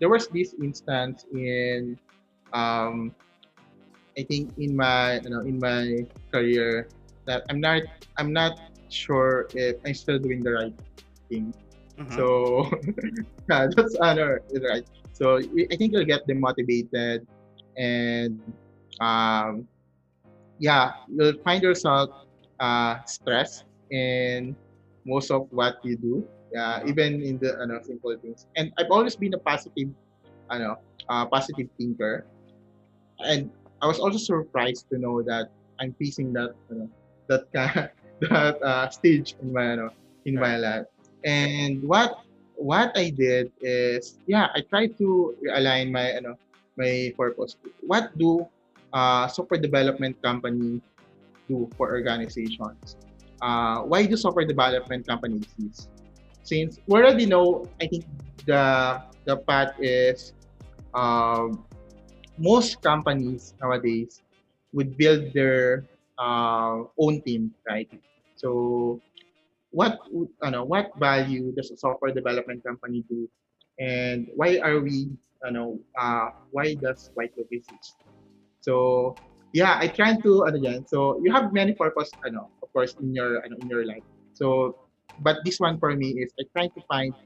there 0.00 0.08
was 0.08 0.28
this 0.28 0.54
instance 0.62 1.24
in 1.32 1.98
um, 2.52 3.14
I 4.18 4.24
think 4.24 4.52
in 4.58 4.76
my 4.76 5.20
you 5.20 5.30
know 5.30 5.42
in 5.42 5.58
my 5.58 6.06
career 6.32 6.88
that 7.26 7.42
I'm 7.50 7.60
not 7.60 7.82
I'm 8.18 8.32
not 8.32 8.58
sure 8.88 9.48
if 9.54 9.76
I'm 9.86 9.94
still 9.94 10.18
doing 10.18 10.42
the 10.42 10.52
right 10.52 10.76
thing. 11.30 11.54
Mhm. 11.98 12.12
So 12.12 12.68
yeah, 13.50 13.68
that's 13.74 13.94
another 14.00 14.42
right. 14.68 14.86
So 15.22 15.38
I 15.38 15.76
think 15.78 15.94
you'll 15.94 16.10
get 16.10 16.26
them 16.26 16.42
motivated 16.42 17.22
and 17.78 18.42
um 18.98 19.70
yeah, 20.58 20.98
you'll 21.06 21.38
find 21.46 21.62
yourself 21.62 22.10
uh 22.58 22.98
stressed 23.06 23.62
in 23.94 24.56
most 25.06 25.30
of 25.30 25.46
what 25.54 25.78
you 25.86 25.94
do. 25.94 26.26
Yeah, 26.50 26.82
even 26.90 27.22
in 27.22 27.38
the 27.38 27.54
ano, 27.62 27.78
simple 27.86 28.18
things. 28.18 28.50
And 28.58 28.74
I've 28.76 28.90
always 28.90 29.14
been 29.14 29.32
a 29.32 29.38
positive 29.38 29.94
ano, 30.50 30.76
uh, 31.08 31.24
positive 31.30 31.70
thinker. 31.78 32.26
And 33.24 33.48
I 33.80 33.86
was 33.86 34.02
also 34.02 34.18
surprised 34.18 34.90
to 34.90 34.98
know 34.98 35.22
that 35.22 35.48
I'm 35.78 35.94
facing 36.02 36.34
that 36.34 36.50
ano, 36.68 36.90
that 37.30 37.46
that 38.26 38.58
uh, 38.58 38.90
stage 38.90 39.38
in 39.40 39.54
my 39.54 39.78
ano, 39.78 39.94
in 40.26 40.34
my 40.34 40.58
life. 40.58 40.84
And 41.24 41.80
what 41.86 42.20
what 42.62 42.94
I 42.94 43.10
did 43.10 43.50
is 43.60 44.22
yeah, 44.30 44.46
I 44.54 44.62
tried 44.62 44.94
to 45.02 45.34
realign 45.42 45.90
my 45.90 46.14
ano 46.14 46.38
my 46.78 47.10
purpose. 47.18 47.58
What 47.82 48.14
do 48.14 48.46
uh, 48.94 49.26
software 49.26 49.58
development 49.58 50.22
company 50.22 50.78
do 51.50 51.66
for 51.74 51.90
organizations? 51.90 52.94
Uh, 53.42 53.82
why 53.82 54.06
do 54.06 54.14
software 54.14 54.46
development 54.46 55.10
companies 55.10 55.42
exist? 55.58 55.90
Since 56.46 56.78
we 56.86 57.02
already 57.02 57.26
know, 57.26 57.66
I 57.82 57.90
think 57.90 58.06
the 58.46 59.02
the 59.26 59.42
path 59.42 59.74
is 59.82 60.30
um, 60.94 61.66
most 62.38 62.78
companies 62.78 63.58
nowadays 63.58 64.22
would 64.70 64.94
build 64.96 65.34
their 65.34 65.84
uh, 66.14 66.86
own 66.94 67.20
team, 67.26 67.50
right? 67.66 67.90
So, 68.38 69.02
what 69.72 69.98
ano, 70.44 70.64
what 70.64 70.92
value 71.00 71.52
does 71.56 71.72
a 71.72 71.76
software 71.76 72.12
development 72.12 72.62
company 72.64 73.04
do, 73.08 73.28
and 73.80 74.28
why 74.36 74.60
are 74.60 74.80
we, 74.80 75.08
know, 75.50 75.80
uh, 75.98 76.28
why 76.52 76.76
does 76.76 77.10
White 77.14 77.32
exist? 77.36 77.96
So, 78.60 79.16
yeah, 79.52 79.80
I 79.80 79.88
try 79.88 80.16
to 80.20 80.44
ano. 80.44 80.84
So, 80.86 81.18
you 81.24 81.32
have 81.32 81.52
many 81.52 81.72
purpose, 81.72 82.12
ano, 82.24 82.52
of 82.62 82.72
course, 82.72 82.94
in 83.00 83.16
your 83.16 83.42
ano, 83.44 83.56
in 83.58 83.68
your 83.68 83.84
life. 83.84 84.04
So, 84.36 84.76
but 85.18 85.40
this 85.44 85.58
one 85.58 85.80
for 85.80 85.96
me 85.96 86.20
is 86.20 86.32
I 86.38 86.44
try 86.52 86.68
to 86.68 86.80
find 86.86 87.16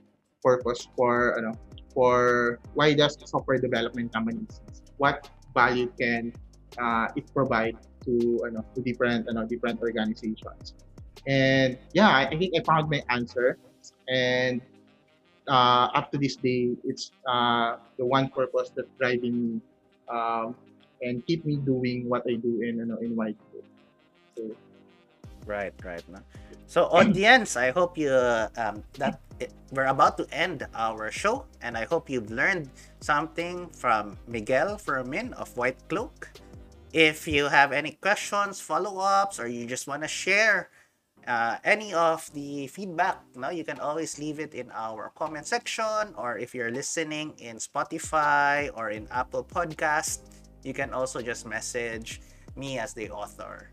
purpose 0.42 0.86
for 0.94 1.34
ano 1.38 1.58
for 1.90 2.60
why 2.78 2.94
does 2.94 3.18
software 3.26 3.58
development 3.58 4.14
company 4.14 4.46
exist? 4.46 4.94
What 5.02 5.26
value 5.54 5.90
can 5.98 6.30
uh, 6.78 7.08
it 7.18 7.26
provide 7.34 7.74
to 8.06 8.14
ano 8.46 8.62
to 8.76 8.78
different 8.86 9.26
ano 9.26 9.42
different 9.42 9.82
organizations? 9.82 10.78
And 11.26 11.78
yeah, 11.92 12.08
I, 12.08 12.28
I 12.28 12.36
think 12.36 12.54
I 12.56 12.62
found 12.62 12.90
my 12.90 13.02
answer. 13.08 13.58
And 14.08 14.60
uh, 15.48 15.88
up 15.94 16.12
to 16.12 16.18
this 16.18 16.36
day, 16.36 16.76
it's 16.84 17.10
uh, 17.26 17.76
the 17.98 18.04
one 18.04 18.28
purpose 18.28 18.70
that 18.76 18.86
driving 18.98 19.34
me 19.34 19.60
um, 20.08 20.54
and 21.02 21.24
keep 21.26 21.44
me 21.44 21.56
doing 21.56 22.08
what 22.08 22.22
I 22.26 22.34
do 22.34 22.62
in 22.62 22.80
ano 22.80 22.96
in 22.98 23.16
White 23.16 23.36
Cloak. 23.50 23.64
So 24.36 24.56
Right, 25.46 25.72
right. 25.84 26.02
No? 26.10 26.18
So, 26.66 26.84
audience, 26.90 27.56
I 27.56 27.70
hope 27.70 27.96
you 27.96 28.10
um, 28.10 28.82
that 28.98 29.22
it, 29.38 29.54
we're 29.70 29.86
about 29.86 30.18
to 30.18 30.26
end 30.34 30.66
our 30.74 31.10
show, 31.10 31.46
and 31.62 31.78
I 31.78 31.84
hope 31.84 32.10
you've 32.10 32.30
learned 32.30 32.68
something 33.00 33.70
from 33.70 34.18
Miguel 34.26 34.76
Fermin 34.76 35.32
of 35.34 35.56
White 35.56 35.78
Cloak. 35.88 36.30
If 36.92 37.28
you 37.28 37.46
have 37.46 37.72
any 37.72 37.92
questions, 38.02 38.60
follow-ups, 38.60 39.38
or 39.38 39.46
you 39.46 39.66
just 39.66 39.86
want 39.86 40.02
to 40.02 40.08
share 40.08 40.70
uh, 41.26 41.58
any 41.64 41.92
of 41.92 42.32
the 42.32 42.66
feedback, 42.68 43.22
no, 43.34 43.50
you 43.50 43.64
can 43.64 43.78
always 43.80 44.18
leave 44.18 44.38
it 44.38 44.54
in 44.54 44.70
our 44.72 45.10
comment 45.14 45.46
section, 45.46 46.14
or 46.16 46.38
if 46.38 46.54
you're 46.54 46.70
listening 46.70 47.34
in 47.38 47.56
Spotify 47.56 48.70
or 48.74 48.90
in 48.90 49.08
Apple 49.10 49.44
Podcast, 49.44 50.20
you 50.62 50.72
can 50.72 50.94
also 50.94 51.20
just 51.20 51.46
message 51.46 52.20
me 52.56 52.78
as 52.78 52.94
the 52.94 53.10
author. 53.10 53.70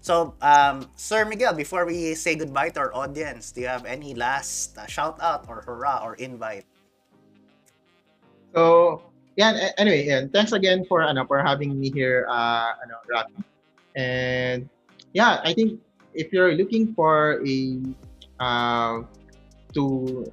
So, 0.00 0.34
um, 0.42 0.88
Sir 0.96 1.24
Miguel, 1.24 1.54
before 1.54 1.86
we 1.86 2.14
say 2.14 2.36
goodbye 2.36 2.68
to 2.76 2.80
our 2.80 2.94
audience, 2.94 3.52
do 3.52 3.62
you 3.62 3.68
have 3.68 3.86
any 3.86 4.14
last 4.14 4.76
uh, 4.76 4.84
shout 4.86 5.16
out 5.22 5.48
or 5.48 5.64
hurrah 5.64 6.04
or 6.04 6.14
invite? 6.16 6.66
So, 8.54 9.00
yeah, 9.36 9.72
anyway, 9.78 10.04
yeah, 10.04 10.28
thanks 10.30 10.52
again 10.52 10.84
for 10.84 11.00
for 11.26 11.40
having 11.40 11.80
me 11.80 11.90
here 11.90 12.28
uh. 12.28 12.76
And 13.96 14.68
yeah, 15.14 15.40
I 15.42 15.54
think 15.54 15.80
if 16.14 16.32
you're 16.32 16.54
looking 16.54 16.94
for 16.94 17.42
a 17.46 17.82
uh, 18.40 19.02
to 19.74 20.24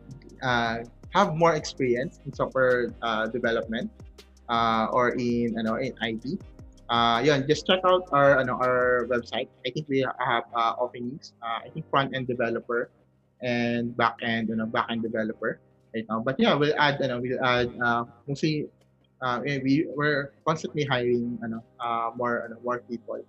uh, 0.41 0.77
have 1.11 1.35
more 1.35 1.55
experience 1.55 2.19
in 2.25 2.33
software 2.33 2.93
uh, 3.01 3.27
development 3.27 3.89
uh, 4.49 4.87
or 4.93 5.17
in 5.17 5.57
ano 5.57 5.75
in 5.75 5.93
IT, 6.01 6.39
uh, 6.89 7.21
yun, 7.23 7.45
just 7.47 7.65
check 7.67 7.81
out 7.83 8.07
our 8.13 8.39
ano 8.39 8.55
our 8.61 9.05
website. 9.09 9.49
I 9.65 9.69
think 9.73 9.89
we 9.89 10.05
have 10.05 10.45
uh, 10.53 10.79
openings. 10.79 11.33
Uh, 11.41 11.65
I 11.65 11.69
think 11.73 11.89
front 11.89 12.15
end 12.15 12.27
developer 12.27 12.89
and 13.41 13.95
back 13.97 14.17
end, 14.21 14.49
you 14.49 14.55
know, 14.55 14.65
back 14.65 14.87
end 14.89 15.01
developer 15.01 15.59
right 15.93 16.05
now. 16.09 16.21
But 16.21 16.39
yeah, 16.39 16.53
we'll 16.53 16.77
add, 16.77 17.01
ano, 17.01 17.19
we'll 17.19 17.43
add, 17.43 17.73
uh, 17.81 18.05
mostly, 18.27 18.67
uh, 19.21 19.41
we 19.43 19.87
we're 19.95 20.33
constantly 20.45 20.85
hiring, 20.85 21.37
ano, 21.43 21.63
uh, 21.79 22.11
more, 22.15 22.45
ano, 22.45 22.57
more 22.63 22.79
people 22.89 23.23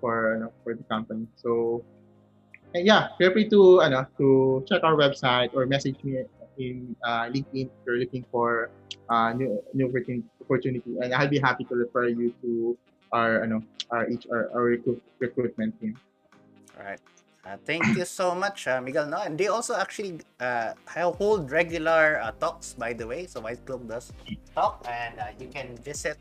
for, 0.00 0.36
ano, 0.36 0.52
for 0.62 0.74
the 0.74 0.82
company. 0.84 1.26
So, 1.36 1.84
eh, 2.74 2.82
yeah, 2.84 3.08
feel 3.18 3.32
free 3.32 3.48
to, 3.48 3.80
ano, 3.80 4.06
to 4.18 4.64
check 4.68 4.82
our 4.84 4.94
website 4.94 5.54
or 5.54 5.66
message 5.66 5.96
me 6.02 6.24
in 6.58 6.96
uh, 7.04 7.28
LinkedIn 7.32 7.66
if 7.66 7.80
you're 7.86 7.96
looking 7.96 8.24
for 8.30 8.70
uh, 9.08 9.32
new 9.32 9.62
new 9.74 9.88
opportun- 9.88 10.24
opportunity, 10.40 10.96
and 11.00 11.14
I'll 11.14 11.28
be 11.28 11.40
happy 11.40 11.64
to 11.64 11.74
refer 11.74 12.08
you 12.08 12.32
to 12.42 12.76
our, 13.12 13.42
ano, 13.42 13.62
our 13.90 14.08
each 14.08 14.26
our, 14.30 14.48
recruit, 14.60 15.02
recruitment 15.18 15.78
team. 15.80 15.98
All 16.78 16.84
right. 16.84 17.00
Uh, 17.42 17.56
thank 17.66 17.82
you 17.98 18.04
so 18.04 18.36
much, 18.36 18.68
uh, 18.68 18.80
Miguel. 18.80 19.06
No, 19.06 19.18
and 19.18 19.36
they 19.36 19.48
also 19.48 19.74
actually 19.74 20.20
uh, 20.38 20.74
hold 20.86 21.50
regular 21.50 22.20
uh, 22.22 22.30
talks, 22.38 22.72
by 22.74 22.92
the 22.92 23.04
way. 23.04 23.26
So 23.26 23.40
White 23.40 23.66
Cloak 23.66 23.88
does 23.88 24.12
talk, 24.54 24.86
and 24.88 25.18
uh, 25.18 25.34
you 25.40 25.48
can 25.48 25.76
visit 25.82 26.18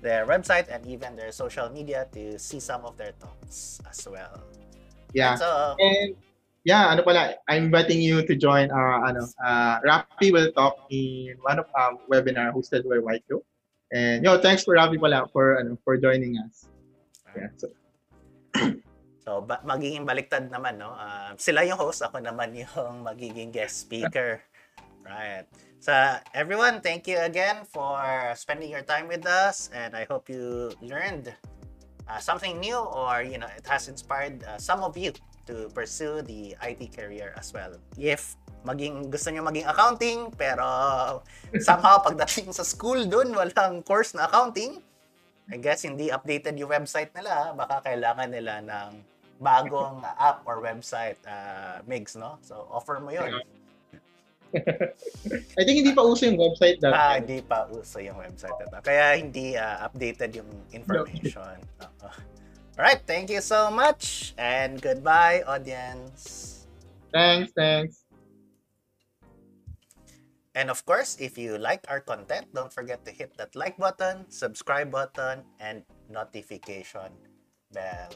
their 0.00 0.24
website 0.24 0.68
and 0.72 0.84
even 0.86 1.16
their 1.16 1.32
social 1.32 1.68
media 1.68 2.08
to 2.12 2.38
see 2.38 2.60
some 2.60 2.84
of 2.84 2.96
their 2.96 3.12
talks 3.20 3.80
as 3.88 4.08
well. 4.08 4.40
Yeah. 5.14 5.38
So, 5.38 5.78
And 5.78 6.18
yeah, 6.66 6.90
ano 6.90 7.06
pala, 7.06 7.38
I'm 7.48 7.70
inviting 7.70 8.02
you 8.02 8.26
to 8.26 8.34
join 8.34 8.74
our 8.74 9.06
ano, 9.06 9.24
uh, 9.40 9.78
Rafi 9.86 10.34
will 10.34 10.50
talk 10.52 10.76
in 10.90 11.38
one 11.40 11.62
of 11.62 11.70
um 11.78 12.02
webinar 12.10 12.50
hosted 12.50 12.84
by 12.90 12.98
White 12.98 13.24
Joe. 13.30 13.46
And 13.94 14.26
yo, 14.26 14.42
thanks 14.42 14.66
for 14.66 14.74
Rafi 14.74 14.98
pala 14.98 15.30
for 15.30 15.62
ano 15.62 15.78
for 15.86 15.96
joining 15.96 16.36
us. 16.42 16.66
Yeah. 17.38 17.54
So, 17.56 17.66
So, 19.24 19.40
ba- 19.40 19.64
magiging 19.64 20.04
baliktad 20.04 20.52
naman, 20.52 20.76
no? 20.76 20.92
Ah, 20.92 21.32
sila 21.40 21.64
yung 21.64 21.80
host, 21.80 22.04
ako 22.04 22.20
naman 22.20 22.52
yung 22.52 23.00
magiging 23.08 23.48
guest 23.48 23.88
speaker. 23.88 24.44
Right. 25.00 25.48
So, 25.80 25.92
everyone, 26.36 26.84
thank 26.84 27.08
you 27.08 27.16
again 27.20 27.64
for 27.64 27.96
spending 28.36 28.68
your 28.68 28.84
time 28.84 29.08
with 29.08 29.24
us. 29.24 29.72
And 29.72 29.96
I 29.96 30.04
hope 30.04 30.28
you 30.28 30.76
learned 30.84 31.32
uh, 32.08 32.18
something 32.18 32.60
new 32.60 32.76
or, 32.76 33.22
you 33.22 33.38
know, 33.38 33.48
it 33.56 33.66
has 33.66 33.88
inspired 33.88 34.42
uh, 34.44 34.58
some 34.58 34.82
of 34.82 34.96
you 34.96 35.12
to 35.46 35.68
pursue 35.74 36.22
the 36.22 36.56
IT 36.62 36.96
career 36.96 37.34
as 37.36 37.52
well. 37.52 37.76
If 37.98 38.36
maging 38.64 39.12
gusto 39.12 39.28
nyo 39.28 39.44
maging 39.44 39.68
accounting, 39.68 40.32
pero 40.32 40.64
somehow 41.60 42.00
pagdating 42.00 42.52
sa 42.56 42.64
school 42.64 43.04
dun, 43.04 43.36
walang 43.36 43.84
course 43.84 44.16
na 44.16 44.24
accounting, 44.24 44.80
I 45.52 45.60
guess 45.60 45.84
hindi 45.84 46.08
updated 46.08 46.56
yung 46.56 46.72
website 46.72 47.12
nila, 47.12 47.52
baka 47.52 47.84
kailangan 47.84 48.32
nila 48.32 48.64
ng 48.64 48.90
bagong 49.44 50.00
app 50.16 50.40
or 50.48 50.64
website 50.64 51.20
uh, 51.28 51.84
mix, 51.84 52.16
no? 52.16 52.40
So, 52.40 52.64
offer 52.72 52.96
mo 52.96 53.12
yun. 53.12 53.44
I 55.58 55.62
think 55.66 55.82
hindi 55.82 55.92
pa 55.92 56.02
uso 56.06 56.30
yung 56.30 56.38
website 56.38 56.78
that 56.80 56.94
Ah, 56.94 57.14
hindi 57.18 57.42
pa 57.42 57.66
uso 57.70 57.98
yung 57.98 58.18
website 58.18 58.54
na 58.58 58.66
to. 58.70 58.78
Kaya 58.86 59.18
hindi 59.18 59.58
ah, 59.58 59.86
updated 59.90 60.38
yung 60.38 60.50
information. 60.70 61.58
Oo. 61.82 62.08
Alright, 62.74 63.06
thank 63.06 63.30
you 63.30 63.38
so 63.38 63.70
much 63.70 64.34
and 64.34 64.82
goodbye, 64.82 65.46
audience. 65.46 66.50
Thanks, 67.14 67.54
thanks. 67.54 68.02
And 70.54 70.70
of 70.70 70.86
course, 70.86 71.18
if 71.18 71.38
you 71.38 71.58
like 71.58 71.86
our 71.90 71.98
content, 71.98 72.46
don't 72.54 72.70
forget 72.70 73.02
to 73.06 73.10
hit 73.10 73.34
that 73.38 73.54
like 73.54 73.78
button, 73.78 74.26
subscribe 74.30 74.90
button, 74.90 75.42
and 75.58 75.82
notification 76.10 77.10
bell. 77.74 78.10